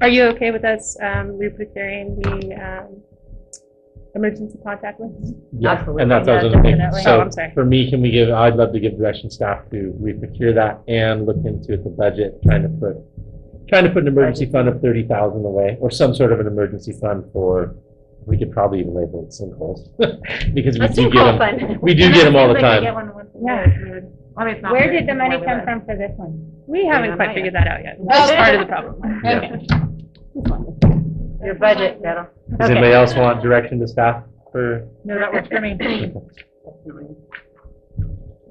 Are 0.00 0.08
you 0.08 0.24
okay 0.28 0.50
with 0.50 0.64
us 0.64 0.96
um, 1.02 1.36
re-procuring 1.38 2.16
the 2.20 2.54
um, 2.54 3.02
emergency 4.18 4.58
contact 4.62 5.00
list? 5.00 5.34
Yeah, 5.58 5.72
Absolutely, 5.72 6.02
and 6.02 6.10
that's, 6.10 6.26
what 6.26 6.38
I 6.38 6.44
was 6.44 6.52
yeah, 6.52 6.60
gonna 6.62 6.76
definitely. 6.76 7.00
Oh, 7.00 7.02
So 7.04 7.20
I'm 7.22 7.32
sorry. 7.32 7.50
for 7.54 7.64
me, 7.64 7.88
can 7.90 8.00
we 8.02 8.10
give, 8.10 8.30
I'd 8.30 8.56
love 8.56 8.72
to 8.72 8.80
give 8.80 8.96
direction 8.98 9.30
staff 9.30 9.68
to 9.70 9.94
re-procure 9.98 10.52
that 10.54 10.80
and 10.88 11.26
look 11.26 11.36
into 11.44 11.76
the 11.76 11.90
budget, 11.90 12.40
trying 12.42 12.62
to 12.62 12.68
put, 12.68 12.96
trying 13.68 13.84
to 13.84 13.90
put 13.90 14.02
an 14.02 14.08
emergency 14.08 14.46
fund 14.50 14.68
of 14.68 14.80
thirty 14.80 15.04
thousand 15.06 15.44
away, 15.44 15.76
or 15.80 15.90
some 15.90 16.14
sort 16.14 16.32
of 16.32 16.40
an 16.40 16.46
emergency 16.46 16.92
fund 16.92 17.24
for, 17.32 17.74
we 18.26 18.36
could 18.38 18.50
probably 18.52 18.80
even 18.80 18.94
label 18.94 19.24
it 19.24 19.30
sinkholes. 19.30 19.88
Because 20.54 20.78
we 20.78 20.84
A 20.84 20.88
do 20.88 21.10
get 21.10 21.12
sinkhole 21.12 21.38
them, 21.38 21.68
fund. 21.68 21.82
we 21.82 21.94
do 21.94 22.12
get 22.12 22.24
them 22.24 22.36
all 22.36 22.48
the 22.48 22.54
Seems 22.54 22.62
like 22.62 22.80
we 22.80 22.86
get 22.86 22.92
time. 22.94 23.06
one 23.06 23.14
once 23.14 23.30
a 23.34 23.38
Yeah. 23.44 23.66
year. 23.66 23.84
We 23.84 23.90
would- 23.92 24.12
I 24.36 24.44
mean, 24.44 24.54
it's 24.54 24.62
not 24.62 24.72
Where 24.72 24.92
did 24.92 25.08
the 25.08 25.14
money 25.16 25.36
come 25.44 25.62
from 25.64 25.84
for 25.84 25.96
this 25.96 26.12
one? 26.16 26.52
We 26.68 26.86
haven't 26.86 27.16
quite 27.16 27.34
figured 27.34 27.54
that 27.54 27.66
out 27.66 27.82
yet. 27.82 27.98
That's 28.06 28.30
part 28.40 28.54
of 28.54 28.60
the 28.60 28.66
problem. 28.66 29.20
Yeah. 29.24 29.56
Your 31.42 31.54
budget, 31.54 32.00
Gretel. 32.00 32.26
Does 32.58 32.70
anybody 32.70 32.92
else 32.92 33.14
want 33.14 33.42
direction 33.42 33.78
to 33.80 33.88
staff 33.88 34.24
for, 34.50 34.88
No, 35.04 35.18
that 35.18 35.32
works 35.32 35.48
for 35.48 35.60
me. 35.60 35.76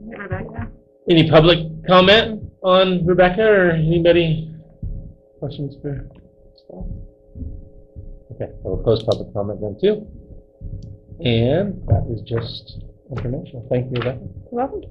Rebecca? 0.05 0.67
any 1.09 1.29
public 1.29 1.59
comment 1.87 2.43
on 2.63 3.05
Rebecca 3.05 3.41
or 3.43 3.71
anybody? 3.71 4.53
Questions 5.39 5.75
for 5.81 6.09
staff? 6.55 6.85
Okay, 8.33 8.51
we'll 8.63 8.77
close 8.83 9.03
public 9.03 9.33
comment 9.33 9.59
then 9.61 9.77
too. 9.81 10.07
And 11.19 11.81
that 11.87 12.07
is 12.09 12.21
just 12.21 12.83
informational. 13.09 13.65
Thank 13.69 13.85
you, 13.87 14.01
Rebecca. 14.01 14.19
Welcome. 14.51 14.83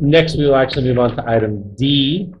Next, 0.00 0.36
we 0.36 0.46
will 0.46 0.56
actually 0.56 0.88
move 0.88 0.98
on 0.98 1.16
to 1.16 1.28
item 1.28 1.74
D, 1.76 2.32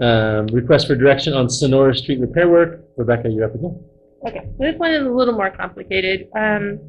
um, 0.00 0.46
request 0.48 0.86
for 0.86 0.94
direction 0.94 1.32
on 1.32 1.48
Sonora 1.48 1.94
Street 1.94 2.20
repair 2.20 2.48
work. 2.48 2.85
Rebecca, 2.96 3.28
you're 3.28 3.44
up 3.44 3.54
again. 3.54 3.84
Okay, 4.26 4.40
so 4.40 4.64
this 4.64 4.76
one 4.78 4.92
is 4.92 5.06
a 5.06 5.10
little 5.10 5.34
more 5.34 5.50
complicated. 5.50 6.28
Um, 6.36 6.80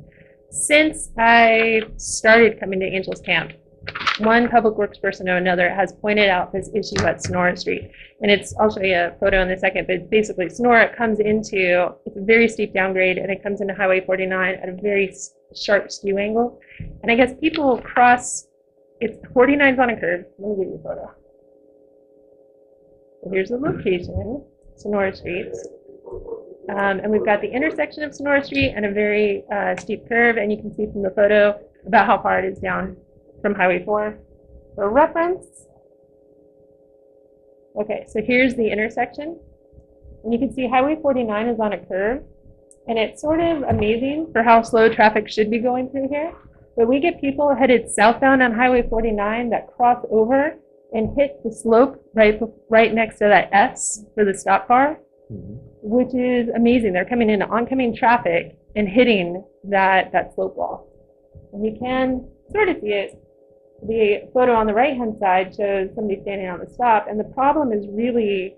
since 0.49 1.09
I 1.17 1.81
started 1.97 2.59
coming 2.59 2.79
to 2.79 2.85
Angels 2.85 3.21
Camp, 3.21 3.51
one 4.19 4.49
public 4.49 4.75
works 4.75 4.97
person 4.97 5.29
or 5.29 5.37
another 5.37 5.69
has 5.69 5.93
pointed 5.93 6.29
out 6.29 6.51
this 6.51 6.69
issue 6.73 7.05
at 7.05 7.21
Sonora 7.23 7.55
Street. 7.55 7.91
And 8.21 8.31
it's, 8.31 8.55
I'll 8.59 8.73
show 8.73 8.81
you 8.81 8.95
a 8.95 9.15
photo 9.19 9.41
in 9.41 9.51
a 9.51 9.57
second, 9.57 9.87
but 9.87 9.97
it's 9.97 10.09
basically 10.09 10.49
Sonora 10.49 10.95
comes 10.95 11.19
into, 11.19 11.89
it's 12.05 12.17
a 12.17 12.21
very 12.21 12.47
steep 12.47 12.73
downgrade 12.73 13.17
and 13.17 13.31
it 13.31 13.43
comes 13.43 13.61
into 13.61 13.73
Highway 13.73 14.05
49 14.05 14.55
at 14.55 14.69
a 14.69 14.73
very 14.81 15.13
sharp 15.55 15.91
skew 15.91 16.17
angle. 16.17 16.59
And 17.03 17.11
I 17.11 17.15
guess 17.15 17.33
people 17.39 17.79
cross, 17.81 18.47
it's 18.99 19.17
49's 19.33 19.79
on 19.79 19.89
a 19.89 19.99
curve. 19.99 20.25
Let 20.39 20.57
me 20.57 20.63
give 20.63 20.73
you 20.73 20.79
a 20.79 20.83
photo. 20.83 21.11
So 23.23 23.29
here's 23.31 23.49
the 23.49 23.57
location, 23.57 24.43
Sonora 24.75 25.15
Street. 25.15 25.53
Um, 26.69 26.99
and 26.99 27.09
we've 27.09 27.25
got 27.25 27.41
the 27.41 27.49
intersection 27.49 28.03
of 28.03 28.13
Sonora 28.13 28.43
Street 28.43 28.73
and 28.75 28.85
a 28.85 28.91
very 28.91 29.43
uh, 29.53 29.75
steep 29.77 30.07
curve, 30.09 30.37
and 30.37 30.51
you 30.51 30.57
can 30.57 30.73
see 30.73 30.85
from 30.85 31.01
the 31.01 31.11
photo 31.11 31.59
about 31.85 32.05
how 32.05 32.21
far 32.21 32.39
it 32.39 32.45
is 32.45 32.59
down 32.59 32.97
from 33.41 33.55
Highway 33.55 33.83
4. 33.85 34.17
For 34.75 34.89
reference, 34.89 35.45
okay, 37.81 38.05
so 38.07 38.21
here's 38.21 38.55
the 38.55 38.69
intersection. 38.69 39.39
And 40.23 40.33
you 40.33 40.39
can 40.39 40.53
see 40.53 40.67
Highway 40.67 40.97
49 41.01 41.47
is 41.47 41.59
on 41.59 41.71
a 41.71 41.77
curve, 41.77 42.23
and 42.87 42.99
it's 42.99 43.21
sort 43.21 43.39
of 43.39 43.63
amazing 43.63 44.29
for 44.33 44.43
how 44.43 44.61
slow 44.61 44.89
traffic 44.89 45.29
should 45.29 45.49
be 45.49 45.59
going 45.59 45.89
through 45.89 46.09
here. 46.09 46.33
But 46.75 46.89
we 46.89 46.99
get 46.99 47.21
people 47.21 47.55
headed 47.55 47.89
southbound 47.89 48.43
on 48.43 48.53
Highway 48.53 48.85
49 48.89 49.49
that 49.51 49.67
cross 49.67 50.05
over 50.11 50.57
and 50.91 51.17
hit 51.17 51.41
the 51.43 51.51
slope 51.51 52.03
right, 52.13 52.39
right 52.69 52.93
next 52.93 53.19
to 53.19 53.25
that 53.25 53.49
S 53.53 54.03
for 54.15 54.25
the 54.25 54.33
stop 54.33 54.67
bar 54.67 54.99
which 55.87 56.13
is 56.13 56.49
amazing. 56.55 56.93
They're 56.93 57.05
coming 57.05 57.29
into 57.29 57.47
oncoming 57.47 57.95
traffic 57.95 58.57
and 58.75 58.87
hitting 58.87 59.43
that, 59.63 60.11
that 60.11 60.35
slope 60.35 60.57
wall. 60.57 60.87
And 61.53 61.65
you 61.65 61.77
can 61.79 62.27
sort 62.51 62.69
of 62.69 62.77
see 62.81 62.89
it. 62.89 63.23
The 63.87 64.29
photo 64.33 64.53
on 64.53 64.67
the 64.67 64.73
right-hand 64.73 65.17
side 65.19 65.55
shows 65.55 65.89
somebody 65.95 66.19
standing 66.23 66.49
on 66.49 66.59
the 66.59 66.69
stop, 66.73 67.07
and 67.07 67.19
the 67.19 67.31
problem 67.35 67.71
is 67.71 67.85
really 67.89 68.55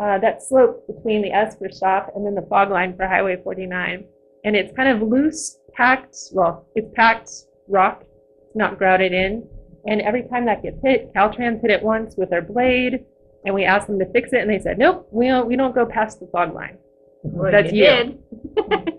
uh, 0.00 0.18
that 0.18 0.42
slope 0.42 0.86
between 0.86 1.22
the 1.22 1.30
S 1.30 1.56
for 1.56 1.68
stop 1.70 2.10
and 2.16 2.26
then 2.26 2.34
the 2.34 2.46
fog 2.48 2.70
line 2.70 2.96
for 2.96 3.06
Highway 3.06 3.36
49. 3.44 4.04
And 4.44 4.56
it's 4.56 4.74
kind 4.74 4.88
of 4.88 5.06
loose, 5.06 5.58
packed, 5.74 6.16
well, 6.32 6.66
it's 6.74 6.88
packed 6.94 7.30
rock, 7.68 8.02
it's 8.02 8.56
not 8.56 8.78
grouted 8.78 9.12
in. 9.12 9.46
And 9.86 10.00
every 10.00 10.24
time 10.28 10.46
that 10.46 10.62
gets 10.62 10.80
hit, 10.82 11.12
Caltrans 11.14 11.60
hit 11.60 11.70
it 11.70 11.82
once 11.82 12.16
with 12.16 12.30
their 12.30 12.42
blade, 12.42 13.04
and 13.44 13.54
we 13.54 13.64
asked 13.64 13.86
them 13.88 13.98
to 13.98 14.06
fix 14.12 14.32
it, 14.32 14.40
and 14.40 14.50
they 14.50 14.58
said, 14.58 14.78
nope, 14.78 15.08
we 15.10 15.26
don't, 15.28 15.46
we 15.48 15.56
don't 15.56 15.74
go 15.74 15.84
past 15.86 16.20
the 16.20 16.26
fog 16.28 16.54
line. 16.54 16.78
That's 17.24 17.72
you. 17.72 17.84
did. 17.84 18.18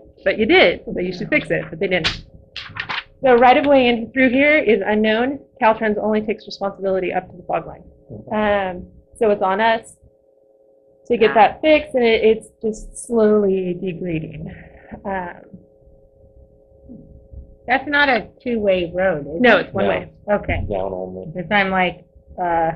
But 0.24 0.38
you 0.38 0.46
did, 0.46 0.82
so 0.86 0.98
you 1.00 1.12
should 1.12 1.28
fix 1.28 1.50
it, 1.50 1.66
but 1.68 1.78
they 1.78 1.86
didn't. 1.86 2.24
So 3.22 3.34
right 3.34 3.58
of 3.58 3.66
way 3.66 3.88
in 3.88 4.10
through 4.10 4.30
here 4.30 4.56
is 4.56 4.80
unknown. 4.82 5.38
Caltrans 5.60 5.98
only 6.02 6.22
takes 6.22 6.46
responsibility 6.46 7.12
up 7.12 7.30
to 7.30 7.36
the 7.36 7.42
fog 7.42 7.66
line. 7.66 7.82
Um, 8.32 8.86
so 9.18 9.30
it's 9.30 9.42
on 9.42 9.60
us 9.60 9.96
to 11.08 11.18
get 11.18 11.34
that 11.34 11.60
fixed, 11.60 11.94
and 11.94 12.02
it, 12.04 12.24
it's 12.24 12.46
just 12.62 12.96
slowly 13.06 13.74
degrading. 13.78 14.50
Um, 15.04 15.42
That's 17.66 17.86
not 17.86 18.08
a 18.08 18.28
two-way 18.42 18.92
road, 18.94 19.26
is 19.26 19.36
it? 19.36 19.40
no, 19.42 19.58
it's 19.58 19.72
one 19.74 19.84
No. 19.84 19.90
way. 19.90 20.12
Okay, 20.30 20.64
Down 20.70 20.92
on 20.92 21.32
because 21.32 21.50
I'm 21.50 21.70
like, 21.70 22.04
uh, 22.42 22.72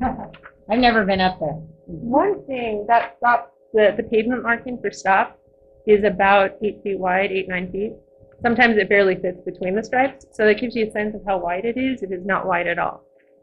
I've 0.70 0.78
never 0.78 1.04
been 1.04 1.20
up 1.20 1.38
there. 1.40 1.60
One 1.86 2.44
thing 2.46 2.86
that 2.88 3.16
stops 3.18 3.50
the, 3.72 3.92
the 3.96 4.02
pavement 4.04 4.42
marking 4.42 4.78
for 4.80 4.90
stop 4.90 5.38
is 5.86 6.04
about 6.04 6.52
eight 6.62 6.80
feet 6.82 6.98
wide, 6.98 7.30
eight, 7.30 7.48
nine 7.48 7.70
feet. 7.70 7.92
Sometimes 8.40 8.76
it 8.76 8.88
barely 8.88 9.16
fits 9.16 9.40
between 9.44 9.74
the 9.74 9.84
stripes, 9.84 10.26
so 10.32 10.46
that 10.46 10.60
gives 10.60 10.74
you 10.74 10.86
a 10.86 10.90
sense 10.90 11.14
of 11.14 11.22
how 11.26 11.38
wide 11.38 11.64
it 11.64 11.76
is. 11.76 12.02
It 12.02 12.12
is 12.12 12.24
not 12.24 12.46
wide 12.46 12.66
at 12.66 12.78
all. 12.78 13.02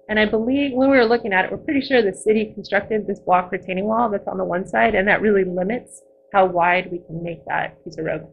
And 0.09 0.19
I 0.19 0.25
believe 0.25 0.73
when 0.73 0.89
we 0.89 0.97
were 0.97 1.05
looking 1.05 1.31
at 1.33 1.45
it, 1.45 1.51
we're 1.51 1.57
pretty 1.57 1.81
sure 1.81 2.01
the 2.01 2.13
city 2.13 2.51
constructed 2.53 3.07
this 3.07 3.19
block 3.19 3.51
retaining 3.51 3.85
wall 3.85 4.09
that's 4.09 4.27
on 4.27 4.37
the 4.37 4.43
one 4.43 4.67
side, 4.67 4.95
and 4.95 5.07
that 5.07 5.21
really 5.21 5.43
limits 5.43 6.01
how 6.33 6.45
wide 6.45 6.91
we 6.91 6.99
can 6.99 7.23
make 7.23 7.45
that 7.45 7.83
piece 7.83 7.97
of 7.97 8.05
road. 8.05 8.27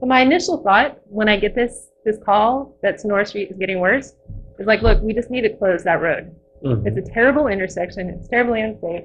But 0.00 0.08
my 0.08 0.20
initial 0.20 0.62
thought 0.62 0.98
when 1.06 1.28
I 1.28 1.38
get 1.38 1.54
this 1.54 1.90
this 2.04 2.18
call 2.24 2.76
that 2.82 3.00
Sonora 3.00 3.26
Street 3.26 3.50
is 3.50 3.58
getting 3.58 3.80
worse 3.80 4.14
is 4.58 4.66
like, 4.66 4.82
look, 4.82 5.02
we 5.02 5.12
just 5.12 5.30
need 5.30 5.42
to 5.42 5.56
close 5.56 5.82
that 5.84 6.00
road. 6.00 6.34
Mhm. 6.62 6.86
It's 6.86 7.08
a 7.08 7.12
terrible 7.12 7.48
intersection. 7.48 8.08
It's 8.10 8.28
terribly 8.28 8.60
unsafe. 8.62 9.04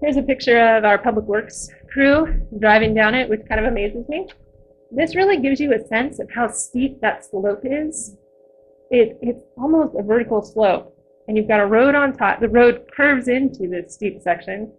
Here's 0.00 0.16
a 0.16 0.22
picture 0.22 0.58
of 0.76 0.84
our 0.84 0.98
public 0.98 1.24
works 1.26 1.68
crew 1.92 2.40
driving 2.60 2.94
down 2.94 3.14
it, 3.14 3.28
which 3.28 3.40
kind 3.48 3.60
of 3.60 3.66
amazes 3.66 4.08
me. 4.08 4.28
This 4.90 5.16
really 5.16 5.38
gives 5.38 5.60
you 5.60 5.74
a 5.74 5.80
sense 5.86 6.18
of 6.20 6.30
how 6.30 6.48
steep 6.48 7.00
that 7.00 7.24
slope 7.24 7.60
is. 7.64 8.16
It, 8.90 9.18
it's 9.20 9.42
almost 9.58 9.94
a 9.98 10.02
vertical 10.02 10.40
slope, 10.40 10.96
and 11.26 11.36
you've 11.36 11.48
got 11.48 11.60
a 11.60 11.66
road 11.66 11.94
on 11.94 12.12
top. 12.16 12.40
The 12.40 12.48
road 12.48 12.88
curves 12.96 13.28
into 13.28 13.68
this 13.68 13.94
steep 13.94 14.22
section, 14.22 14.72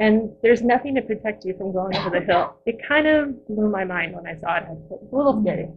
and 0.00 0.32
there's 0.42 0.62
nothing 0.62 0.94
to 0.96 1.02
protect 1.02 1.44
you 1.44 1.54
from 1.56 1.72
going 1.72 1.94
over 1.96 2.10
the 2.10 2.20
hill. 2.24 2.54
It 2.66 2.80
kind 2.86 3.06
of 3.06 3.46
blew 3.46 3.68
my 3.68 3.84
mind 3.84 4.14
when 4.16 4.26
I 4.26 4.36
saw 4.40 4.56
it. 4.56 4.64
It's 4.90 5.12
a 5.12 5.16
little 5.16 5.40
scary. 5.42 5.68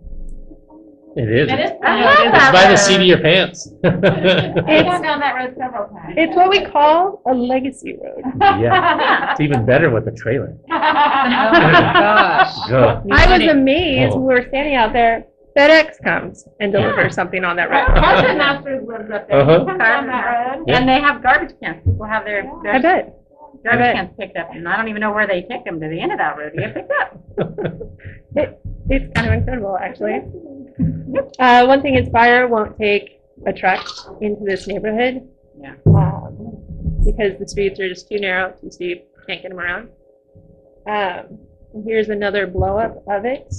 It 1.17 1.29
is. 1.31 1.49
It 1.51 1.59
is 1.59 1.71
It's 1.71 1.79
I 1.83 2.03
love 2.03 2.17
good. 2.17 2.33
that 2.33 2.51
by 2.53 2.69
the 2.69 2.75
seat 2.75 2.95
of 2.97 3.03
your 3.07 3.19
pants. 3.19 3.69
I've 3.85 4.03
It's- 4.03 4.83
gone 4.83 5.01
down 5.01 5.19
that 5.21 5.33
road 5.35 5.55
several 5.57 5.87
times. 5.87 6.13
It's 6.17 6.35
what 6.35 6.49
we 6.49 6.65
call 6.65 7.21
a 7.25 7.33
legacy 7.33 7.97
road. 8.01 8.23
Yeah. 8.61 9.31
It's 9.31 9.39
even 9.41 9.65
better 9.65 9.89
with 9.89 10.05
the 10.05 10.11
trailer. 10.11 10.55
Oh, 10.69 10.69
gosh. 10.69 12.53
Ugh. 12.71 13.07
I 13.11 13.37
was 13.37 13.47
amazed 13.49 14.13
Oh. 14.13 14.17
when 14.19 14.27
we 14.27 14.33
were 14.41 14.47
standing 14.49 14.75
out 14.75 14.93
there. 14.93 15.25
FedEx 15.57 16.03
comes 16.03 16.45
and 16.59 16.73
delivers 16.73 17.15
something 17.15 17.45
on 17.45 17.55
that 17.55 17.69
road. 17.69 17.85
Carson 17.95 18.37
Masters 18.37 18.85
lives 18.85 19.09
up 19.09 19.27
there. 19.29 19.39
Uh-huh. 19.39 19.59
He 19.61 19.65
comes 19.67 19.79
down 19.79 20.07
that 20.07 20.25
road. 20.25 20.65
Yeah. 20.67 20.77
And 20.79 20.89
they 20.89 20.99
have 20.99 21.23
garbage 21.23 21.55
cans. 21.63 21.81
People 21.85 22.05
have 22.05 22.25
their, 22.25 22.43
I 22.43 22.61
their 22.63 22.81
bet. 22.81 23.19
I 23.67 23.75
bet. 23.75 23.79
garbage 23.79 23.95
cans 23.95 24.11
picked 24.17 24.37
up, 24.37 24.49
and 24.53 24.67
I 24.67 24.77
don't 24.77 24.87
even 24.87 25.01
know 25.01 25.11
where 25.11 25.27
they 25.27 25.41
take 25.43 25.65
them 25.65 25.79
to 25.79 25.87
the 25.87 25.99
end 25.99 26.11
of 26.11 26.17
that 26.19 26.37
road 26.37 26.51
to 26.51 26.61
get 26.61 26.73
picked 26.75 26.91
up. 27.01 28.59
It's 28.87 29.11
kind 29.15 29.27
of 29.27 29.33
incredible, 29.33 29.77
actually. 29.77 30.21
Uh, 31.39 31.65
one 31.65 31.81
thing 31.81 31.95
is 31.95 32.07
fire 32.09 32.47
won't 32.47 32.77
take 32.77 33.19
a 33.47 33.53
truck 33.53 33.83
into 34.21 34.43
this 34.43 34.67
neighborhood. 34.67 35.27
Yeah. 35.59 35.73
Um, 35.87 36.57
because 37.03 37.39
the 37.39 37.47
streets 37.47 37.79
are 37.79 37.89
just 37.89 38.07
too 38.07 38.19
narrow, 38.19 38.51
too 38.61 38.69
steep, 38.69 39.07
can't 39.27 39.41
get 39.41 39.49
them 39.49 39.59
around. 39.59 39.89
Um, 40.87 41.39
here's 41.83 42.09
another 42.09 42.45
blow 42.45 42.77
up 42.77 43.03
of 43.07 43.25
it. 43.25 43.51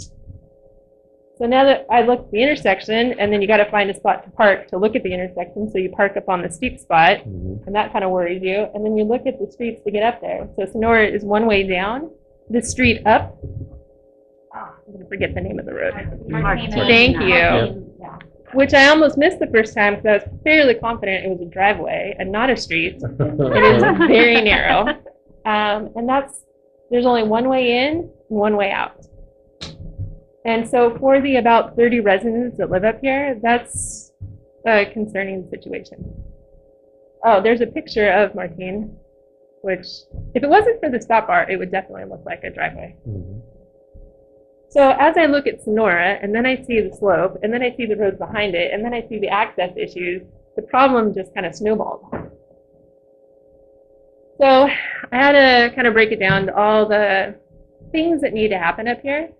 So 1.39 1.45
now 1.47 1.64
that 1.64 1.87
I 1.91 2.01
look 2.03 2.20
at 2.20 2.30
the 2.30 2.43
intersection, 2.43 3.14
and 3.18 3.30
then 3.30 3.43
you 3.43 3.49
got 3.49 3.59
to 3.59 3.70
find 3.70 3.91
a 3.91 3.95
spot 3.95 4.24
to 4.24 4.30
park 4.30 4.68
to 4.68 4.78
look 4.78 4.97
at 4.97 5.03
the 5.03 5.12
intersection, 5.12 5.70
so 5.70 5.76
you 5.78 5.91
park 5.91 6.16
up 6.16 6.28
on 6.30 6.41
the 6.43 6.51
steep 6.51 6.78
spot. 6.80 7.18
Mhm. 7.26 7.66
and 7.66 7.74
that 7.74 7.93
kind 7.93 8.05
of 8.05 8.11
worries 8.11 8.43
you. 8.43 8.66
And 8.74 8.84
then 8.84 8.97
you 8.97 9.05
look 9.05 9.26
at 9.26 9.39
the 9.39 9.51
streets 9.51 9.82
to 9.84 9.91
get 9.91 10.03
up 10.03 10.20
there. 10.22 10.49
So 10.57 10.64
Sonora 10.64 11.07
is 11.07 11.24
one 11.24 11.47
way 11.47 11.62
down. 11.66 12.11
The 12.49 12.62
street 12.62 13.07
up, 13.07 13.37
oh, 14.55 14.74
I'm 14.87 14.93
going 14.93 15.01
to 15.05 15.09
forget 15.09 15.34
the 15.34 15.41
name 15.41 15.59
of 15.59 15.66
the 15.66 15.74
road, 15.74 15.95
Martina. 16.28 16.87
Thank 16.87 17.16
you. 17.20 17.26
Yeah. 18.01 18.18
which 18.53 18.72
I 18.72 18.87
almost 18.87 19.18
missed 19.18 19.39
the 19.41 19.49
first 19.49 19.74
time 19.74 19.97
because 19.97 20.07
I 20.07 20.12
was 20.18 20.41
fairly 20.45 20.74
confident 20.74 21.26
it 21.26 21.28
was 21.28 21.41
a 21.41 21.51
driveway 21.51 22.14
and 22.18 22.30
not 22.30 22.49
a 22.49 22.57
street. 22.57 22.95
It 23.03 23.64
is 23.74 23.82
very 24.16 24.41
narrow. 24.41 24.87
Um, 25.45 25.91
and 25.97 26.09
that's, 26.09 26.45
there's 26.91 27.05
only 27.07 27.24
one 27.24 27.49
way 27.49 27.62
in 27.87 27.95
and 27.99 28.09
one 28.28 28.57
way 28.57 28.70
out. 28.70 29.05
And 30.47 30.66
so 30.66 30.97
for 30.99 31.20
the 31.20 31.36
about 31.36 31.74
30 31.74 32.01
residents 32.01 32.57
that 32.59 32.70
live 32.70 32.84
up 32.84 33.01
here, 33.01 33.38
that's 33.42 34.12
a 34.64 34.86
concerning 34.86 35.49
situation. 35.51 36.14
Oh, 37.24 37.42
there's 37.42 37.61
a 37.61 37.66
picture 37.66 38.09
of 38.12 38.34
Martine, 38.36 38.97
which 39.62 39.86
if 40.34 40.44
it 40.44 40.49
wasn't 40.49 40.80
for 40.80 40.88
the 40.88 41.01
stop 41.01 41.26
bar, 41.26 41.51
it 41.51 41.57
would 41.57 41.72
definitely 41.72 42.05
look 42.05 42.24
like 42.24 42.44
a 42.44 42.51
driveway. 42.51 42.94
Mhm. 43.09 43.40
So 44.68 44.90
as 44.90 45.16
I 45.16 45.26
look 45.26 45.49
at 45.49 45.62
Sonora, 45.62 46.18
and 46.22 46.32
then 46.32 46.47
I 46.47 46.62
see 46.62 46.80
the 46.80 46.94
slope, 46.94 47.38
and 47.42 47.53
then 47.53 47.62
I 47.62 47.72
see 47.72 47.86
the 47.86 47.97
roads 47.97 48.18
behind 48.18 48.55
it, 48.55 48.72
and 48.72 48.84
then 48.84 48.94
I 48.94 49.03
see 49.09 49.18
the 49.18 49.28
access 49.28 49.72
issues, 49.76 50.22
the 50.55 50.62
problem 50.62 51.12
just 51.12 51.34
kind 51.34 51.47
of 51.47 51.55
snowballed. 51.57 52.05
So 54.40 54.68
I 55.11 55.16
had 55.16 55.32
to 55.32 55.74
kind 55.74 55.88
of 55.88 55.94
break 55.94 56.12
it 56.12 56.20
down 56.20 56.47
to 56.47 56.55
all 56.55 56.86
the 56.86 57.34
things 57.90 58.20
that 58.20 58.32
need 58.32 58.49
to 58.49 58.59
happen 58.59 58.86
up 58.86 59.01
here. 59.01 59.30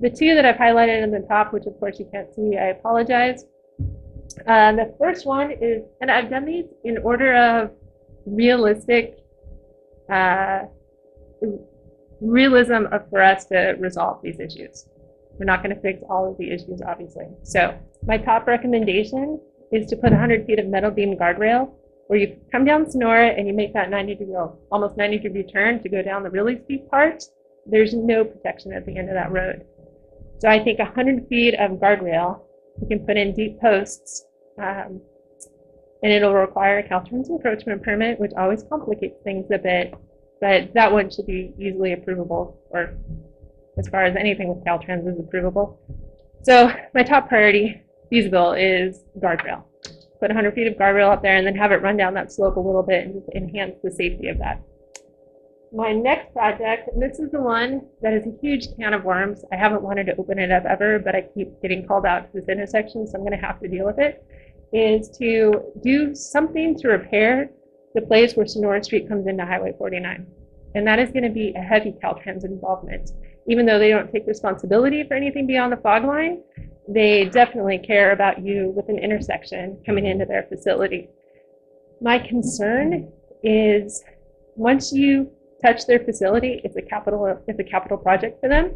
The 0.00 0.10
two 0.10 0.34
that 0.34 0.44
I've 0.44 0.56
highlighted 0.56 1.02
in 1.02 1.10
the 1.10 1.20
top, 1.20 1.52
which 1.52 1.66
of 1.66 1.78
course 1.78 1.98
you 1.98 2.08
can't 2.12 2.32
see, 2.34 2.56
I 2.56 2.66
apologize. 2.66 3.44
Uh, 4.46 4.72
the 4.72 4.94
first 4.98 5.26
one 5.26 5.52
is, 5.52 5.82
and 6.00 6.10
I've 6.10 6.30
done 6.30 6.44
these 6.44 6.66
in 6.82 6.98
order 6.98 7.34
of 7.34 7.70
realistic, 8.26 9.18
uh, 10.10 10.62
realism 12.20 12.86
of, 12.90 13.08
for 13.10 13.22
us 13.22 13.46
to 13.46 13.76
resolve 13.78 14.20
these 14.22 14.40
issues. 14.40 14.86
We're 15.38 15.46
not 15.46 15.62
going 15.62 15.74
to 15.74 15.80
fix 15.80 16.02
all 16.08 16.30
of 16.30 16.38
the 16.38 16.50
issues, 16.50 16.80
obviously. 16.82 17.26
So 17.42 17.78
my 18.04 18.18
top 18.18 18.46
recommendation 18.46 19.40
is 19.72 19.88
to 19.90 19.96
put 19.96 20.10
100 20.10 20.46
feet 20.46 20.58
of 20.58 20.66
metal 20.66 20.90
beam 20.90 21.16
guardrail 21.16 21.72
where 22.06 22.18
you 22.18 22.36
come 22.52 22.64
down 22.64 22.90
Sonora 22.90 23.28
and 23.28 23.46
you 23.46 23.54
make 23.54 23.72
that 23.72 23.90
90 23.90 24.14
degree, 24.16 24.36
almost 24.70 24.96
90 24.96 25.18
degree 25.18 25.42
turn 25.42 25.82
to 25.82 25.88
go 25.88 26.02
down 26.02 26.22
the 26.22 26.30
really 26.30 26.60
steep 26.64 26.88
part. 26.90 27.24
There's 27.66 27.94
no 27.94 28.24
protection 28.24 28.72
at 28.72 28.84
the 28.84 28.96
end 28.96 29.08
of 29.08 29.14
that 29.14 29.32
road. 29.32 29.64
So 30.38 30.48
I 30.48 30.62
think 30.62 30.78
100 30.78 31.28
feet 31.28 31.54
of 31.54 31.72
guardrail, 31.72 32.40
you 32.80 32.88
can 32.88 33.06
put 33.06 33.16
in 33.16 33.34
deep 33.34 33.60
posts, 33.60 34.26
um, 34.58 35.00
and 36.02 36.12
it'll 36.12 36.34
require 36.34 36.78
a 36.78 36.88
Caltrans 36.88 37.28
encroachment 37.28 37.82
permit, 37.82 38.20
which 38.20 38.32
always 38.36 38.62
complicates 38.62 39.16
things 39.24 39.46
a 39.50 39.58
bit 39.58 39.94
but 40.44 40.74
that 40.74 40.92
one 40.92 41.10
should 41.10 41.26
be 41.26 41.54
easily 41.58 41.96
approvable, 41.96 42.56
or 42.68 42.98
as 43.78 43.88
far 43.88 44.04
as 44.04 44.14
anything 44.14 44.48
with 44.48 44.62
Caltrans 44.62 45.08
is 45.08 45.18
approvable. 45.18 45.78
So 46.42 46.70
my 46.92 47.02
top 47.02 47.30
priority, 47.30 47.80
feasible, 48.10 48.52
is 48.52 49.04
guardrail. 49.18 49.62
Put 50.20 50.28
100 50.28 50.54
feet 50.54 50.66
of 50.66 50.74
guardrail 50.74 51.10
up 51.10 51.22
there 51.22 51.36
and 51.36 51.46
then 51.46 51.56
have 51.56 51.72
it 51.72 51.80
run 51.80 51.96
down 51.96 52.12
that 52.14 52.30
slope 52.30 52.56
a 52.56 52.60
little 52.60 52.82
bit 52.82 53.06
and 53.06 53.14
just 53.14 53.28
enhance 53.34 53.76
the 53.82 53.90
safety 53.90 54.28
of 54.28 54.36
that. 54.38 54.60
My 55.74 55.92
next 55.92 56.32
project, 56.32 56.88
and 56.92 57.02
this 57.02 57.18
is 57.18 57.32
the 57.32 57.40
one 57.40 57.88
that 58.00 58.12
is 58.12 58.24
a 58.26 58.38
huge 58.40 58.68
can 58.76 58.94
of 58.94 59.02
worms. 59.02 59.44
I 59.52 59.56
haven't 59.56 59.82
wanted 59.82 60.06
to 60.06 60.16
open 60.16 60.38
it 60.38 60.52
up 60.52 60.64
ever, 60.66 61.00
but 61.00 61.16
I 61.16 61.22
keep 61.22 61.60
getting 61.60 61.84
called 61.84 62.06
out 62.06 62.30
to 62.30 62.40
this 62.40 62.48
intersection, 62.48 63.08
so 63.08 63.18
I'm 63.18 63.26
going 63.26 63.38
to 63.38 63.44
have 63.44 63.58
to 63.58 63.66
deal 63.66 63.84
with 63.84 63.98
it, 63.98 64.24
is 64.72 65.08
to 65.18 65.72
do 65.82 66.14
something 66.14 66.78
to 66.78 66.88
repair 66.88 67.50
the 67.92 68.02
place 68.02 68.36
where 68.36 68.46
Sonora 68.46 68.84
Street 68.84 69.08
comes 69.08 69.26
into 69.26 69.44
Highway 69.44 69.74
49. 69.76 70.24
And 70.76 70.86
that 70.86 71.00
is 71.00 71.10
going 71.10 71.24
to 71.24 71.30
be 71.30 71.52
a 71.56 71.60
heavy 71.60 71.92
Caltrans 72.00 72.44
involvement. 72.44 73.10
Even 73.48 73.66
though 73.66 73.80
they 73.80 73.90
don't 73.90 74.12
take 74.12 74.28
responsibility 74.28 75.02
for 75.02 75.14
anything 75.14 75.44
beyond 75.44 75.72
the 75.72 75.76
fog 75.78 76.04
line, 76.04 76.40
they 76.86 77.24
definitely 77.24 77.78
care 77.78 78.12
about 78.12 78.40
you 78.40 78.72
with 78.76 78.88
an 78.88 78.98
intersection 79.00 79.82
coming 79.84 80.06
into 80.06 80.24
their 80.24 80.44
facility. 80.44 81.08
My 82.00 82.20
concern 82.20 83.10
is 83.42 84.04
once 84.56 84.92
you 84.92 85.32
touch 85.64 85.86
their 85.86 86.00
facility, 86.00 86.60
it's 86.64 86.76
a 86.76 86.82
capital, 86.82 87.40
it's 87.46 87.58
a 87.58 87.64
capital 87.64 87.96
project 87.96 88.40
for 88.40 88.48
them. 88.48 88.72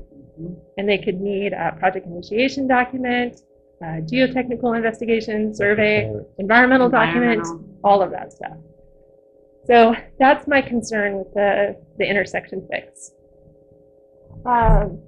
And 0.76 0.88
they 0.88 0.98
could 0.98 1.20
need 1.20 1.52
a 1.52 1.76
project 1.78 2.06
initiation 2.06 2.66
document, 2.68 3.40
a 3.82 4.00
geotechnical 4.10 4.76
investigation, 4.76 5.54
survey, 5.54 6.12
environmental 6.38 6.88
documents, 6.88 7.48
Environmental. 7.50 7.80
all 7.84 8.02
of 8.02 8.10
that 8.12 8.32
stuff. 8.32 8.56
So 9.66 9.94
that's 10.18 10.46
my 10.46 10.62
concern 10.62 11.18
with 11.18 11.34
the, 11.34 11.76
the 11.98 12.06
intersection 12.08 12.66
fix. 12.70 13.12
Um, 14.46 15.00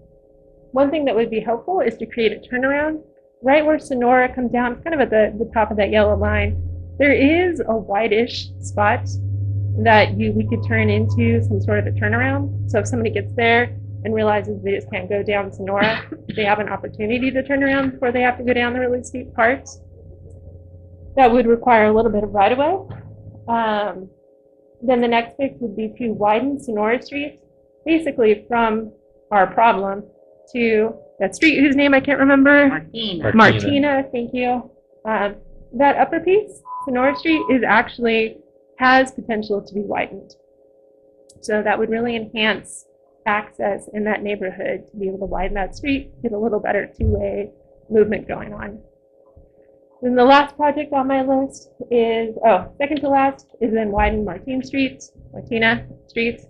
one 0.73 0.91
thing 0.91 1.05
that 1.07 1.15
would 1.15 1.31
be 1.31 1.41
helpful 1.41 1.81
is 1.81 1.97
to 1.99 2.07
create 2.07 2.33
a 2.33 2.41
turnaround 2.49 3.03
right 3.43 3.65
where 3.65 3.79
Sonora 3.79 4.33
comes 4.35 4.53
down, 4.53 4.73
it's 4.73 4.83
kind 4.85 4.95
of 4.95 5.01
at 5.01 5.11
the, 5.11 5.35
the 5.43 5.51
top 5.53 5.71
of 5.71 5.77
that 5.79 5.91
yellow 5.91 6.17
line. 6.17 6.63
There 6.99 7.13
is 7.13 7.63
a 7.67 7.75
wide-ish 7.75 8.49
spot 8.61 9.09
that 9.79 10.19
you 10.19 10.33
we 10.33 10.47
could 10.47 10.67
turn 10.67 10.91
into 10.91 11.43
some 11.43 11.61
sort 11.61 11.79
of 11.79 11.87
a 11.87 11.91
turnaround. 11.91 12.71
So 12.71 12.79
if 12.81 12.87
somebody 12.87 13.11
gets 13.11 13.33
there 13.35 13.77
and 14.05 14.15
realizes 14.15 14.63
they 14.63 14.73
just 14.73 14.91
can't 14.91 15.09
go 15.09 15.23
down 15.23 15.53
Sonora, 15.53 16.07
they 16.37 16.45
have 16.45 16.59
an 16.59 16.69
opportunity 16.69 17.31
to 17.31 17.43
turn 17.43 17.63
around 17.63 17.93
before 17.93 18.13
they 18.13 18.23
have 18.23 18.39
to 18.39 18.45
go 18.45 18.53
down 18.53 18.73
the 18.73 18.81
really 18.81 19.03
steep 19.03 19.35
parts. 19.35 19.81
That 21.17 21.31
would 21.31 21.47
require 21.47 21.87
a 21.87 21.93
little 21.93 22.11
bit 22.11 22.25
of 22.25 22.31
right-of-way. 22.31 22.97
Um, 23.49 24.09
then 24.83 25.01
the 25.01 25.09
next 25.09 25.37
fix 25.37 25.57
would 25.61 25.77
be 25.77 25.93
to 25.99 26.11
widen 26.11 26.59
Sonora 26.61 27.03
Street, 27.03 27.41
basically 27.85 28.45
from 28.49 28.93
our 29.31 29.47
problem 29.53 30.05
to 30.53 30.95
that 31.19 31.35
street 31.35 31.61
whose 31.61 31.77
name 31.77 31.95
I 31.95 32.01
can't 32.01 32.19
remember. 32.19 32.69
Martina. 32.69 33.33
Martina. 33.35 33.35
Martina, 33.35 34.05
thank 34.11 34.33
you. 34.33 34.71
Um, 35.05 35.37
that 35.75 35.97
upper 35.97 36.21
piece, 36.21 36.63
Sonora 36.85 37.15
Street, 37.17 37.43
is 37.51 37.63
actually 37.67 38.39
has 38.81 39.13
potential 39.13 39.61
to 39.63 39.75
be 39.75 39.83
widened. 39.83 40.35
So 41.43 41.63
that 41.63 41.79
would 41.79 41.91
really 41.91 42.17
enhance 42.17 42.87
access 43.27 43.89
in 43.93 44.05
that 44.05 44.23
neighborhood 44.23 44.89
to 44.91 44.97
be 44.97 45.09
able 45.09 45.19
to 45.19 45.27
widen 45.27 45.55
that 45.55 45.77
street, 45.77 46.11
get 46.23 46.33
a 46.33 46.39
little 46.39 46.61
better 46.61 46.91
two-way 46.99 47.51
movement 47.91 48.27
going 48.27 48.55
on. 48.55 48.81
Then 50.01 50.15
the 50.15 50.25
last 50.25 50.57
project 50.57 50.95
on 50.95 51.09
my 51.09 51.21
list 51.21 51.69
is, 51.91 52.35
oh, 52.47 52.73
second 52.79 53.03
to 53.03 53.11
last 53.11 53.55
is 53.61 53.75
then 53.75 53.91
widen 53.91 54.25
Martine 54.25 54.63
Street, 54.65 55.03
Martina 55.31 55.87
streets, 56.07 56.47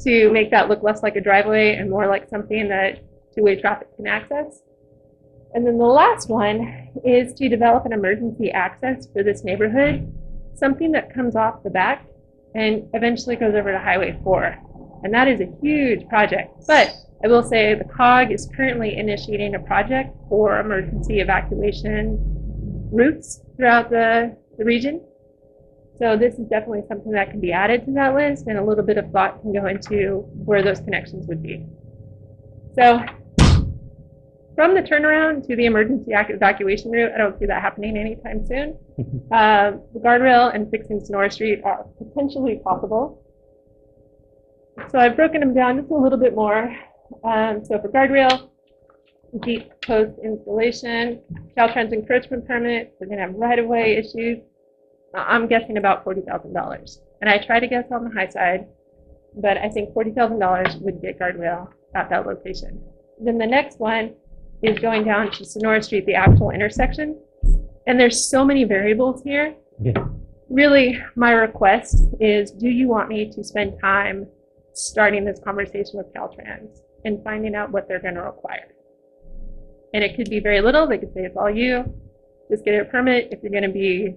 to 0.00 0.32
make 0.32 0.50
that 0.52 0.70
look 0.70 0.82
less 0.82 1.02
like 1.02 1.16
a 1.16 1.20
driveway 1.20 1.76
and 1.76 1.90
more 1.90 2.06
like 2.06 2.30
something 2.30 2.66
that 2.70 3.04
two-way 3.34 3.60
traffic 3.60 3.94
can 3.96 4.06
access. 4.06 4.62
And 5.52 5.66
then 5.66 5.76
the 5.76 5.84
last 5.84 6.30
one 6.30 6.90
is 7.04 7.34
to 7.34 7.48
develop 7.50 7.84
an 7.84 7.92
emergency 7.92 8.50
access 8.50 9.06
for 9.12 9.22
this 9.22 9.44
neighborhood, 9.44 10.10
something 10.54 10.92
that 10.92 11.12
comes 11.12 11.36
off 11.36 11.62
the 11.62 11.70
back 11.70 12.06
and 12.54 12.88
eventually 12.94 13.36
goes 13.36 13.54
over 13.54 13.72
to 13.72 13.78
Highway 13.78 14.18
4. 14.22 14.58
And 15.02 15.12
that 15.12 15.28
is 15.28 15.40
a 15.40 15.52
huge 15.60 16.08
project. 16.08 16.50
But 16.66 16.94
I 17.22 17.28
will 17.28 17.42
say 17.42 17.74
the 17.74 17.84
COG 17.84 18.32
is 18.32 18.48
currently 18.54 18.96
initiating 18.96 19.54
a 19.54 19.58
project 19.58 20.16
for 20.28 20.60
emergency 20.60 21.20
evacuation 21.20 22.18
routes 22.92 23.40
throughout 23.56 23.90
the, 23.90 24.36
the 24.58 24.64
region. 24.64 25.04
So 25.98 26.16
this 26.16 26.34
is 26.34 26.48
definitely 26.48 26.82
something 26.88 27.12
that 27.12 27.30
can 27.30 27.40
be 27.40 27.52
added 27.52 27.84
to 27.86 27.92
that 27.92 28.14
list 28.14 28.46
and 28.46 28.58
a 28.58 28.64
little 28.64 28.84
bit 28.84 28.98
of 28.98 29.10
thought 29.10 29.40
can 29.42 29.52
go 29.52 29.66
into 29.66 30.26
where 30.44 30.62
those 30.62 30.80
connections 30.80 31.26
would 31.28 31.42
be. 31.42 31.66
So 32.74 33.04
from 34.54 34.74
the 34.74 34.82
turnaround 34.82 35.46
to 35.48 35.56
the 35.56 35.66
emergency 35.66 36.12
evacuation 36.12 36.90
route, 36.90 37.12
I 37.14 37.18
don't 37.18 37.38
see 37.38 37.46
that 37.46 37.60
happening 37.62 37.96
anytime 37.96 38.44
soon. 38.46 38.78
Uh, 39.32 39.72
the 39.92 39.98
guardrail 39.98 40.54
and 40.54 40.70
fixing 40.70 41.00
Sonora 41.04 41.28
Street 41.28 41.60
are 41.64 41.84
potentially 41.98 42.60
possible. 42.62 43.20
So 44.90 44.98
I've 45.00 45.16
broken 45.16 45.40
them 45.40 45.54
down 45.54 45.78
just 45.78 45.90
a 45.90 45.94
little 45.96 46.18
bit 46.18 46.34
more. 46.36 46.72
Um, 47.24 47.64
so 47.64 47.80
for 47.80 47.88
guardrail, 47.88 48.48
deep 49.40 49.72
post 49.84 50.12
installation, 50.22 51.20
Caltrans 51.56 51.92
encroachment 51.92 52.46
permit, 52.46 52.94
we're 53.00 53.08
gonna 53.08 53.22
have 53.22 53.34
right-of-way 53.34 53.96
issues. 53.96 54.38
I- 55.14 55.34
I'm 55.34 55.48
guessing 55.48 55.76
about 55.78 56.04
forty 56.04 56.20
thousand 56.20 56.52
dollars. 56.52 57.00
And 57.20 57.28
I 57.28 57.38
try 57.38 57.58
to 57.58 57.66
guess 57.66 57.90
on 57.90 58.04
the 58.04 58.10
high 58.10 58.28
side, 58.28 58.66
but 59.34 59.56
I 59.56 59.68
think 59.70 59.92
forty 59.94 60.12
thousand 60.12 60.38
dollars 60.38 60.76
would 60.76 61.00
get 61.02 61.18
guardrail 61.18 61.68
at 61.96 62.08
that 62.10 62.26
location. 62.26 62.80
Then 63.20 63.38
the 63.38 63.46
next 63.46 63.80
one 63.80 64.14
is 64.64 64.78
going 64.78 65.04
down 65.04 65.30
to 65.32 65.44
Sonora 65.44 65.82
Street, 65.82 66.06
the 66.06 66.14
actual 66.14 66.50
intersection. 66.50 67.20
And 67.86 68.00
there's 68.00 68.28
so 68.28 68.44
many 68.44 68.64
variables 68.64 69.22
here. 69.22 69.54
Yeah. 69.80 70.06
Really, 70.48 70.98
my 71.16 71.32
request 71.32 72.06
is, 72.20 72.50
do 72.50 72.68
you 72.68 72.88
want 72.88 73.08
me 73.08 73.30
to 73.30 73.44
spend 73.44 73.78
time 73.80 74.26
starting 74.72 75.24
this 75.24 75.38
conversation 75.44 75.98
with 75.98 76.12
Caltrans 76.14 76.78
and 77.04 77.22
finding 77.22 77.54
out 77.54 77.70
what 77.70 77.88
they're 77.88 78.00
gonna 78.00 78.22
require? 78.22 78.74
And 79.92 80.02
it 80.02 80.16
could 80.16 80.30
be 80.30 80.40
very 80.40 80.60
little, 80.60 80.86
they 80.86 80.98
could 80.98 81.12
say 81.12 81.24
it's 81.24 81.36
all 81.36 81.50
you, 81.50 81.84
just 82.50 82.64
get 82.64 82.80
a 82.80 82.84
permit 82.86 83.28
if 83.32 83.42
you're 83.42 83.52
gonna 83.52 83.72
be 83.72 84.14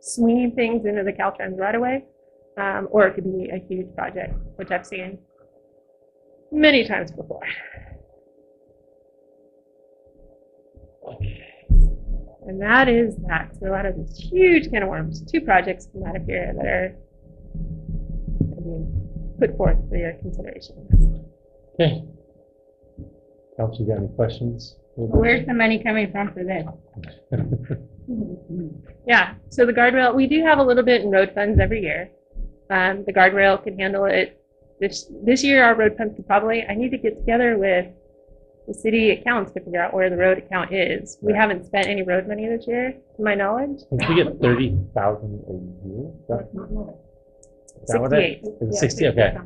swinging 0.00 0.52
things 0.52 0.86
into 0.86 1.04
the 1.04 1.12
Caltrans 1.12 1.58
right 1.58 1.74
away. 1.74 2.04
Um, 2.56 2.88
or 2.90 3.06
it 3.06 3.14
could 3.14 3.24
be 3.24 3.50
a 3.50 3.58
huge 3.68 3.94
project, 3.94 4.34
which 4.56 4.72
I've 4.72 4.84
seen 4.84 5.18
many 6.50 6.84
times 6.84 7.12
before. 7.12 7.46
And 12.46 12.60
that 12.60 12.88
is 12.88 13.16
that. 13.28 13.50
So 13.60 13.74
out 13.74 13.86
of 13.86 13.96
this 13.96 14.16
huge 14.16 14.70
can 14.70 14.82
of 14.82 14.88
worms, 14.88 15.22
two 15.22 15.40
projects 15.40 15.88
come 15.92 16.04
out 16.04 16.16
of 16.16 16.24
here 16.24 16.52
that 16.56 16.66
are 16.66 16.96
being 18.62 19.36
put 19.38 19.56
forth 19.56 19.78
for 19.88 19.96
your 19.96 20.14
consideration. 20.14 21.24
Okay. 21.74 22.04
Council, 23.56 23.84
you 23.84 23.86
got 23.86 23.98
any 23.98 24.08
questions? 24.08 24.76
Where's 24.96 25.46
the 25.46 25.54
money 25.54 25.82
coming 25.82 26.10
from 26.10 26.32
for 26.32 26.44
this? 26.44 26.66
Yeah, 29.06 29.34
so 29.48 29.64
the 29.64 29.72
guardrail, 29.72 30.14
we 30.14 30.26
do 30.26 30.42
have 30.44 30.58
a 30.58 30.62
little 30.62 30.82
bit 30.82 31.02
in 31.02 31.10
road 31.10 31.32
funds 31.34 31.58
every 31.58 31.80
year. 31.80 32.10
Um, 32.70 33.04
the 33.06 33.12
guardrail 33.12 33.62
can 33.62 33.78
handle 33.78 34.04
it. 34.04 34.42
This, 34.80 35.10
this 35.24 35.42
year, 35.42 35.64
our 35.64 35.74
road 35.74 35.96
funds 35.96 36.14
could 36.14 36.26
probably, 36.26 36.64
I 36.68 36.74
need 36.74 36.90
to 36.90 36.98
get 36.98 37.18
together 37.18 37.56
with 37.56 37.86
the 38.68 38.74
city 38.74 39.10
accounts 39.10 39.50
to 39.52 39.60
figure 39.60 39.80
out 39.80 39.94
where 39.94 40.10
the 40.10 40.16
road 40.16 40.36
account 40.38 40.72
is. 40.72 41.18
We 41.22 41.32
haven't 41.32 41.64
spent 41.64 41.86
any 41.88 42.02
road 42.02 42.28
money 42.28 42.46
this 42.46 42.66
year, 42.68 42.92
to 43.16 43.22
my 43.22 43.34
knowledge. 43.34 43.80
Did 43.98 44.08
we 44.08 44.14
get 44.22 44.38
thirty 44.40 44.76
thousand 44.94 45.42
a 45.48 45.88
year? 45.88 46.10
Is 46.20 46.28
that- 46.28 46.48
is 47.82 47.88
that 47.88 48.00
what 48.00 48.12
it- 48.12 48.44
68. 48.44 48.44
Is 48.60 48.68
it 48.68 48.78
sixty? 48.78 49.06
Okay, 49.08 49.36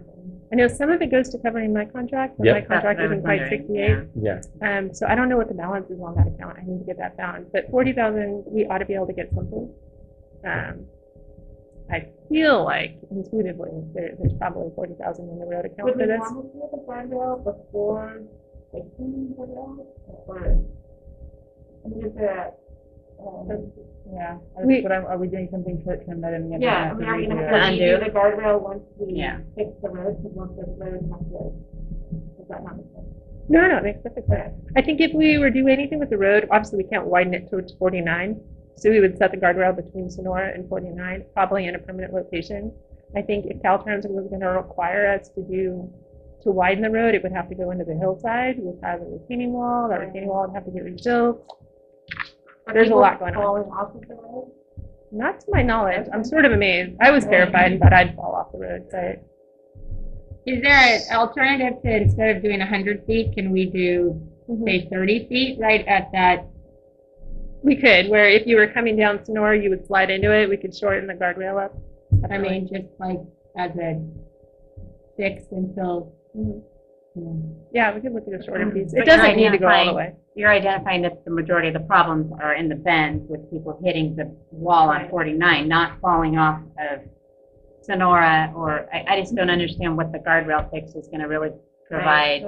I 0.52 0.54
know 0.56 0.66
some 0.66 0.90
of 0.90 1.00
it 1.00 1.10
goes 1.10 1.28
to 1.30 1.38
covering 1.38 1.72
my 1.72 1.84
contract, 1.84 2.36
but 2.36 2.46
Yep. 2.46 2.54
my 2.56 2.74
contract 2.74 3.00
isn't 3.00 3.22
quite 3.22 3.48
sixty-eight. 3.48 3.98
yeah. 4.16 4.40
Um, 4.60 4.92
so 4.92 5.06
I 5.06 5.14
don't 5.14 5.28
know 5.28 5.36
what 5.36 5.48
the 5.48 5.54
balance 5.54 5.88
is 5.90 6.00
on 6.00 6.14
that 6.16 6.26
account. 6.26 6.58
I 6.58 6.62
need 6.66 6.80
to 6.80 6.84
get 6.84 6.98
that 6.98 7.16
found. 7.16 7.46
But 7.52 7.70
forty 7.70 7.92
thousand, 7.92 8.44
we 8.46 8.66
ought 8.66 8.78
to 8.78 8.86
be 8.86 8.94
able 8.94 9.06
to 9.06 9.12
get 9.12 9.32
something. 9.32 9.72
Um, 10.44 10.86
I 11.90 12.08
feel 12.28 12.64
like 12.64 12.96
intuitively, 13.10 13.70
there, 13.94 14.10
there's 14.18 14.32
probably 14.34 14.70
forty 14.74 14.94
thousand 14.94 15.28
in 15.28 15.38
the 15.38 15.46
road 15.46 15.64
account 15.66 15.84
Would 15.84 15.94
for 15.94 16.00
we 16.00 16.06
this. 16.06 16.18
want 16.20 16.52
to 16.52 16.58
do 16.58 16.68
the 16.72 16.78
guardrail 16.88 17.44
before 17.44 18.22
fixing 18.72 19.28
the 19.28 19.34
guardrail? 19.36 19.86
Or, 20.26 20.58
I 21.84 21.88
mean, 21.88 22.04
is 22.06 22.14
there, 22.14 22.52
um, 23.20 23.72
Yeah. 24.12 24.38
We- 24.64 24.82
But 24.82 24.92
are 24.92 25.06
are 25.06 25.18
we 25.18 25.28
doing 25.28 25.48
something 25.50 25.80
short 25.84 26.04
term 26.06 26.20
that 26.22 26.34
in 26.34 26.48
the 26.48 26.54
end? 26.54 26.62
yeah, 26.62 26.90
I 26.90 26.94
mean, 26.94 27.08
are 27.08 27.16
we 27.16 27.26
gonna 27.26 27.42
have 27.42 27.50
to 27.50 27.72
undo? 27.72 27.84
redo 27.84 28.04
the 28.04 28.10
guardrail 28.10 28.60
once 28.62 28.82
we 28.98 29.12
Yeah. 29.14 29.38
fix 29.54 29.70
the 29.80 29.88
road, 29.90 30.16
because 30.22 30.36
once 30.36 30.52
the 30.56 30.66
road 30.66 31.00
has 31.10 31.20
to, 31.30 31.52
is 32.42 32.48
that 32.48 32.64
not? 32.64 32.76
No, 33.48 33.66
no, 33.68 33.76
it 33.78 33.84
makes 33.84 34.00
perfect 34.02 34.28
sense. 34.28 34.54
I 34.76 34.82
think 34.82 35.00
if 35.00 35.12
we 35.14 35.38
were 35.38 35.50
doing 35.50 35.68
anything 35.68 35.98
with 35.98 36.10
the 36.10 36.18
road, 36.18 36.48
obviously 36.50 36.78
we 36.78 36.84
can't 36.84 37.06
widen 37.06 37.32
it 37.34 37.48
towards 37.48 37.72
forty-nine. 37.74 38.40
So 38.74 38.90
we 38.90 38.98
would 39.00 39.16
set 39.18 39.30
the 39.30 39.36
guardrail 39.36 39.74
between 39.76 40.10
Sonora 40.10 40.48
and 40.54 40.68
forty-nine, 40.68 41.24
probably 41.34 41.66
in 41.66 41.74
a 41.74 41.78
permanent 41.78 42.12
location. 42.12 42.72
I 43.14 43.22
think 43.22 43.46
if 43.46 43.60
Caltrans 43.62 44.08
was 44.10 44.26
gonna 44.28 44.50
require 44.52 45.06
us 45.06 45.28
to 45.30 45.42
do, 45.42 45.88
to 46.43 46.51
widen 46.51 46.82
the 46.82 46.90
road, 46.90 47.14
it 47.14 47.22
would 47.22 47.32
have 47.32 47.49
to 47.49 47.55
go 47.55 47.70
into 47.70 47.84
the 47.84 47.95
hillside, 47.95 48.57
which 48.59 48.76
has 48.82 49.01
a 49.01 49.05
retaining 49.05 49.53
wall, 49.53 49.88
that 49.88 50.01
retaining 50.01 50.28
wall 50.28 50.47
would 50.47 50.55
have 50.55 50.64
to 50.64 50.70
get 50.70 50.84
rebuilt. 50.84 51.45
Are 52.66 52.74
There's 52.74 52.86
a 52.86 52.90
people 52.90 53.01
lot 53.01 53.18
going 53.18 53.34
on. 53.34 53.43
Falling 53.43 53.70
off 53.70 53.95
of 53.95 54.07
the 54.09 54.14
road? 54.14 54.51
Not 55.11 55.40
to 55.40 55.47
my 55.51 55.62
knowledge, 55.62 56.09
I'm 56.12 56.24
sort 56.24 56.45
of 56.45 56.53
amazed. 56.53 56.97
I 57.01 57.11
was 57.11 57.24
terrified 57.24 57.78
that 57.80 57.93
I'd 57.93 58.14
fall 58.16 58.34
off 58.34 58.53
the 58.53 58.59
road, 58.59 58.86
but 58.90 59.22
Is 60.47 60.61
there 60.62 60.72
an 60.72 61.16
alternative 61.16 61.80
to, 61.82 61.97
instead 61.97 62.36
of 62.36 62.43
doing 62.43 62.61
hundred 62.61 63.05
feet, 63.07 63.32
can 63.34 63.53
we 63.53 63.66
do, 63.66 64.20
Mhm. 64.49 64.64
say, 64.64 64.88
thirty 64.88 65.26
feet 65.28 65.59
right 65.61 65.86
at 65.86 66.11
that? 66.12 66.47
we 67.64 67.76
could, 67.76 68.09
where 68.09 68.28
if 68.28 68.45
you 68.45 68.57
were 68.57 68.66
coming 68.66 68.97
down 68.97 69.24
Sonora, 69.24 69.57
you 69.57 69.70
would 69.70 69.86
slide 69.86 70.11
into 70.11 70.32
it, 70.36 70.49
we 70.49 70.57
could 70.57 70.74
shorten 70.74 71.07
the 71.07 71.14
guardrail 71.14 71.62
up. 71.64 71.72
I 72.28 72.36
mean, 72.38 72.66
just 72.66 72.88
like 72.99 73.20
as 73.57 73.70
a 73.78 74.03
fix 75.16 75.45
until. 75.53 76.12
Mm-hmm. 76.36 77.52
Yeah, 77.74 77.94
we 77.94 78.00
could 78.00 78.14
look 78.14 78.24
at 78.26 78.40
a 78.40 78.42
shorter 78.42 78.64
mm-hmm. 78.64 78.78
piece. 78.78 78.92
It 78.92 78.98
But 78.98 79.06
you're 79.06 79.16
doesn't 79.16 79.36
need 79.36 79.52
to 79.52 79.58
go 79.58 79.68
all 79.68 79.86
the 79.86 79.92
way. 79.92 80.14
You're 80.34 80.50
identifying 80.50 81.02
that 81.02 81.24
the 81.24 81.30
majority 81.30 81.68
of 81.68 81.74
the 81.74 81.80
problems 81.80 82.32
are 82.40 82.54
in 82.54 82.68
the 82.68 82.74
bends 82.74 83.24
with 83.28 83.50
people 83.50 83.78
hitting 83.84 84.16
the 84.16 84.34
wall 84.50 84.88
on 84.88 85.10
forty-nine, 85.10 85.68
not 85.68 86.00
falling 86.00 86.38
off 86.38 86.62
of 86.78 87.00
Sonora, 87.82 88.52
or, 88.56 88.88
I, 88.94 89.04
I 89.08 89.20
just 89.20 89.34
don't 89.34 89.48
mm-hmm. 89.48 89.52
understand 89.52 89.96
what 89.96 90.12
the 90.12 90.18
guardrail 90.18 90.70
fix 90.70 90.94
is 90.94 91.08
gonna 91.08 91.28
really 91.28 91.50
provide. 91.90 92.44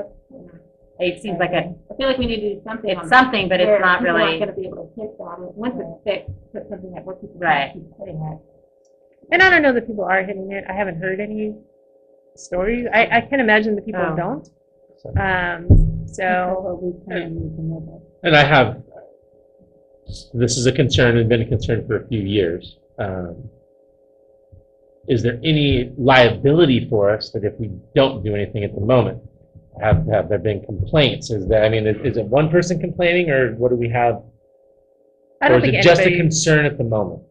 It 1.01 1.21
seems 1.21 1.41
like 1.41 1.51
a, 1.51 1.75
I 1.91 1.97
feel 1.97 2.07
like 2.07 2.19
we 2.19 2.27
need 2.27 2.41
to 2.41 2.55
do 2.55 2.63
something 2.63 2.97
on 2.97 3.03
it's 3.03 3.11
that. 3.11 3.25
something, 3.25 3.49
but 3.49 3.61
it's 3.61 3.81
not 3.83 3.99
people 3.99 4.15
aren't 4.15 4.25
really, 4.25 4.39
gonna 4.39 4.53
be 4.53 4.67
able 4.67 4.87
to 4.87 5.01
hit 5.01 5.19
that, 5.19 5.39
and 5.39 5.55
once 5.57 5.75
it's 5.77 6.05
fixed, 6.05 6.31
put 6.53 6.69
something 6.71 6.93
that 6.95 7.05
where 7.05 7.17
people 7.17 7.37
Right. 7.37 7.73
keep 7.75 7.83
hitting 7.99 8.17
it. 8.17 8.39
And 9.33 9.43
I 9.43 9.51
don't 9.51 9.63
know 9.63 9.73
that 9.73 9.87
people 9.87 10.05
are 10.05 10.23
hitting 10.23 10.53
it. 10.53 10.65
I 10.69 10.73
haven't 10.73 11.01
heard 11.01 11.19
any 11.19 11.57
stories. 12.37 12.87
I, 12.93 13.07
I 13.19 13.21
can 13.23 13.41
imagine 13.41 13.75
the 13.77 13.83
people 13.83 14.03
Oh. 14.05 14.17
don't. 14.17 14.49
So- 14.97 15.11
Um, 15.21 16.07
so, 16.07 16.79
we 16.83 16.93
can, 17.13 17.35
we 17.35 17.55
can 17.57 17.69
move 17.69 17.89
it. 17.95 18.01
And 18.23 18.37
I 18.37 18.45
have, 18.45 18.83
this 20.33 20.57
is 20.57 20.67
a 20.67 20.73
concern 20.73 21.17
and 21.19 21.29
been 21.29 21.43
a 21.43 21.47
concern 21.47 21.87
for 21.87 21.97
a 22.03 22.07
few 22.09 22.21
years. 22.21 22.79
Um, 22.99 23.49
Is 25.09 25.23
there 25.23 25.39
any 25.45 25.93
liability 25.99 26.89
for 26.89 27.11
us 27.11 27.31
that 27.33 27.45
if 27.45 27.55
we 27.61 27.69
don't 27.95 28.25
do 28.25 28.35
anything 28.35 28.65
at 28.65 28.75
the 28.75 28.81
moment? 28.81 29.19
Have, 29.83 30.07
have 30.07 30.29
there 30.31 30.39
been 30.39 30.61
complaints? 30.65 31.31
Is 31.31 31.47
that, 31.49 31.65
I 31.65 31.69
mean, 31.69 31.85
is 31.87 31.97
is 32.11 32.17
it 32.17 32.27
one 32.27 32.49
person 32.49 32.79
complaining 32.81 33.29
or 33.29 33.55
what 33.57 33.71
do 33.71 33.77
we 33.77 33.89
have? 33.91 34.15
I 35.43 35.47
Or 35.47 35.49
don't 35.51 35.59
is 35.59 35.65
think 35.65 35.75
it 35.81 35.83
just 35.83 36.01
a 36.01 36.05
anybody, 36.05 36.21
concern 36.23 36.65
at 36.65 36.79
the 36.79 36.85
moment? 36.85 37.23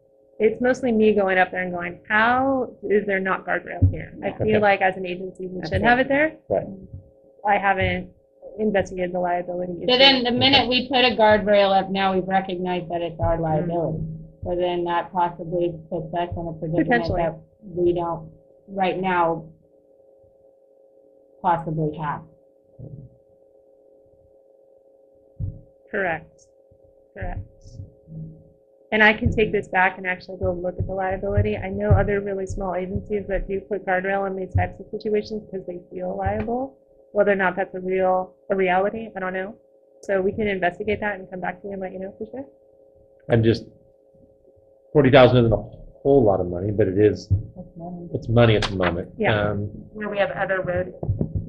It's 0.43 0.61
mostly 0.61 0.91
me 0.91 1.13
going 1.13 1.37
up 1.37 1.51
there 1.51 1.63
and 1.63 1.71
going, 1.71 1.99
how 2.09 2.75
is 2.83 3.05
there 3.05 3.19
not 3.19 3.45
guardrail 3.45 3.89
here? 3.91 4.13
I 4.21 4.29
Okay. 4.29 4.43
feel 4.43 4.61
like 4.61 4.81
as 4.81 4.97
an 4.97 5.05
agency, 5.05 5.47
we 5.47 5.61
should 5.63 5.81
it. 5.81 5.83
have 5.83 5.99
it 5.99 6.09
there. 6.09 6.35
Right. 6.49 6.67
I 7.47 7.57
haven't 7.57 8.09
investigated 8.59 9.13
the 9.13 9.19
liability 9.19 9.73
issue. 9.77 9.91
So 9.91 9.97
then, 9.97 10.23
the 10.23 10.31
minute 10.31 10.67
we 10.67 10.89
put 10.89 11.05
a 11.05 11.15
guardrail 11.15 11.71
up, 11.71 11.89
now 11.89 12.13
we've 12.13 12.27
recognized 12.27 12.89
that 12.89 13.01
it's 13.01 13.19
our 13.21 13.35
mm-hmm. 13.35 13.43
liability. 13.43 14.03
So 14.43 14.55
then 14.57 14.83
that 14.83 15.13
possibly 15.13 15.73
puts 15.89 16.13
us 16.13 16.29
in 16.35 16.47
a 16.47 16.53
predicament 16.59 16.89
Potentially. 16.89 17.21
that 17.21 17.39
we 17.63 17.93
don't, 17.93 18.29
right 18.67 18.99
now, 18.99 19.45
possibly 21.41 21.97
have. 21.97 22.21
Correct. 25.89 26.47
Correct. 27.13 27.39
And 28.93 29.03
I 29.03 29.11
can 29.11 29.31
take 29.35 29.51
this 29.51 29.67
back 29.67 29.97
and 29.97 30.05
actually 30.05 30.37
go 30.37 30.53
look 30.53 30.75
at 30.77 30.85
the 30.85 30.93
liability. 30.93 31.57
I 31.57 31.69
know 31.69 31.89
other 31.89 32.21
really 32.21 32.45
small 32.45 32.75
agencies 32.75 33.23
that 33.27 33.47
do 33.47 33.59
put 33.59 33.87
guardrail 33.87 34.27
in 34.27 34.35
these 34.35 34.53
types 34.53 34.79
of 34.79 34.85
situations 34.91 35.41
because 35.43 35.65
they 35.65 35.79
feel 35.91 36.15
liable. 36.15 36.77
Whether 37.11 37.31
or 37.31 37.35
not 37.35 37.55
that's 37.55 37.73
a 37.73 37.79
real, 37.79 38.35
a 38.51 38.55
reality, 38.55 39.09
I 39.17 39.19
don't 39.19 39.33
know. 39.33 39.55
So 40.03 40.21
we 40.21 40.31
can 40.31 40.47
investigate 40.47 40.99
that 40.99 41.15
and 41.15 41.27
come 41.27 41.41
back 41.41 41.59
to 41.63 41.67
you 41.69 41.73
and 41.73 41.81
let 41.81 41.91
you 41.91 42.01
know 42.01 42.13
for 42.19 42.27
sure. 42.29 42.45
I'm 43.31 43.43
just, 43.43 43.65
forty 44.93 45.09
thousand 45.09 45.37
isn't 45.37 45.53
a 45.53 45.63
whole 46.03 46.23
lot 46.23 46.39
of 46.39 46.45
money, 46.45 46.69
but 46.69 46.87
it 46.87 46.99
is, 46.99 47.31
it's 48.13 48.29
money 48.29 48.55
at 48.57 48.61
the 48.61 48.75
moment. 48.75 49.09
Yeah. 49.17 49.49
Um, 49.49 49.71
Where 49.93 50.09
we 50.09 50.19
have 50.19 50.29
other 50.31 50.61
road, 50.61 50.93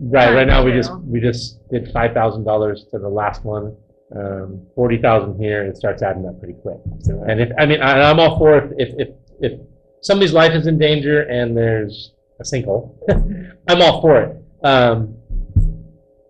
Right, 0.01 0.35
right 0.35 0.47
now, 0.47 0.65
we 0.65 0.71
Trying 0.71 0.83
just, 0.83 0.99
we 1.03 1.21
just 1.21 1.69
did 1.71 1.91
five 1.93 2.15
thousand 2.15 2.45
dollars 2.45 2.87
to 2.91 2.99
the 2.99 3.09
last 3.09 3.45
one, 3.45 3.77
um, 4.17 4.67
forty 4.75 4.99
thousand 4.99 5.39
here, 5.41 5.65
it 5.65 5.77
starts 5.77 6.03
adding 6.03 6.27
up 6.27 6.39
pretty 6.39 6.55
quick. 6.55 6.79
So, 7.01 7.21
uh, 7.21 7.25
And 7.25 7.41
if, 7.41 7.51
I 7.59 7.67
mean, 7.67 7.81
I, 7.83 8.11
I'm 8.11 8.21
all 8.21 8.39
for 8.39 8.59
it, 8.59 8.73
if, 8.79 8.95
if, 8.99 9.09
if 9.41 9.61
somebody's 10.03 10.33
life 10.33 10.53
is 10.53 10.67
in 10.67 10.79
danger 10.79 11.23
and 11.23 11.57
there's 11.57 12.13
a 12.41 12.45
sinkhole, 12.45 12.95
I'm 13.69 13.83
all 13.83 14.01
for 14.01 14.21
it. 14.23 14.37
Um, 14.63 15.17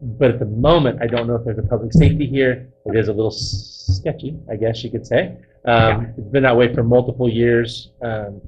but 0.01 0.30
at 0.32 0.39
the 0.39 0.45
moment, 0.47 1.01
I 1.03 1.07
don't 1.07 1.26
know 1.26 1.37
if 1.37 1.45
there's 1.45 1.59
a 1.59 1.62
public 1.62 1.93
safety 1.93 2.26
here, 2.26 2.68
it 2.87 2.97
is 2.97 3.09
a 3.09 3.12
little 3.12 3.30
sketchy, 3.30 4.37
I 4.51 4.57
guess 4.57 4.85
you 4.85 4.91
could 4.91 5.07
say. 5.07 5.37
Um, 5.64 6.12
it's 6.18 6.28
been 6.28 6.43
that 6.43 6.57
way 6.57 6.74
for 6.74 6.82
multiple 6.82 7.28
years, 7.28 7.91
um, 8.03 8.41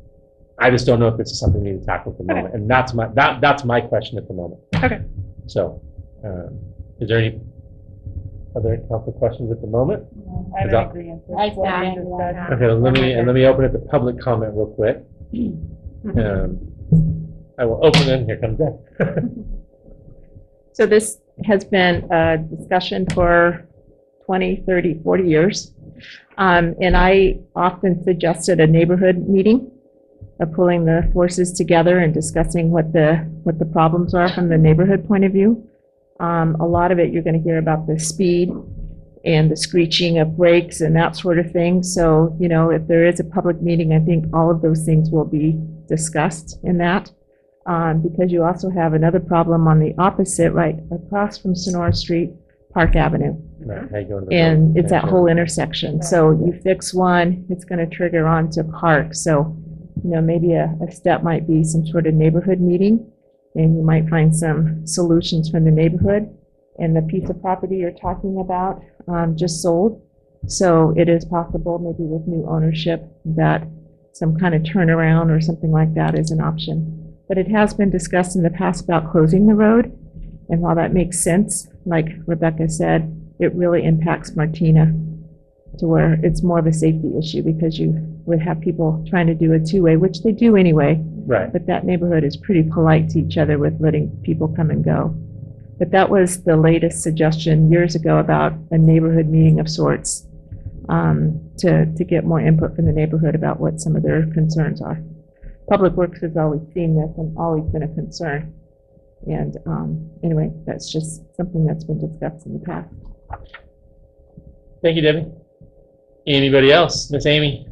I 0.59 0.70
just 0.70 0.87
don't 0.87 1.01
know 1.01 1.09
if 1.09 1.16
this 1.18 1.30
is 1.30 1.39
something 1.39 1.62
we 1.62 1.70
need 1.72 1.80
to 1.80 1.87
tackle 1.87 2.12
at 2.12 2.18
the 2.18 2.24
Okay. 2.24 2.34
moment, 2.34 2.55
and 2.55 2.70
that's 2.70 2.93
my, 2.95 3.09
that, 3.09 3.41
that's 3.41 3.64
my 3.64 3.80
question 3.80 4.16
at 4.18 4.26
the 4.28 4.34
moment. 4.34 4.61
Okay. 4.82 5.01
So, 5.47 5.80
um, 6.24 6.59
is 7.01 7.09
there 7.09 7.18
any 7.18 7.41
other 8.57 8.78
council 8.88 9.12
questions 9.12 9.50
at 9.52 9.61
the 9.61 9.66
moment? 9.66 10.04
I 10.59 10.64
Is 10.64 10.70
don't 10.72 10.84
that- 10.84 10.90
agree. 10.90 11.12
I 11.38 11.50
stand. 11.50 11.98
Okay, 12.52 12.66
let 12.70 12.92
me, 12.94 13.12
and 13.12 13.26
let 13.26 13.34
me 13.34 13.44
open 13.44 13.64
it 13.66 13.72
to 13.72 13.78
public 13.78 14.18
comment 14.20 14.52
real 14.54 14.66
quick. 14.66 15.02
Um, 16.07 16.61
I 17.59 17.64
will 17.64 17.84
open 17.84 18.02
it, 18.09 18.26
here 18.26 18.36
comes 18.38 18.59
Deb. 18.59 18.76
So 20.72 20.86
this 20.86 21.18
has 21.44 21.64
been 21.64 22.07
a 22.12 22.38
discussion 22.38 23.07
for 23.12 23.66
20, 24.24 24.62
30, 24.66 25.00
40 25.02 25.24
years. 25.28 25.72
Um, 26.38 26.76
And 26.80 26.96
I 26.96 27.40
often 27.57 28.04
suggested 28.04 28.61
a 28.61 28.66
neighborhood 28.68 29.28
meeting, 29.28 29.70
of 30.38 30.52
pulling 30.52 30.84
the 30.84 31.11
forces 31.12 31.50
together 31.52 31.98
and 31.98 32.12
discussing 32.14 32.70
what 32.70 32.92
the, 32.92 33.16
what 33.42 33.59
the 33.59 33.64
problems 33.64 34.14
are 34.14 34.28
from 34.28 34.48
the 34.48 34.59
neighborhood 34.59 35.09
point 35.09 35.24
of 35.24 35.32
view. 35.32 35.66
Um, 36.20 36.56
A 36.60 36.66
lot 36.66 36.92
of 36.92 36.98
it, 36.98 37.12
you're 37.12 37.22
going 37.22 37.40
to 37.40 37.42
hear 37.42 37.58
about 37.58 37.86
the 37.86 37.98
speed 37.98 38.50
and 39.24 39.50
the 39.50 39.56
screeching 39.56 40.18
of 40.18 40.36
brakes 40.36 40.80
and 40.80 40.94
that 40.96 41.16
sort 41.16 41.38
of 41.38 41.50
thing. 41.50 41.82
So, 41.82 42.36
you 42.38 42.48
know, 42.48 42.70
if 42.70 42.86
there 42.86 43.04
is 43.06 43.20
a 43.20 43.24
public 43.24 43.60
meeting, 43.60 43.92
I 43.92 44.00
think 44.00 44.26
all 44.32 44.50
of 44.50 44.62
those 44.62 44.84
things 44.84 45.10
will 45.10 45.24
be 45.24 45.58
discussed 45.88 46.58
in 46.62 46.78
that 46.78 47.10
um, 47.66 48.02
because 48.02 48.30
you 48.30 48.44
also 48.44 48.70
have 48.70 48.94
another 48.94 49.20
problem 49.20 49.66
on 49.66 49.80
the 49.80 49.94
opposite, 49.98 50.52
right 50.52 50.76
across 50.92 51.38
from 51.38 51.54
Sonora 51.56 51.92
Street, 51.92 52.30
Park 52.72 52.94
Avenue. 52.94 53.34
Right, 53.58 53.90
how 53.90 53.98
you 53.98 54.20
to 54.20 54.26
the 54.26 54.34
And 54.34 54.74
vote? 54.74 54.80
it's 54.80 54.90
that 54.90 55.04
whole 55.04 55.26
intersection. 55.26 56.02
So 56.02 56.30
you 56.30 56.52
fix 56.62 56.94
one, 56.94 57.44
it's 57.50 57.64
going 57.64 57.78
to 57.78 57.96
trigger 57.96 58.26
on 58.28 58.50
to 58.50 58.62
Park. 58.62 59.14
So, 59.14 59.56
you 60.04 60.10
know, 60.10 60.20
maybe 60.20 60.52
a, 60.52 60.72
a 60.86 60.92
step 60.92 61.24
might 61.24 61.48
be 61.48 61.64
some 61.64 61.84
sort 61.86 62.06
of 62.06 62.14
neighborhood 62.14 62.60
meeting. 62.60 63.10
And 63.57 63.76
you 63.76 63.82
might 63.82 64.09
find 64.09 64.34
some 64.34 64.86
solutions 64.86 65.48
from 65.48 65.64
the 65.64 65.70
neighborhood. 65.70 66.28
And 66.78 66.94
the 66.94 67.02
piece 67.02 67.28
of 67.30 67.40
property 67.40 67.78
you're 67.78 67.90
talking 67.90 68.38
about, 68.38 68.82
um, 69.09 69.34
just 69.36 69.62
sold. 69.62 70.02
So 70.46 70.94
it 70.96 71.09
is 71.09 71.24
possible, 71.24 71.78
maybe 71.78 72.09
with 72.09 72.28
new 72.28 72.46
ownership, 72.46 73.02
that 73.24 73.66
some 74.12 74.36
kind 74.36 74.54
of 74.54 74.62
turnaround 74.62 75.34
or 75.34 75.40
something 75.40 75.72
like 75.72 75.94
that 75.94 76.18
is 76.18 76.30
an 76.30 76.40
option. 76.40 77.14
But 77.28 77.38
it 77.38 77.48
has 77.48 77.74
been 77.74 77.90
discussed 77.90 78.36
in 78.36 78.42
the 78.42 78.50
past 78.50 78.84
about 78.84 79.11
closing 79.11 79.46
the 79.46 79.54
road. 79.54 79.86
And 80.48 80.61
while 80.61 80.76
that 80.76 80.94
makes 80.94 81.22
sense, 81.22 81.68
like 81.84 82.09
Rebecca 82.26 82.68
said, 82.68 83.12
it 83.40 83.54
really 83.54 83.84
impacts 83.84 84.36
Martina 84.36 84.94
to 85.78 85.86
where 85.86 86.18
it's 86.22 86.42
more 86.42 86.59
of 86.59 86.66
a 86.66 86.72
safety 86.72 87.12
issue 87.18 87.42
because 87.42 87.78
you 87.78 88.15
would 88.26 88.40
have 88.40 88.60
people 88.60 89.04
trying 89.08 89.26
to 89.28 89.34
do 89.34 89.52
a 89.52 89.60
two-way, 89.60 89.96
which 89.96 90.22
they 90.22 90.32
do 90.32 90.56
anyway, 90.56 91.00
Right, 91.26 91.52
but 91.52 91.66
that 91.66 91.84
neighborhood 91.84 92.24
is 92.24 92.36
pretty 92.36 92.62
polite 92.62 93.08
to 93.10 93.20
each 93.20 93.38
other 93.38 93.58
with 93.58 93.80
letting 93.80 94.10
people 94.22 94.48
come 94.48 94.70
and 94.70 94.84
go. 94.84 95.14
But 95.78 95.90
that 95.90 96.08
was 96.08 96.42
the 96.42 96.56
latest 96.56 97.02
suggestion 97.02 97.70
years 97.70 97.94
ago 97.94 98.18
about 98.18 98.54
a 98.70 98.78
neighborhood 98.78 99.26
meeting 99.28 99.60
of 99.60 99.68
sorts 99.68 100.26
um, 100.88 101.40
to, 101.58 101.86
to 101.86 102.04
get 102.04 102.24
more 102.24 102.40
input 102.40 102.74
from 102.74 102.86
the 102.86 102.92
neighborhood 102.92 103.34
about 103.34 103.60
what 103.60 103.80
some 103.80 103.94
of 103.94 104.02
their 104.02 104.26
concerns 104.32 104.80
are. 104.80 105.02
Public 105.68 105.94
Works 105.94 106.20
has 106.20 106.36
always 106.36 106.62
seen 106.72 106.94
this 106.94 107.10
and 107.18 107.36
always 107.36 107.64
been 107.72 107.82
a 107.82 107.88
concern. 107.88 108.54
And 109.26 109.56
um, 109.66 110.10
anyway, 110.22 110.52
that's 110.64 110.90
just 110.90 111.22
something 111.36 111.66
that's 111.66 111.84
been 111.84 111.98
discussed 111.98 112.46
in 112.46 112.54
the 112.54 112.64
past. 112.64 112.88
thank 114.82 114.96
you, 114.96 115.02
Debbie. 115.02 115.26
Anybody 116.26 116.72
else? 116.72 117.10
Miss 117.10 117.26
Amy? 117.26 117.66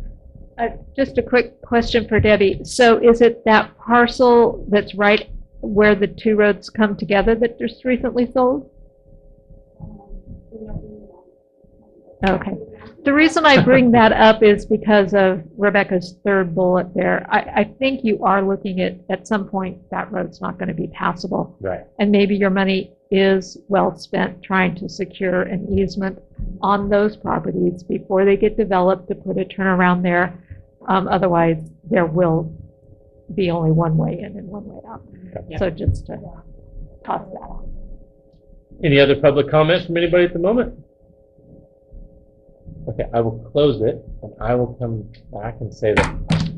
Uh, 0.57 0.69
Just 0.95 1.19
a 1.19 1.23
quick 1.23 1.61
question 1.63 2.07
for 2.09 2.21
Debbie. 2.21 2.61
So 2.65 2.99
is 2.99 3.21
it 3.21 3.45
that 3.45 3.77
parcel 3.77 4.65
that's 4.69 4.95
right 4.95 5.29
where 5.61 5.95
the 5.95 6.07
two 6.07 6.37
roads 6.37 6.71
come 6.71 6.97
together 6.97 7.35
that 7.37 7.59
just 7.59 7.85
recently 7.85 8.31
sold? 8.31 8.71
Okay. 12.27 12.57
The 13.05 13.13
reason 13.13 13.45
I 13.45 13.63
bring 13.63 13.91
that 13.93 14.13
up 14.29 14.43
is 14.43 14.65
because 14.65 15.13
of 15.13 15.43
Rebecca's 15.59 16.17
third 16.25 16.55
bullet 16.55 16.95
there. 16.95 17.27
I, 17.29 17.39
I 17.39 17.65
think 17.79 18.03
you 18.03 18.23
are 18.25 18.43
looking 18.43 18.81
at, 18.81 18.97
at 19.11 19.27
some 19.27 19.49
point, 19.49 19.79
that 19.91 20.11
road's 20.11 20.41
not 20.41 20.59
going 20.59 20.69
to 20.69 20.75
be 20.75 20.87
passable. 20.89 21.57
Right, 21.61 21.85
And 21.99 22.11
maybe 22.11 22.35
your 22.37 22.51
money 22.51 22.93
is 23.11 23.59
well 23.69 23.97
spent 23.97 24.43
trying 24.43 24.75
to 24.77 24.89
secure 24.89 25.43
an 25.43 25.69
easement 25.79 26.19
on 26.63 26.89
those 26.89 27.17
properties 27.17 27.83
before 27.83 28.25
they 28.25 28.37
get 28.37 28.57
developed 28.57 29.09
to 29.09 29.15
put 29.15 29.39
a 29.39 29.45
turnaround 29.45 30.03
there. 30.03 30.39
Um, 30.87 31.09
otherwise, 31.09 31.63
there 31.91 32.07
will 32.07 32.53
be 33.35 33.51
only 33.51 33.71
one 33.71 33.97
way 33.97 34.21
in 34.21 34.37
and 34.37 34.49
one 34.49 34.65
way 34.67 34.81
out. 34.89 35.03
So 35.59 35.71
just 35.71 36.07
to 36.07 36.19
toss 37.05 37.23
that 37.33 37.43
out. 37.43 37.67
any 38.83 39.01
other 39.01 39.17
public 39.17 39.51
comments 39.51 39.87
from 39.87 39.97
anybody 39.97 40.25
at 40.25 40.33
the 40.33 40.39
moment? 40.39 40.79
Okay, 42.89 43.05
I 43.15 43.21
will 43.21 43.39
close 43.51 43.81
it, 43.81 44.05
and 44.23 44.33
I 44.41 44.55
will 44.55 44.75
come 44.75 45.11
back 45.33 45.57
and 45.61 45.73
say 45.73 45.95
that, 45.95 46.51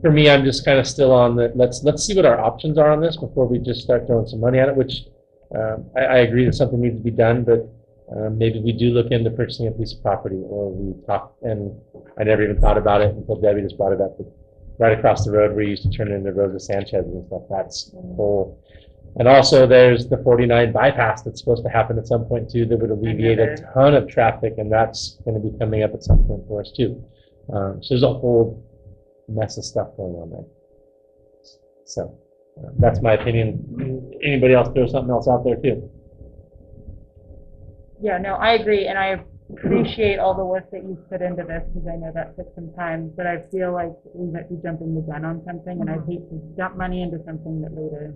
for 0.00 0.12
me, 0.12 0.30
I'm 0.30 0.44
just 0.44 0.64
kind 0.64 0.78
of 0.78 0.86
still 0.86 1.12
on 1.12 1.34
the, 1.34 1.50
let's, 1.56 1.82
let's 1.82 2.04
see 2.04 2.14
what 2.14 2.24
our 2.24 2.40
options 2.40 2.78
are 2.78 2.92
on 2.92 3.00
this 3.00 3.16
before 3.16 3.46
we 3.46 3.58
just 3.58 3.80
start 3.80 4.06
throwing 4.06 4.26
some 4.26 4.40
money 4.40 4.60
at 4.60 4.68
it, 4.68 4.76
which, 4.76 5.06
um, 5.56 5.86
I, 5.96 6.00
I 6.00 6.16
agree 6.18 6.44
that 6.44 6.54
something 6.54 6.80
needs 6.80 6.96
to 6.96 7.02
be 7.02 7.10
done, 7.10 7.42
but, 7.42 7.68
um, 8.16 8.38
maybe 8.38 8.60
we 8.60 8.72
do 8.72 8.90
look 8.90 9.10
into 9.10 9.30
purchasing 9.30 9.66
a 9.66 9.70
piece 9.70 9.92
of 9.92 10.02
property, 10.02 10.40
or 10.48 10.72
we 10.72 10.94
talk, 11.06 11.34
and 11.42 11.78
I 12.18 12.24
never 12.24 12.42
even 12.42 12.58
thought 12.58 12.78
about 12.78 13.02
it 13.02 13.14
until 13.14 13.36
Debbie 13.36 13.62
just 13.62 13.76
brought 13.76 13.92
it 13.92 14.00
up, 14.00 14.16
but 14.16 14.26
right 14.78 14.96
across 14.96 15.24
the 15.24 15.32
road 15.32 15.54
where 15.54 15.62
you 15.62 15.70
used 15.70 15.82
to 15.82 15.90
turn 15.90 16.10
into 16.10 16.32
Rosa 16.32 16.58
Sanchez 16.58 17.04
and 17.04 17.26
stuff, 17.26 17.42
that's 17.50 17.90
whole. 17.92 18.62
And 19.16 19.26
also, 19.26 19.66
there's 19.66 20.08
the 20.08 20.18
49 20.18 20.72
bypass 20.72 21.22
that's 21.22 21.40
supposed 21.40 21.64
to 21.64 21.70
happen 21.70 21.98
at 21.98 22.06
some 22.06 22.24
point 22.24 22.50
too, 22.50 22.64
that 22.66 22.78
would 22.78 22.90
alleviate 22.90 23.38
a 23.38 23.56
ton 23.74 23.94
of 23.94 24.08
traffic, 24.08 24.54
and 24.56 24.72
that's 24.72 25.18
gonna 25.24 25.40
be 25.40 25.52
coming 25.58 25.82
up 25.82 25.92
at 25.92 26.02
some 26.02 26.24
point 26.24 26.46
for 26.46 26.60
us 26.60 26.72
too. 26.74 27.02
Um, 27.52 27.82
so 27.82 27.94
there's 27.94 28.02
a 28.02 28.12
whole 28.12 28.64
mess 29.28 29.58
of 29.58 29.64
stuff 29.64 29.88
going 29.96 30.14
on 30.14 30.30
there. 30.30 30.44
So, 31.84 32.18
uh, 32.58 32.70
that's 32.78 33.02
my 33.02 33.14
opinion. 33.14 34.12
Anybody 34.22 34.54
else 34.54 34.68
throw 34.74 34.86
something 34.86 35.10
else 35.10 35.28
out 35.28 35.44
there 35.44 35.56
too? 35.56 35.90
Yeah, 38.00 38.18
no, 38.18 38.34
I 38.34 38.52
agree, 38.52 38.86
and 38.86 38.96
I 38.98 39.20
appreciate 39.50 40.18
all 40.18 40.34
the 40.34 40.44
work 40.44 40.70
that 40.70 40.84
you've 40.84 41.08
put 41.10 41.22
into 41.22 41.42
this, 41.42 41.62
because 41.72 41.88
I 41.88 41.96
know 41.96 42.12
that 42.14 42.36
took 42.36 42.54
some 42.54 42.72
time, 42.74 43.10
but 43.16 43.26
I 43.26 43.42
feel 43.50 43.72
like 43.72 43.92
we 44.14 44.30
might 44.30 44.48
be 44.48 44.56
jumping 44.62 44.94
the 44.94 45.00
gun 45.00 45.24
on 45.24 45.42
something, 45.44 45.80
and 45.80 45.90
I 45.90 45.94
hate 46.06 46.28
to 46.30 46.36
dump 46.56 46.76
money 46.76 47.02
into 47.02 47.18
something 47.24 47.60
that 47.62 47.72
later. 47.74 48.14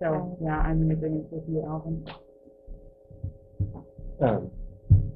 So, 0.00 0.38
yeah, 0.42 0.58
I'm 0.58 0.82
in 0.82 0.90
agreement 0.90 1.26
with 1.30 1.44
you, 1.48 1.64
Alvin. 1.66 2.04
Um, 4.20 4.50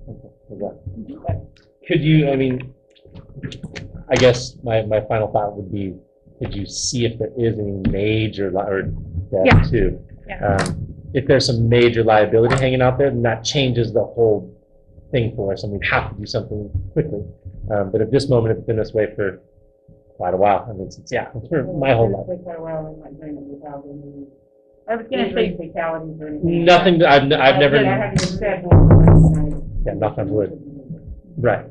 okay, 0.09 0.28
how's? 0.49 1.47
Could 1.89 2.03
you, 2.03 2.30
I 2.30 2.37
mean, 2.37 2.72
I 4.09 4.14
guess 4.16 4.57
my, 4.62 4.83
my 4.83 5.01
final 5.09 5.33
thought 5.33 5.57
would 5.57 5.72
be, 5.72 5.97
could 6.39 6.55
you 6.55 6.66
see 6.66 7.05
if 7.05 7.18
there 7.18 7.33
is 7.37 7.59
any 7.59 7.83
major, 7.91 8.51
li- 8.51 8.62
or 8.66 8.93
Yeah. 9.33 9.61
that 9.61 9.70
too? 9.70 10.01
Yeah. 10.28 10.57
Um, 10.57 10.91
If 11.14 11.26
there's 11.26 11.46
some 11.46 11.68
major 11.68 12.02
liability 12.04 12.56
hanging 12.56 12.82
out 12.82 12.98
there, 12.98 13.10
then 13.10 13.22
that 13.22 13.44
changes 13.44 13.92
the 13.92 14.02
whole 14.04 14.50
thing 15.10 15.34
for 15.36 15.52
us, 15.52 15.62
and 15.62 15.72
we 15.72 15.86
have 15.90 16.10
to 16.10 16.16
do 16.18 16.26
something 16.26 16.70
quickly. 16.92 17.22
Um, 17.70 17.90
but 17.90 18.00
at 18.00 18.10
this 18.10 18.28
moment, 18.28 18.56
it's 18.56 18.66
been 18.66 18.76
this 18.76 18.92
way 18.92 19.14
for 19.14 19.40
quite 20.16 20.34
a 20.34 20.36
while, 20.36 20.66
I 20.68 20.72
mean, 20.72 20.90
since, 20.90 21.10
yeah, 21.12 21.30
for 21.50 21.64
my 21.64 21.92
whole 21.92 22.10
life. 22.10 22.26
Quite 22.42 22.58
a 22.58 22.62
while, 22.62 22.86
I'm 23.04 23.12
not 23.12 23.20
going 23.20 23.36
to 23.36 24.26
I 24.88 24.96
was 24.96 25.06
gonna 25.10 25.32
say, 25.32 25.56
fatalities 25.56 26.20
or 26.20 26.28
anything. 26.28 26.64
Nothing, 26.64 26.98
that 26.98 27.08
I've, 27.10 27.22
n- 27.22 27.32
I've 27.34 27.58
never, 27.60 27.78
That 27.78 28.12
hasn't 28.18 28.38
said 28.40 28.62
one. 28.64 29.82
yeah, 29.86 29.94
knock 29.94 30.18
on 30.18 30.28
wood. 30.30 30.60
Right. 31.38 31.66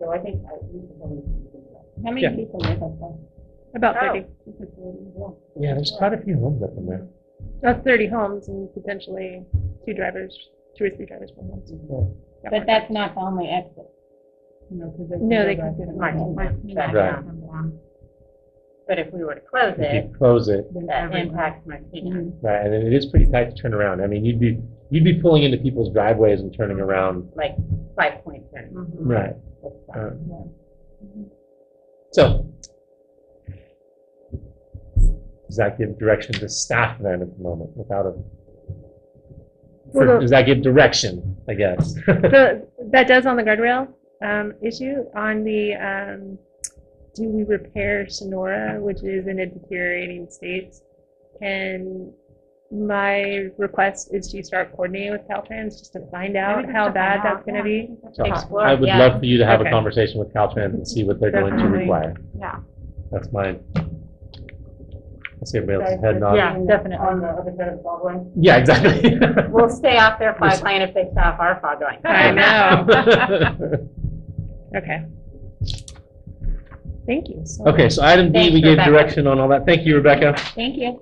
So 0.00 0.10
I 0.10 0.18
think. 0.18 0.42
I- 0.46 0.58
we 0.72 0.80
should 0.80 0.98
probably- 0.98 1.22
How 2.04 2.12
Yeah. 2.12 2.30
many 2.30 2.44
people 2.44 2.60
live 2.60 2.82
up 2.82 2.98
there? 2.98 3.14
About 3.76 3.96
Oh. 3.96 4.06
30. 4.08 4.26
Yeah, 5.60 5.74
there's 5.74 5.92
quite 5.96 6.12
a 6.14 6.18
few 6.18 6.36
homes 6.38 6.62
up 6.62 6.76
in 6.76 6.86
there. 6.86 7.06
That's 7.62 7.82
30 7.84 8.06
homes 8.08 8.48
and 8.48 8.72
potentially 8.74 9.44
two 9.86 9.94
drivers, 9.94 10.36
two 10.76 10.84
or 10.84 10.90
three 10.90 11.06
drivers 11.06 11.30
per 11.30 11.42
home. 11.42 12.14
But 12.50 12.64
that's 12.66 12.90
not 12.90 13.14
the 13.14 13.20
only 13.20 13.48
exit. 13.48 13.86
you 14.70 14.78
know, 14.78 14.90
'cause 14.96 15.08
they. 15.10 15.16
No, 15.18 15.44
they 15.44 15.54
go 15.56 15.62
can 15.62 15.70
back 15.70 15.76
do 15.76 15.84
to 15.84 15.92
that. 15.92 16.34
Martina 16.34 16.90
Right. 16.94 17.18
and 17.18 17.48
come. 17.50 17.78
But 18.88 18.98
if 18.98 19.12
we 19.12 19.22
were 19.24 19.34
to 19.34 19.40
close 19.40 19.74
If 19.74 19.80
it, 19.80 20.04
you 20.06 20.14
close 20.16 20.48
it, 20.48 20.72
Then 20.74 20.86
that 20.86 21.04
everyone- 21.04 21.28
impacts 21.28 21.66
Martina. 21.66 22.32
right, 22.42 22.64
and 22.66 22.74
it 22.74 22.92
is 22.92 23.06
pretty 23.06 23.26
tight 23.30 23.54
to 23.54 23.54
turn 23.62 23.72
around. 23.74 24.00
I 24.02 24.06
mean, 24.06 24.24
you'd 24.24 24.40
be, 24.40 24.58
you'd 24.90 25.04
be 25.04 25.20
pulling 25.20 25.42
into 25.42 25.58
people's 25.58 25.90
driveways 25.92 26.40
and 26.40 26.52
turning 26.54 26.80
around. 26.80 27.30
like 27.34 27.56
five 27.96 28.22
point 28.24 28.44
turn. 28.54 28.70
Mhm. 28.74 28.88
Right. 29.00 29.36
Uh, 29.94 30.10
So. 32.10 32.46
Does 35.48 35.56
that 35.56 35.78
give 35.78 35.98
direction 35.98 36.32
to 36.34 36.48
staff 36.48 36.98
then 37.00 37.22
at 37.22 37.36
the 37.36 37.42
moment 37.42 37.76
without 37.76 38.06
a? 38.06 38.14
Well, 39.86 40.14
the- 40.14 40.20
Does 40.20 40.30
that 40.30 40.46
give 40.46 40.62
direction, 40.62 41.36
I 41.48 41.54
guess? 41.54 41.94
So 42.06 42.66
that 42.90 43.06
does 43.08 43.26
on 43.26 43.36
the 43.36 43.42
guardrail 43.42 43.88
um, 44.22 44.54
issue. 44.62 45.04
On 45.16 45.44
the, 45.44 45.74
um, 45.74 46.38
do 47.14 47.24
we 47.28 47.44
repair 47.44 48.08
Sonora, 48.08 48.80
which 48.80 49.02
is 49.04 49.26
in 49.26 49.38
a 49.40 49.46
deteriorating 49.46 50.28
state? 50.30 50.74
And 51.40 52.12
my 52.72 53.48
request 53.58 54.10
is 54.12 54.28
to 54.32 54.42
start 54.42 54.72
coordinating 54.72 55.12
with 55.12 55.22
Caltrans 55.28 55.78
just 55.78 55.92
to 55.92 56.00
find 56.10 56.36
out 56.36 56.64
how 56.72 56.88
bad 56.88 57.20
that's 57.22 57.44
going 57.44 57.56
to 57.56 57.62
be. 57.62 57.90
So 58.14 58.24
Explore, 58.24 58.62
I 58.66 58.74
would 58.74 58.88
yeah. 58.88 58.98
love 58.98 59.20
for 59.20 59.26
you 59.26 59.38
to 59.38 59.46
have 59.46 59.60
a 59.60 59.64
Okay. 59.64 59.70
conversation 59.70 60.18
with 60.18 60.32
Caltrans 60.34 60.74
and 60.74 60.88
see 60.88 61.04
what 61.04 61.20
they're 61.20 61.30
going 61.30 61.52
to 61.52 61.58
Definitely. 61.58 61.78
require. 61.80 62.14
Yeah. 62.38 62.56
That's 63.12 63.30
mine. 63.32 63.60
I 65.44 65.46
see 65.46 65.58
everybody 65.58 65.92
else 65.92 66.00
head 66.02 66.20
nod. 66.20 66.36
Yeah, 66.36 66.58
definitely. 66.66 66.96
On 67.06 67.20
the 67.20 67.26
other 67.28 67.52
side 67.54 67.68
of 67.68 67.76
the 67.76 67.82
fog 67.82 68.02
line. 68.04 68.32
Yeah, 68.34 68.56
exactly. 68.56 69.18
We'll 69.50 69.68
stay 69.68 69.98
off 69.98 70.18
their 70.18 70.34
fog 70.36 70.62
line 70.62 70.80
if 70.80 70.94
they 70.94 71.06
stop 71.12 71.38
our 71.38 71.60
fog 71.60 71.82
line. 71.82 72.00
I 72.04 72.30
know. 72.40 73.88
Okay. 74.76 75.04
Thank 77.06 77.28
you. 77.28 77.42
so 77.44 77.64
Okay, 77.68 77.88
so 77.88 78.02
item 78.02 78.32
D, 78.32 78.38
Thanks, 78.38 78.54
we 78.54 78.60
gave 78.60 78.70
Rebecca. 78.78 78.90
direction 78.90 79.26
on 79.28 79.38
all 79.38 79.46
that. 79.48 79.64
Thank 79.66 79.86
you, 79.86 79.94
Rebecca. 79.94 80.34
Thank 80.56 80.76
you. 80.76 81.00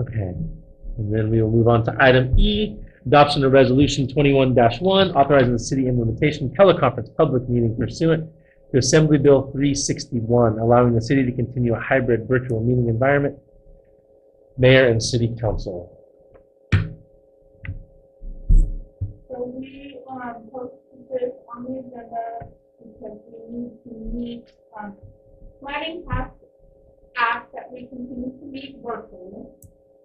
Okay, 0.00 0.34
and 0.98 1.14
then 1.14 1.30
we 1.30 1.40
will 1.40 1.50
move 1.50 1.68
on 1.68 1.84
to 1.84 1.94
item 2.00 2.36
E, 2.38 2.76
adoption 3.06 3.44
of 3.44 3.52
resolution 3.52 4.08
twenty-one 4.08 4.54
one, 4.80 5.12
authorizing 5.12 5.52
the 5.52 5.58
city 5.58 5.86
implementation 5.86 6.50
teleconference 6.50 7.14
public 7.16 7.48
meeting 7.48 7.76
pursuant 7.78 8.28
to 8.72 8.78
Assembly 8.78 9.18
Bill 9.18 9.50
three 9.52 9.74
sixty-one, 9.74 10.58
allowing 10.58 10.94
the 10.94 11.00
city 11.00 11.24
to 11.24 11.32
continue 11.32 11.74
a 11.74 11.80
hybrid 11.80 12.26
virtual 12.26 12.60
meeting 12.60 12.88
environment. 12.88 13.38
Mayor 14.56 14.88
and 14.88 15.02
city 15.02 15.34
council. 15.40 15.90
So 19.28 19.52
we, 19.56 19.98
um, 20.08 20.48
posted 20.52 21.08
this 21.10 21.32
on 21.52 21.64
the 21.64 21.80
agenda 21.80 22.46
because 22.78 23.18
we 23.32 23.58
need 23.58 23.72
to 23.82 23.92
meet, 24.14 24.52
um, 24.78 24.96
planning 25.60 26.04
has 26.08 26.28
asked 27.16 27.52
that 27.52 27.72
we 27.72 27.86
continue 27.86 28.30
to 28.38 28.44
meet 28.44 28.76
virtually. 28.80 29.46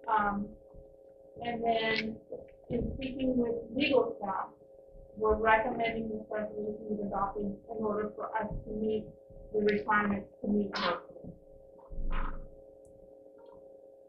Um, 0.08 0.46
and 1.44 1.62
then 1.62 2.16
in 2.70 2.92
speaking 2.96 3.36
with 3.36 3.54
legal 3.74 4.16
staff, 4.18 4.46
we're 5.16 5.36
recommending 5.36 6.08
this 6.08 6.22
resolution 6.30 6.96
be 6.96 7.02
adopted 7.06 7.44
in 7.44 7.84
order 7.84 8.10
for 8.16 8.26
us 8.36 8.48
to 8.66 8.70
meet 8.72 9.04
the 9.52 9.60
requirements 9.60 10.28
to 10.42 10.48
meet 10.50 10.70
virtually. 10.76 11.34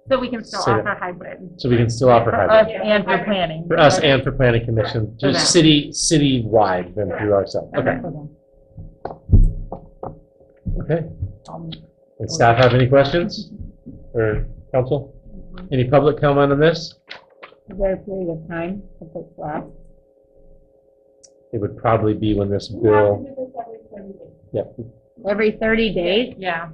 So 0.10 0.20
we 0.20 0.30
can 0.30 0.44
still 0.44 0.62
So- 0.62 0.72
offer 0.74 0.90
hybrid. 1.00 1.60
So 1.62 1.70
we 1.70 1.78
can 1.78 1.90
still 1.90 2.10
offer 2.10 2.32
For 2.32 2.36
hybrid. 2.36 2.76
us 2.76 2.82
and 2.84 3.04
for 3.06 3.24
planning. 3.24 3.68
For 3.68 3.80
us 3.80 4.00
and 4.02 4.24
for 4.24 4.32
planning 4.32 4.66
commission, 4.66 5.04
Okay. 5.24 5.32
just 5.32 5.52
city, 5.52 5.92
city-wide 5.94 6.96
then 6.96 7.12
through 7.18 7.34
ourselves. 7.34 7.72
Okay, 7.78 8.00
okay. 10.82 11.06
And 12.20 12.32
staff 12.32 12.58
have 12.58 12.74
any 12.74 12.88
questions? 12.88 13.52
Or 14.14 14.46
council? 14.74 15.14
Any 15.72 15.86
public 15.90 16.20
comment 16.20 16.52
on 16.52 16.60
this? 16.60 16.96
Is 17.70 17.78
there 17.78 17.94
a 17.94 17.98
period 17.98 18.30
of 18.30 18.48
time 18.50 18.84
that 19.00 19.14
this 19.14 19.24
lasts? 19.38 19.70
It 21.54 21.60
would 21.60 21.78
probably 21.78 22.14
be 22.14 22.34
when 22.34 22.50
this 22.50 22.70
We 22.72 22.90
have 22.90 23.18
to 23.18 23.24
bill, 23.24 23.36
do 23.36 23.52
every 23.70 23.80
thirty 23.94 24.14
days. 24.14 24.32
yep, 24.54 24.76
Every 25.30 25.52
30 25.52 25.94
days? 25.94 26.34
Yeah. 26.38 26.70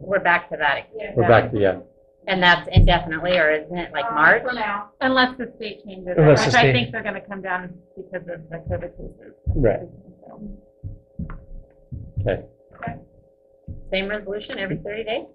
We're 0.00 0.20
back 0.20 0.48
to 0.50 0.56
that. 0.56 0.88
We're 1.16 1.28
back 1.28 1.50
to, 1.52 1.58
yeah. 1.58 1.78
And 2.26 2.42
that's 2.42 2.68
indefinitely, 2.72 3.38
or 3.38 3.50
isn't 3.50 3.76
it 3.76 3.92
like 3.92 4.04
Um, 4.06 4.14
March? 4.14 4.42
For 4.42 4.52
now. 4.54 4.90
Unless 5.00 5.38
the 5.38 5.52
state 5.56 5.84
changes 5.84 6.08
it, 6.08 6.18
Unless 6.18 6.40
the 6.44 6.48
which 6.48 6.54
I 6.56 6.58
state- 6.60 6.72
think 6.72 6.92
they're 6.92 7.02
gonna 7.02 7.20
come 7.20 7.40
down 7.42 7.74
because 7.96 8.22
of 8.28 8.48
the 8.50 8.56
COVID 8.68 8.96
cases. 8.96 9.34
Right, 9.54 9.80
okay. 12.20 12.44
Same 13.90 14.08
resolution 14.08 14.58
every 14.58 14.76
30 14.78 15.04
days? 15.04 15.26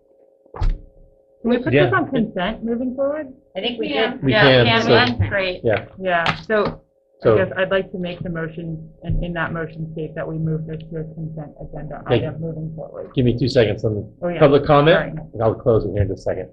Can 1.43 1.49
we 1.51 1.57
put 1.61 1.73
Yeah. 1.73 1.85
this 1.85 1.93
on 1.93 2.09
consent 2.09 2.63
moving 2.63 2.95
forward? 2.95 3.27
I 3.55 3.59
think 3.59 3.77
we 3.77 3.89
Yeah. 3.89 4.13
did. 4.13 4.23
We 4.23 4.31
Yeah, 4.31 4.63
can, 4.81 4.81
so- 5.09 5.17
we? 5.19 5.27
Great. 5.29 5.61
Yeah. 5.63 5.85
Yeah, 5.99 6.23
so 6.47 6.63
I 6.63 6.75
So, 7.19 7.35
guess 7.37 7.51
I'd 7.57 7.69
like 7.69 7.91
to 7.91 7.97
make 7.97 8.19
the 8.21 8.29
motion, 8.29 8.89
and 9.03 9.21
in 9.23 9.33
that 9.33 9.51
motion 9.53 9.91
state 9.91 10.15
that 10.15 10.25
we 10.27 10.37
move 10.37 10.65
this 10.67 10.79
to 10.89 10.99
a 10.99 11.03
consent 11.03 11.51
agenda 11.61 12.01
Okay. 12.05 12.15
item 12.15 12.39
moving 12.41 12.73
forward. 12.75 13.13
give 13.13 13.25
me 13.25 13.37
two 13.37 13.47
seconds 13.49 13.83
on 13.83 14.09
Oh, 14.21 14.29
yeah. 14.29 14.39
public 14.39 14.63
comment, 14.63 14.97
Sorry. 14.97 15.13
and 15.33 15.43
I'll 15.43 15.53
close 15.53 15.85
it 15.85 15.91
here 15.91 16.01
in 16.03 16.07
just 16.07 16.19
a 16.19 16.23
second. 16.23 16.49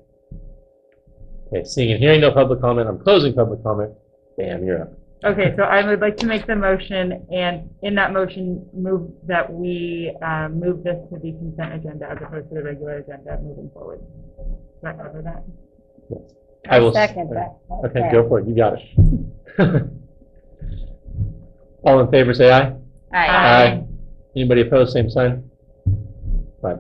Okay, 1.48 1.64
seeing 1.64 1.90
and 1.92 2.00
hearing 2.00 2.20
no 2.20 2.30
public 2.32 2.60
comment, 2.60 2.88
I'm 2.88 2.98
closing 2.98 3.32
public 3.32 3.62
comment. 3.62 3.92
Bam, 4.36 4.64
you're 4.64 4.82
up. 4.82 4.92
Okay, 5.22 5.54
so 5.54 5.64
I 5.64 5.86
would 5.86 6.00
like 6.00 6.16
to 6.18 6.26
make 6.26 6.46
the 6.46 6.56
motion, 6.56 7.26
and 7.30 7.68
in 7.82 7.94
that 7.96 8.12
motion, 8.12 8.66
move 8.72 9.10
that 9.26 9.52
we, 9.52 10.16
um, 10.22 10.58
move 10.58 10.82
this 10.82 10.96
to 11.10 11.18
the 11.18 11.32
consent 11.32 11.74
agenda 11.74 12.08
as 12.10 12.16
opposed 12.22 12.48
to 12.48 12.54
the 12.54 12.62
regular 12.62 12.98
agenda 12.98 13.38
moving 13.42 13.70
forward. 13.74 14.00
Does 14.38 14.82
that 14.82 14.96
cover 14.96 15.20
that? 15.20 15.44
I 16.70 16.78
will. 16.78 16.94
Second 16.94 17.30
that. 17.34 17.54
Okay, 17.84 18.10
go 18.10 18.26
for 18.28 18.40
it, 18.40 18.48
you 18.48 18.56
got 18.56 18.74
it. 18.78 18.80
All 21.84 22.00
in 22.00 22.10
favor, 22.10 22.32
say 22.32 22.50
aye. 22.50 22.74
aye. 23.12 23.26
Aye. 23.26 23.84
Anybody 24.34 24.62
opposed, 24.62 24.92
same 24.94 25.10
sign? 25.10 25.50
Five. 26.62 26.78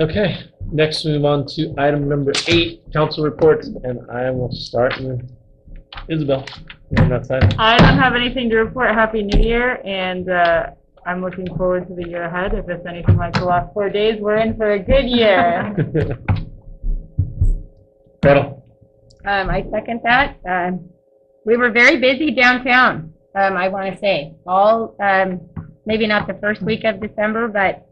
Okay, 0.00 0.50
next 0.72 1.04
we 1.04 1.12
move 1.12 1.24
on 1.24 1.46
to 1.48 1.74
item 1.78 2.08
number 2.08 2.32
eight, 2.48 2.82
council 2.92 3.24
reports, 3.24 3.68
and 3.84 4.00
I 4.10 4.30
will 4.30 4.50
start 4.52 4.98
with 5.00 5.30
Isabel. 6.08 6.44
You're 6.90 7.04
on 7.04 7.10
that 7.10 7.26
side. 7.26 7.54
I 7.58 7.78
don't 7.78 7.98
have 7.98 8.14
anything 8.14 8.48
to 8.50 8.56
report. 8.58 8.90
Happy 8.90 9.22
New 9.22 9.40
Year, 9.42 9.80
and, 9.84 10.28
uh, 10.28 10.70
I'm 11.06 11.20
looking 11.20 11.46
forward 11.56 11.86
to 11.88 11.94
the 11.94 12.08
year 12.08 12.24
ahead. 12.24 12.54
If 12.54 12.68
it's 12.68 12.86
anything 12.86 13.16
like 13.16 13.34
the 13.34 13.44
last 13.44 13.72
four 13.74 13.90
days, 13.90 14.18
we're 14.20 14.36
in 14.36 14.56
for 14.56 14.72
a 14.72 14.78
good 14.78 15.04
year. 15.04 15.74
Gretel? 18.22 18.64
Um, 19.26 19.50
I 19.50 19.66
second 19.70 20.00
that. 20.04 20.36
Um, 20.48 20.88
we 21.44 21.56
were 21.56 21.70
very 21.70 21.98
busy 21.98 22.30
downtown, 22.30 23.12
um, 23.34 23.56
I 23.56 23.68
want 23.68 23.92
to 23.92 23.98
say. 24.00 24.34
All, 24.46 24.96
um, 25.00 25.40
maybe 25.84 26.06
not 26.06 26.26
the 26.26 26.34
first 26.34 26.62
week 26.62 26.84
of 26.84 27.00
December, 27.00 27.48
but 27.48 27.86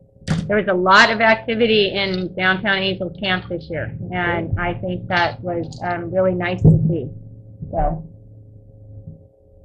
there 0.53 0.61
was 0.61 0.69
a 0.69 0.75
lot 0.75 1.11
of 1.11 1.23
activity 1.23 1.95
in 1.95 2.35
downtown 2.35 2.77
Angel 2.77 3.09
Camp 3.19 3.49
this 3.49 3.71
year. 3.71 3.97
And 4.13 4.61
I 4.61 4.75
think 4.75 5.09
that 5.09 5.41
was, 5.41 5.81
um, 5.83 6.13
really 6.13 6.35
nice 6.35 6.61
to 6.61 6.79
see. 6.87 7.09
So, 7.71 8.07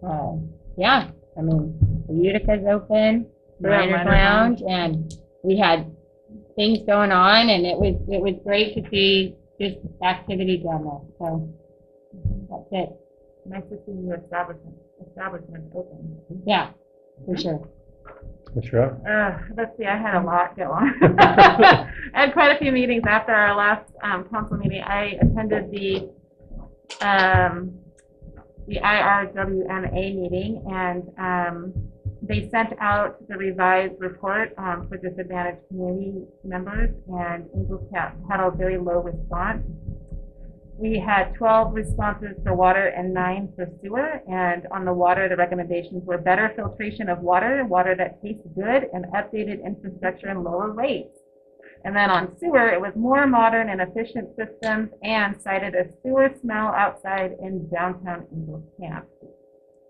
uh, 0.01 0.37
yeah, 0.77 1.09
I 1.37 1.41
mean, 1.41 1.77
the 2.07 2.13
Utica's 2.13 2.65
open, 2.65 3.27
Yeah, 3.59 3.69
Miners 3.69 3.91
Miners 3.91 4.13
Lounge, 4.13 4.61
and 4.65 5.13
we 5.43 5.57
had 5.57 5.93
things 6.55 6.79
going 6.87 7.11
on, 7.11 7.49
and 7.49 7.65
it 7.65 7.77
was, 7.77 7.95
it 8.07 8.21
was 8.21 8.35
great 8.45 8.73
to 8.75 8.89
see 8.89 9.35
just 9.59 9.79
activity 10.01 10.63
down 10.63 10.85
there, 10.85 11.01
so 11.19 11.53
that's 12.49 12.69
it. 12.71 12.89
Nice 13.45 13.63
to 13.71 13.77
see 13.85 13.91
you 13.91 14.13
establishment. 14.13 14.77
establishments 15.05 15.67
open. 15.75 16.17
Yeah, 16.45 16.69
for 17.25 17.35
sure. 17.35 17.69
Ms. 18.55 18.73
Rowe? 18.73 19.01
Uh, 19.07 19.37
let's 19.55 19.77
see, 19.77 19.85
I 19.85 19.97
had 19.97 20.15
a 20.15 20.23
lot 20.23 20.57
go 20.57 20.71
on. 20.71 20.93
I 21.19 21.87
had 22.13 22.33
quite 22.33 22.55
a 22.55 22.59
few 22.59 22.71
meetings 22.71 23.03
after 23.07 23.31
our 23.31 23.55
last, 23.55 23.91
um, 24.03 24.25
council 24.29 24.57
meeting. 24.57 24.81
I 24.81 25.17
attended 25.21 25.71
the, 25.71 26.09
um, 27.05 27.77
the 28.67 28.77
IRWMA 28.77 30.15
meeting 30.15 30.63
and, 30.69 31.03
um, 31.19 31.73
they 32.21 32.49
sent 32.49 32.73
out 32.81 33.25
the 33.27 33.37
revised 33.37 33.93
report, 33.99 34.53
um, 34.57 34.87
for 34.89 34.97
disadvantaged 34.97 35.67
community 35.67 36.25
members 36.43 36.89
and 37.07 37.45
Cap 37.93 38.17
had 38.29 38.39
a 38.39 38.49
very 38.49 38.77
low 38.77 39.01
response. 39.01 39.63
We 40.77 40.99
had 40.99 41.33
12 41.33 41.73
responses 41.73 42.37
for 42.43 42.53
water 42.53 42.87
and 42.87 43.11
nine 43.11 43.51
for 43.55 43.67
sewer. 43.81 44.21
And 44.29 44.67
on 44.71 44.85
the 44.85 44.93
water, 44.93 45.27
the 45.27 45.35
recommendations 45.35 46.03
were 46.05 46.19
better 46.19 46.53
filtration 46.55 47.09
of 47.09 47.19
water, 47.19 47.65
water 47.65 47.95
that 47.95 48.21
tastes 48.21 48.47
good, 48.55 48.87
and 48.93 49.05
updated 49.05 49.65
infrastructure 49.65 50.27
and 50.27 50.43
lower 50.43 50.71
rates. 50.71 51.17
And 51.83 51.95
then 51.95 52.11
on 52.11 52.37
sewer, 52.39 52.69
it 52.69 52.79
was 52.79 52.93
more 52.95 53.25
modern 53.25 53.69
and 53.69 53.81
efficient 53.81 54.29
systems 54.35 54.89
and 55.03 55.35
cited 55.41 55.73
a 55.73 55.85
sewer 56.03 56.29
smell 56.41 56.67
outside 56.67 57.31
in 57.41 57.67
downtown 57.69 58.27
Angels 58.31 58.65
Camp. 58.79 59.05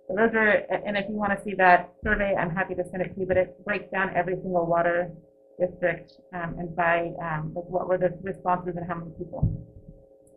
So 0.07 0.15
those 0.15 0.33
are, 0.35 0.63
and 0.85 0.95
if 0.95 1.09
you 1.09 1.15
want 1.15 1.37
to 1.37 1.43
see 1.43 1.53
that 1.55 1.91
survey, 2.01 2.33
I'm 2.33 2.49
happy 2.49 2.75
to 2.75 2.83
send 2.91 3.01
it 3.03 3.13
to 3.13 3.19
you, 3.19 3.25
but 3.25 3.35
it 3.35 3.65
breaks 3.65 3.91
down 3.91 4.15
every 4.15 4.35
single 4.35 4.65
water 4.65 5.11
district 5.59 6.13
um, 6.33 6.55
and 6.59 6.73
by 6.75 7.11
um, 7.21 7.51
like 7.53 7.65
what 7.65 7.89
were 7.89 7.97
the 7.97 8.17
responses 8.21 8.75
and 8.77 8.87
how 8.87 8.95
many 8.95 9.11
people. 9.17 9.51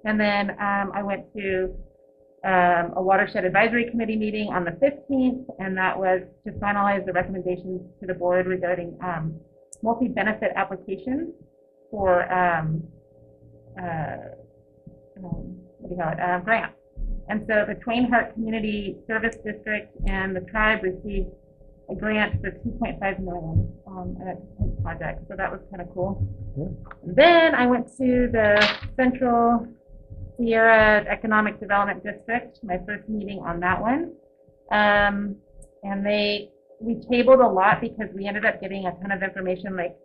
And 0.05 0.19
then 0.19 0.51
um, 0.51 0.93
I 0.95 1.03
went 1.03 1.33
to 1.35 1.75
um, 2.45 2.95
a 2.97 3.03
watershed 3.03 3.45
advisory 3.45 3.91
committee 3.91 4.17
meeting 4.17 4.49
on 4.49 4.65
the 4.65 4.71
15th, 4.71 5.45
and 5.59 5.77
that 5.77 5.99
was 5.99 6.23
to 6.47 6.53
finalize 6.53 7.05
the 7.05 7.13
recommendations 7.13 7.83
to 8.01 8.07
the 8.07 8.15
board 8.15 8.47
regarding 8.47 8.99
um, 9.05 9.39
multi-benefit 9.83 10.53
applications 10.57 11.35
for 11.91 12.33
um, 12.33 12.83
uh, 13.79 14.17
um, 15.19 15.59
what 15.79 15.89
do 15.89 15.95
you 15.95 16.03
call 16.03 16.13
it, 16.13 16.21
uh, 16.21 16.39
grants. 16.41 16.77
And 17.29 17.45
so 17.47 17.65
the 17.69 17.75
Twain 17.75 18.09
Harte 18.09 18.33
Community 18.35 18.97
Service 19.07 19.37
District 19.45 19.95
and 20.07 20.35
the 20.35 20.41
tribe 20.41 20.83
received 20.83 21.29
a 21.91 21.95
grant 21.95 22.41
for 22.41 22.51
2.5 22.51 23.19
million 23.21 23.73
um, 23.87 24.17
at 24.27 24.39
a 24.61 24.83
project, 24.83 25.25
so 25.29 25.35
that 25.37 25.51
was 25.51 25.61
kind 25.71 25.83
of 25.83 25.93
cool. 25.93 26.27
Then 27.05 27.55
I 27.55 27.67
went 27.67 27.89
to 27.99 28.29
the 28.33 28.79
Central 28.97 29.67
Sierra 30.41 31.05
Economic 31.07 31.61
Development 31.61 32.03
District, 32.03 32.59
my 32.63 32.79
first 32.87 33.09
meeting 33.09 33.41
on 33.41 33.61
that 33.61 33.81
one. 33.81 34.13
Um, 34.73 35.37
and 35.83 36.05
they, 36.05 36.51
we 36.81 37.01
tabled 37.11 37.41
a 37.41 37.49
lot 37.49 37.81
because 37.81 38.09
we 38.15 38.27
ended 38.27 38.47
up 38.47 38.61
getting 38.61 38.87
a 38.87 38.93
ton 39.03 39.13
of 39.13 39.23
information 39.23 39.77
like 39.77 39.97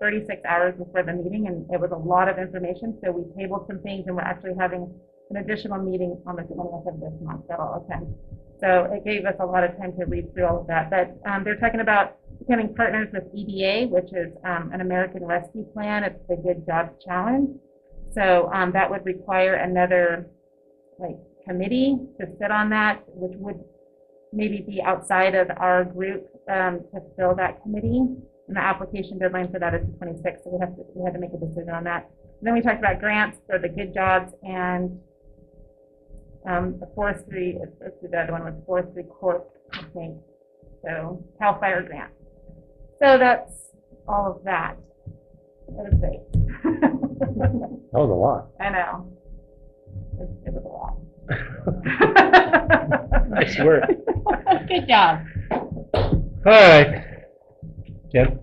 36 0.00 0.42
hours 0.48 0.74
before 0.76 1.04
the 1.04 1.12
meeting, 1.12 1.46
and 1.46 1.70
it 1.70 1.80
was 1.80 1.92
a 1.92 1.96
lot 1.96 2.28
of 2.28 2.38
information, 2.38 2.98
so 3.02 3.12
we 3.12 3.22
tabled 3.38 3.66
some 3.68 3.78
things, 3.80 4.04
and 4.06 4.16
we're 4.16 4.22
actually 4.22 4.54
having 4.58 4.92
an 5.30 5.36
additional 5.36 5.80
meeting 5.80 6.20
on 6.26 6.36
the 6.36 6.42
20th 6.42 6.88
of 6.92 7.00
this 7.00 7.14
month 7.22 7.46
that 7.48 7.60
I'll 7.60 7.86
attend. 7.86 8.12
So 8.60 8.90
it 8.92 9.04
gave 9.04 9.24
us 9.24 9.36
a 9.38 9.46
lot 9.46 9.62
of 9.62 9.76
time 9.78 9.92
to 9.98 10.06
read 10.06 10.34
through 10.34 10.46
all 10.46 10.60
of 10.60 10.66
that, 10.66 10.90
but 10.90 11.14
um, 11.30 11.44
they're 11.44 11.56
talking 11.56 11.80
about 11.80 12.16
becoming 12.40 12.74
partners 12.74 13.08
with 13.12 13.24
EDA, 13.32 13.86
which 13.88 14.12
is 14.12 14.32
um, 14.44 14.70
an 14.72 14.80
American 14.80 15.24
Rescue 15.24 15.64
Plan. 15.72 16.02
It's 16.02 16.18
the 16.28 16.36
Good 16.36 16.66
Jobs 16.66 16.92
Challenge. 17.04 17.50
So 18.14 18.50
um, 18.52 18.72
that 18.72 18.90
would 18.90 19.04
require 19.04 19.54
another 19.54 20.26
like 20.98 21.16
committee 21.46 21.98
to 22.20 22.26
sit 22.40 22.50
on 22.50 22.70
that, 22.70 23.02
which 23.08 23.36
would 23.38 23.60
maybe 24.32 24.64
be 24.66 24.82
outside 24.82 25.34
of 25.34 25.48
our 25.56 25.84
group 25.84 26.26
um, 26.50 26.80
to 26.92 27.00
fill 27.16 27.34
that 27.36 27.62
committee. 27.62 28.04
And 28.46 28.56
the 28.56 28.60
application 28.60 29.18
deadline 29.18 29.50
for 29.50 29.58
that 29.58 29.74
is 29.74 29.80
the 29.86 30.06
26th, 30.06 30.44
so 30.44 30.50
we 30.50 30.60
have 30.60 30.76
to, 30.76 30.82
we 30.94 31.04
had 31.04 31.14
to 31.14 31.20
make 31.20 31.30
a 31.32 31.38
decision 31.38 31.70
on 31.70 31.84
that. 31.84 32.10
And 32.38 32.46
then 32.46 32.54
we 32.54 32.60
talked 32.60 32.78
about 32.78 33.00
grants 33.00 33.38
for 33.46 33.58
the 33.58 33.68
good 33.68 33.94
jobs 33.94 34.32
and 34.42 34.98
um, 36.46 36.78
the 36.78 36.90
forestry, 36.94 37.58
the 37.80 38.18
other 38.18 38.32
one 38.32 38.44
was 38.44 38.54
forestry 38.66 39.04
corp, 39.04 39.48
I 39.72 39.82
think. 39.94 40.18
So 40.84 41.24
CAL 41.38 41.58
FIRE 41.58 41.84
grant. 41.84 42.12
So 43.00 43.16
that's 43.18 43.70
all 44.06 44.30
of 44.30 44.44
that. 44.44 44.76
That 45.68 45.90
was 45.90 45.94
great. 45.98 46.33
That 46.62 48.00
was 48.00 48.10
a 48.10 48.14
lot. 48.14 48.48
I 48.60 48.70
know. 48.70 49.06
It, 50.20 50.28
it 50.46 50.52
was 50.52 50.64
a 50.64 50.68
lot. 50.68 50.98
Nice 53.28 53.58
work. 53.60 53.84
Good 54.68 54.86
job. 54.86 55.24
All 55.52 56.32
right. 56.44 57.04
Jen? 58.12 58.40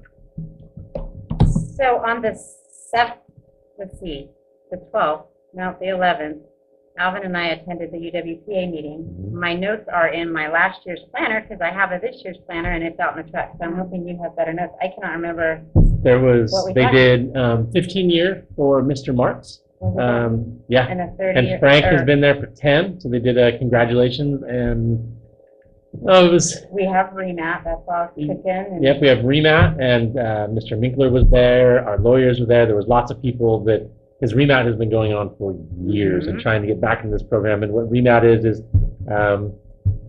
So 1.77 1.97
on 2.05 2.21
the 2.21 2.35
seventh, 2.91 3.19
let's 3.79 3.99
see, 3.99 4.29
the 4.69 4.77
twelfth, 4.91 5.27
no, 5.53 5.75
the 5.79 5.89
eleventh, 5.89 6.41
Alvin 6.97 7.23
and 7.23 7.35
I 7.37 7.47
attended 7.49 7.91
the 7.91 7.97
UWPA 7.97 8.71
meeting. 8.71 9.29
My 9.33 9.53
notes 9.55 9.85
are 9.91 10.09
in 10.09 10.31
my 10.31 10.49
last 10.49 10.81
year's 10.85 10.99
planner 11.11 11.41
because 11.41 11.61
I 11.61 11.71
have 11.71 11.91
a 11.91 11.99
this 11.99 12.21
year's 12.23 12.37
planner 12.45 12.71
and 12.71 12.83
it's 12.83 12.99
out 12.99 13.17
in 13.17 13.25
the 13.25 13.31
truck. 13.31 13.51
So 13.57 13.65
I'm 13.65 13.75
hoping 13.75 14.07
you 14.07 14.19
have 14.21 14.35
better 14.35 14.53
notes. 14.53 14.73
I 14.81 14.87
cannot 14.93 15.13
remember. 15.15 15.61
There 16.03 16.19
was, 16.19 16.51
What 16.51 16.65
we 16.67 16.73
they 16.73 16.81
got? 16.81 16.91
did 16.91 17.37
um, 17.37 17.71
15 17.71 18.09
year 18.09 18.45
for 18.55 18.81
Mr. 18.83 19.15
Marks. 19.15 19.61
was 19.79 19.95
it 19.95 20.01
Um, 20.01 20.59
yeah. 20.67 20.87
And 20.87 21.01
a 21.01 21.07
thirty. 21.17 21.39
And 21.51 21.59
Frank 21.59 21.85
has 21.85 22.03
been 22.03 22.21
there 22.21 22.35
for 22.35 22.47
10, 22.47 22.99
so 22.99 23.09
they 23.09 23.19
did 23.19 23.37
a 23.37 23.57
congratulations 23.57 24.43
and, 24.43 25.17
oh, 26.07 26.25
it 26.27 26.31
was, 26.31 26.65
We 26.71 26.85
have 26.85 27.07
remat, 27.11 27.63
that's 27.63 27.81
all 27.87 28.07
kicked 28.17 28.45
in. 28.45 28.55
and- 28.55 28.83
yep, 28.83 28.99
we 29.01 29.07
have 29.07 29.19
REMAT 29.19 29.79
and 29.81 30.17
uh, 30.19 30.47
Mr. 30.49 30.73
Minkler 30.73 31.11
was 31.11 31.29
there, 31.29 31.87
our 31.87 31.97
lawyers 31.99 32.39
were 32.39 32.45
there, 32.47 32.65
there 32.65 32.75
was 32.75 32.87
lots 32.87 33.11
of 33.11 33.21
people 33.21 33.63
that, 33.65 33.89
because 34.21 34.35
REMAT 34.35 34.65
has 34.67 34.75
been 34.75 34.89
going 34.91 35.13
on 35.13 35.35
for 35.37 35.55
years 35.83 36.27
and 36.27 36.37
Mhm. 36.37 36.41
trying 36.43 36.61
to 36.61 36.67
get 36.67 36.79
back 36.79 37.03
into 37.03 37.11
this 37.11 37.23
program, 37.23 37.63
and 37.63 37.73
what 37.73 37.89
REMAT 37.89 38.23
is, 38.23 38.45
is, 38.45 38.61
um, 39.07 39.51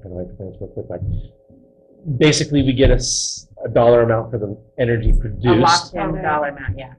how 0.03 0.11
do 0.11 0.19
I 0.19 0.23
explain 0.23 0.51
this 0.53 0.61
real 0.61 0.69
quick, 0.71 0.91
like, 0.91 1.01
basically, 2.19 2.63
we 2.63 2.75
get 2.75 2.91
a 2.91 3.69
dollar 3.71 4.03
amount 4.03 4.31
for 4.31 4.39
the 4.39 4.55
energy 4.79 5.11
A 5.11 5.15
produced. 5.15 5.47
locked 5.47 5.95
in 5.95 6.01
Okay. 6.17 6.23
dollar 6.23 6.49
amount, 6.49 6.77
yeah. 6.79 6.93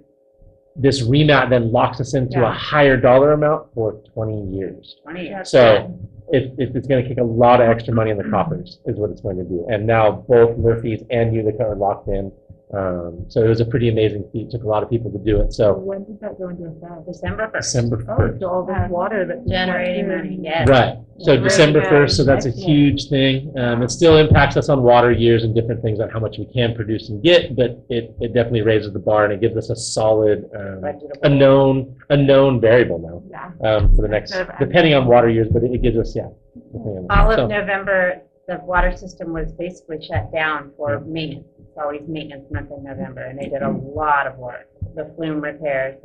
This 0.75 1.07
REMAT 1.07 1.49
then 1.51 1.71
locks 1.71 2.01
us 2.01 2.15
into 2.15 2.43
a 2.43 2.49
higher 2.49 2.97
dollar 2.97 3.33
amount 3.33 3.71
for 3.75 3.93
20 4.13 4.41
years. 4.45 4.95
Twenty 5.03 5.27
years. 5.27 5.49
So 5.51 5.93
it, 6.31 6.51
it, 6.57 6.75
it's 6.75 6.87
going 6.87 7.03
to 7.03 7.07
kick 7.07 7.19
a 7.19 7.23
lot 7.23 7.61
of 7.61 7.69
extra 7.69 7.93
money 7.93 8.09
in 8.09 8.17
the 8.17 8.23
coffers, 8.23 8.79
is 8.87 8.97
what 8.97 9.11
it's 9.11 9.21
going 9.21 9.37
to 9.37 9.43
do. 9.43 9.67
And 9.69 9.85
now 9.85 10.23
both 10.27 10.57
Murphy's 10.57 11.03
and 11.11 11.31
Utica 11.31 11.63
are 11.63 11.75
locked 11.75 12.07
in. 12.07 12.31
Um, 12.75 13.25
so 13.29 13.43
it 13.43 13.47
was 13.47 13.59
a 13.59 13.65
pretty 13.65 13.87
amazing 13.89 14.23
feat. 14.33 14.49
Took 14.49 14.63
a 14.63 14.67
lot 14.67 14.81
of 14.81 14.89
people 14.89 15.11
to 15.11 15.19
do 15.19 15.39
it. 15.41 15.53
So 15.53 15.73
When 15.73 16.03
did 16.05 16.19
that 16.21 16.39
go 16.39 16.49
into 16.49 16.65
effect? 16.65 17.05
December 17.05 17.49
first. 17.53 17.71
December 17.71 18.03
Oh, 18.09 18.15
1st. 18.17 18.39
so 18.39 18.49
all 18.49 18.65
this 18.65 18.89
water 18.89 19.25
that. 19.25 19.47
Generating 19.47 20.07
money, 20.07 20.39
yes. 20.41 20.67
Right. 20.67 20.97
So 21.19 21.33
Really 21.33 21.43
December 21.43 21.81
good. 21.81 21.89
1st. 21.91 22.11
So 22.17 22.23
that's 22.23 22.47
a 22.47 22.49
huge 22.49 23.09
thing. 23.09 23.53
Um, 23.59 23.83
it 23.83 23.91
still 23.91 24.17
impacts 24.17 24.57
us 24.57 24.69
on 24.69 24.81
water 24.81 25.11
years 25.11 25.43
and 25.43 25.53
different 25.53 25.83
things 25.83 25.99
on 25.99 26.09
how 26.09 26.19
much 26.19 26.39
we 26.39 26.45
can 26.45 26.73
produce 26.73 27.09
and 27.09 27.21
get, 27.21 27.55
but 27.55 27.79
it, 27.89 28.15
it 28.19 28.33
definitely 28.33 28.61
raises 28.63 28.91
the 28.91 28.99
bar 28.99 29.25
and 29.25 29.33
it 29.33 29.39
gives 29.39 29.55
us 29.55 29.69
a 29.69 29.75
solid, 29.75 30.49
um, 30.55 30.83
a 31.21 31.29
known, 31.29 31.95
a 32.09 32.17
known 32.17 32.59
variable 32.59 32.97
now. 32.97 33.21
Yeah. 33.29 33.67
Um, 33.69 33.95
for 33.95 34.01
the 34.01 34.07
next, 34.07 34.31
Instead 34.31 34.49
of- 34.49 34.57
depending 34.59 34.95
on 34.95 35.05
water 35.05 35.29
years, 35.29 35.47
but 35.51 35.63
it, 35.63 35.71
it 35.73 35.81
gives 35.83 35.97
us, 35.97 36.15
yeah. 36.15 36.29
depending 36.71 37.05
on- 37.09 37.17
All 37.19 37.31
so- 37.35 37.43
of 37.43 37.49
November, 37.51 38.21
the 38.47 38.59
water 38.65 38.91
system 38.97 39.31
was 39.31 39.53
basically 39.53 40.01
shut 40.03 40.29
down 40.33 40.71
for 40.75 40.99
maintenance. 41.01 41.47
It's 41.73 41.81
always 41.81 42.01
maintenance 42.07 42.45
month 42.51 42.69
in 42.69 42.83
November, 42.83 43.25
and 43.25 43.39
they 43.39 43.49
did 43.49 43.63
a 43.63 43.71
lot 43.71 44.27
of 44.27 44.37
work. 44.37 44.69
The 44.93 45.11
flume 45.15 45.41
repairs, 45.41 45.97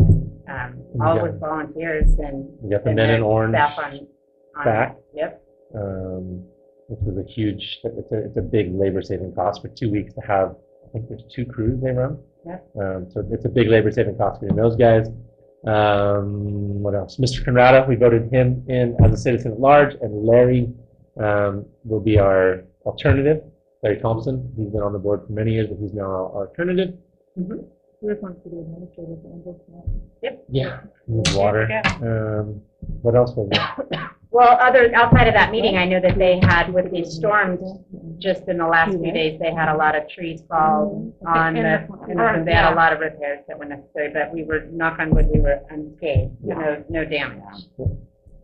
um, 0.49 0.83
all 0.99 1.21
with 1.21 1.39
volunteers 1.39 2.09
and. 2.19 2.49
The 2.71 2.77
and 2.77 2.97
men 2.97 3.11
in 3.11 3.11
then 3.11 3.23
orange. 3.23 3.53
Staff 3.53 3.79
on, 3.79 4.07
on. 4.57 4.65
back. 4.65 4.97
Yep. 5.15 5.43
um, 5.75 6.43
which 6.89 7.01
was 7.03 7.23
a 7.23 7.31
huge, 7.31 7.81
it's 7.85 8.13
a, 8.13 8.25
it's 8.25 8.39
a 8.39 8.41
big 8.41 8.75
labor 8.75 9.03
saving 9.03 9.35
cost 9.35 9.61
for 9.61 9.69
two 9.69 9.91
weeks 9.91 10.15
to 10.15 10.23
have, 10.23 10.57
I 10.87 10.89
think 10.91 11.07
there's 11.11 11.25
two 11.31 11.45
crews 11.45 11.83
they 11.83 11.91
run. 11.91 12.19
Yeah. 12.47 12.61
Um, 12.81 13.11
so 13.11 13.23
it's 13.31 13.45
a 13.45 13.51
big 13.51 13.69
labor 13.69 13.93
saving 13.93 14.17
cost 14.17 14.41
for 14.41 14.49
those 14.55 14.75
guys. 14.75 15.09
Um, 15.67 16.83
what 16.83 16.95
else? 16.95 17.19
Mr. 17.19 17.45
Conrada, 17.45 17.87
we 17.87 17.95
voted 17.95 18.33
him 18.33 18.65
in 18.69 18.97
as 19.05 19.13
a 19.13 19.19
citizen 19.19 19.53
at 19.53 19.61
large, 19.61 19.97
and 20.01 20.25
Larry, 20.25 20.73
um, 21.23 21.67
will 21.85 22.01
be 22.01 22.19
our 22.19 22.65
alternative. 22.87 23.43
Larry 23.83 24.01
Thompson, 24.01 24.53
he's 24.57 24.69
been 24.71 24.83
on 24.83 24.93
the 24.93 24.99
board 24.99 25.23
for 25.27 25.33
many 25.33 25.53
years, 25.53 25.69
but 25.69 25.79
he's 25.79 25.93
now 25.95 26.03
our 26.05 26.47
alternative. 26.47 26.95
Who 27.37 27.69
just 28.09 28.23
wants 28.23 28.43
to 28.45 28.51
be 28.51 28.57
administrator 28.59 29.17
for 29.23 29.33
Angels 29.33 29.61
Camp? 30.23 30.39
Yeah. 30.51 30.81
Need 31.07 31.29
water. 31.35 31.69
Um, 32.03 32.61
what 33.03 33.15
else 33.15 33.33
was 33.37 33.49
there? 33.51 34.11
Well, 34.31 34.59
other, 34.61 34.95
outside 34.95 35.27
of 35.27 35.33
that 35.33 35.51
meeting, 35.51 35.79
I 35.79 35.87
know 35.87 36.01
that 36.03 36.19
they 36.19 36.39
had 36.43 36.71
with 36.75 36.93
these 36.93 37.15
storms, 37.15 37.61
just 38.19 38.47
in 38.47 38.59
the 38.59 38.67
last 38.67 38.91
few 38.91 39.11
days, 39.11 39.41
they 39.41 39.55
had 39.55 39.71
a 39.71 39.77
lot 39.77 39.97
of 39.97 40.07
trees 40.07 40.43
fall 40.47 41.11
on 41.27 41.55
the, 41.55 41.63
the- 41.63 42.11
in 42.11 42.45
they 42.45 42.53
had 42.53 42.71
a 42.71 42.77
lot 42.77 42.93
of 42.93 43.01
repairs 43.01 43.41
that 43.49 43.59
were 43.59 43.65
necessary, 43.65 44.11
but 44.13 44.31
we 44.31 44.45
were, 44.45 44.67
knock 44.71 44.99
on 44.99 45.15
wood, 45.15 45.29
we 45.33 45.41
were 45.41 45.59
unscathed, 45.71 46.33
no, 46.43 46.85
no 46.91 47.07
damage. 47.07 47.41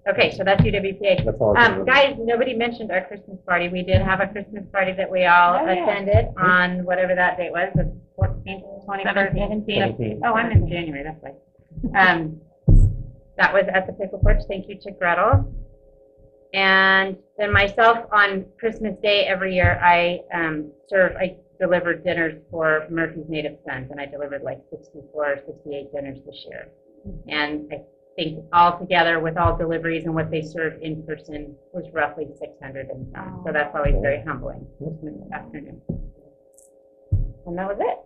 Okay, 0.08 0.30
so 0.36 0.44
that's 0.44 0.60
UWPA. 0.62 1.24
That's 1.24 1.38
all. 1.40 1.56
I 1.56 1.64
Um, 1.66 1.84
guys, 1.86 2.14
nobody 2.18 2.54
mentioned 2.54 2.90
our 2.92 3.04
Christmas 3.06 3.38
party. 3.46 3.68
We 3.68 3.82
did 3.82 4.02
have 4.02 4.20
a 4.20 4.26
Christmas 4.26 4.64
party 4.70 4.92
that 4.92 5.10
we 5.10 5.24
all 5.24 5.54
Oh, 5.54 5.64
yeah. 5.64 5.82
attended 5.88 6.26
on 6.36 6.84
whatever 6.84 7.14
that 7.14 7.38
date 7.38 7.52
was, 7.52 7.70
the 7.74 7.90
fourteenth, 8.16 8.64
twenty-first, 8.84 9.34
Seventeenth. 9.34 9.66
seventeenth. 9.66 10.20
Oh, 10.24 10.34
I'm 10.34 10.50
in 10.52 10.68
January, 10.68 11.04
that's 11.04 11.22
right. 11.22 11.34
Um, 11.96 12.40
that 13.38 13.52
was 13.54 13.64
at 13.72 13.86
the 13.86 13.94
Pickle 13.94 14.18
Porch. 14.18 14.42
Thank 14.46 14.68
you 14.68 14.78
to 14.82 14.90
Gretel. 14.92 15.50
And 16.52 17.16
then 17.38 17.52
myself, 17.52 17.98
on 18.12 18.44
Christmas 18.60 18.96
Day 19.02 19.24
every 19.24 19.54
year, 19.54 19.80
I, 19.82 20.20
um, 20.32 20.70
serve, 20.88 21.16
I 21.16 21.36
deliver 21.58 21.94
dinners 21.94 22.40
for 22.50 22.86
Murphys 22.90 23.24
Native 23.28 23.56
Sons, 23.66 23.90
and 23.90 23.98
I 24.00 24.06
delivered 24.06 24.42
like 24.42 24.60
64 24.70 25.32
or 25.32 25.36
68 25.46 25.92
dinners 25.92 26.18
this 26.26 26.44
year. 26.48 26.68
And 27.28 27.72
I 27.72 27.80
think 28.16 28.44
all 28.52 28.78
together 28.78 29.20
with 29.20 29.36
all 29.36 29.56
deliveries 29.56 30.04
and 30.04 30.14
what 30.14 30.30
they 30.30 30.42
served 30.42 30.82
in 30.82 31.02
person 31.04 31.54
was 31.72 31.84
roughly 31.92 32.26
600 32.38 32.88
and 32.88 33.06
some. 33.14 33.42
So 33.44 33.52
that's 33.52 33.74
always 33.74 33.96
very 34.00 34.22
humbling 34.24 34.66
this 34.80 35.32
afternoon. 35.32 35.80
And 37.46 37.58
that 37.58 37.68
was 37.68 37.78
it. 37.80 37.98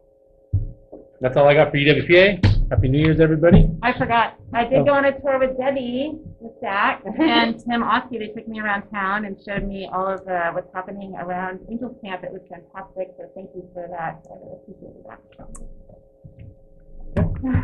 That's 1.20 1.36
all 1.36 1.48
I 1.48 1.54
got 1.54 1.70
for 1.70 1.76
UWPA. 1.78 2.70
Happy 2.70 2.88
New 2.88 2.98
Year's, 2.98 3.18
everybody. 3.18 3.68
I 3.82 3.96
forgot. 3.98 4.38
I 4.52 4.64
did 4.64 4.84
go 4.84 4.92
on 4.92 5.06
a 5.06 5.18
tour 5.20 5.38
with 5.38 5.56
Debbie, 5.56 6.12
with 6.38 6.52
Zach, 6.60 7.02
and 7.18 7.58
Tim 7.58 7.82
Oskey. 7.82 8.18
They 8.18 8.28
took 8.28 8.46
me 8.46 8.60
around 8.60 8.88
town 8.90 9.24
and 9.24 9.36
showed 9.42 9.66
me 9.66 9.88
all 9.92 10.06
of 10.06 10.20
uh, 10.28 10.52
what's 10.52 10.72
happening 10.74 11.14
around 11.18 11.60
Angels 11.70 11.96
Camp. 12.04 12.24
It 12.24 12.32
was 12.32 12.42
fantastic, 12.48 13.08
so 13.16 13.30
thank 13.34 13.50
you 13.54 13.68
for 13.72 13.88
that. 13.88 14.22
I 14.30 14.34
really 14.44 14.58
appreciated 14.62 15.04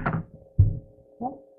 that. 0.00 0.24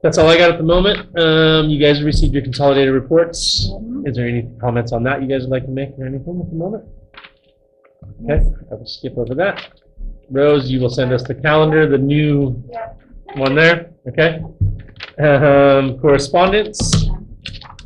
That's 0.06 0.20
all 0.20 0.28
I 0.30 0.38
got 0.38 0.52
at 0.52 0.60
the 0.60 0.64
moment. 0.64 1.00
Um, 1.18 1.68
you 1.68 1.80
guys 1.80 2.04
received 2.04 2.32
your 2.32 2.44
consolidated 2.44 2.94
reports. 2.94 3.72
Is 4.06 4.16
there 4.16 4.28
any 4.28 4.48
comments 4.62 4.92
on 4.92 5.02
that 5.02 5.20
you 5.20 5.28
guys 5.28 5.42
would 5.42 5.50
like 5.50 5.66
to 5.66 5.72
make 5.72 5.98
or 5.98 6.06
anything 6.06 6.40
at 6.42 6.48
the 6.48 6.56
moment? 6.56 6.86
Okay, 8.24 8.46
I 8.72 8.76
will 8.76 8.86
skip 8.86 9.18
over 9.18 9.34
that. 9.34 9.68
Rose, 10.30 10.70
you 10.70 10.80
will 10.80 10.92
send 10.92 11.12
us 11.12 11.24
the 11.24 11.34
calendar, 11.34 11.90
the 11.90 11.98
new 11.98 12.52
one 13.38 13.56
there, 13.56 13.94
okay? 14.08 14.44
Um, 15.18 15.98
correspondence. 15.98 17.08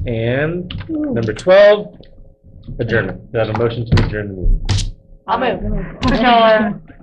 And 0.06 0.74
number 0.90 1.32
twelve, 1.34 1.96
adjournment. 2.80 3.32
Do 3.32 3.40
I 3.40 3.46
have 3.46 3.56
a 3.56 3.58
motion 3.58 3.86
to 3.86 4.04
adjourn 4.06 4.28
the 4.28 4.34
meeting? 4.42 4.96
I'll 5.26 5.40
move. 5.40 5.96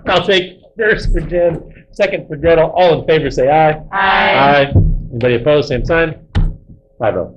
I'll 0.09 0.27
take 0.27 0.61
first 0.77 1.11
for 1.11 1.23
Jen, 1.23 1.87
second 1.93 2.29
for 2.29 2.37
Gretel. 2.37 2.71
All 2.71 3.01
in 3.01 3.07
favor, 3.07 3.31
say 3.31 3.49
aye. 3.49 3.83
Aye. 3.93 4.75
Anybody 5.17 5.37
opposed, 5.37 5.69
same 5.69 5.83
sign? 5.87 6.27
Five 6.99 7.17
oh. 7.17 7.35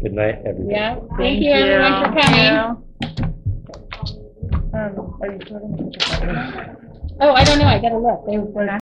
Good 0.00 0.12
night, 0.12 0.36
everybody. 0.46 0.70
Yeah, 0.70 0.94
Thank 0.94 1.18
thank 1.18 1.42
you 1.42 1.50
everyone 1.50 2.04
for 2.04 2.20
coming. 2.20 2.48
Um, 4.72 5.18
are 5.20 5.32
you? 5.32 5.40
Oh, 7.20 7.32
I 7.32 7.42
don't 7.42 7.58
know, 7.58 7.64
I 7.64 7.80
gotta 7.80 7.98
look. 7.98 8.24
They 8.28 8.38
were 8.38 8.78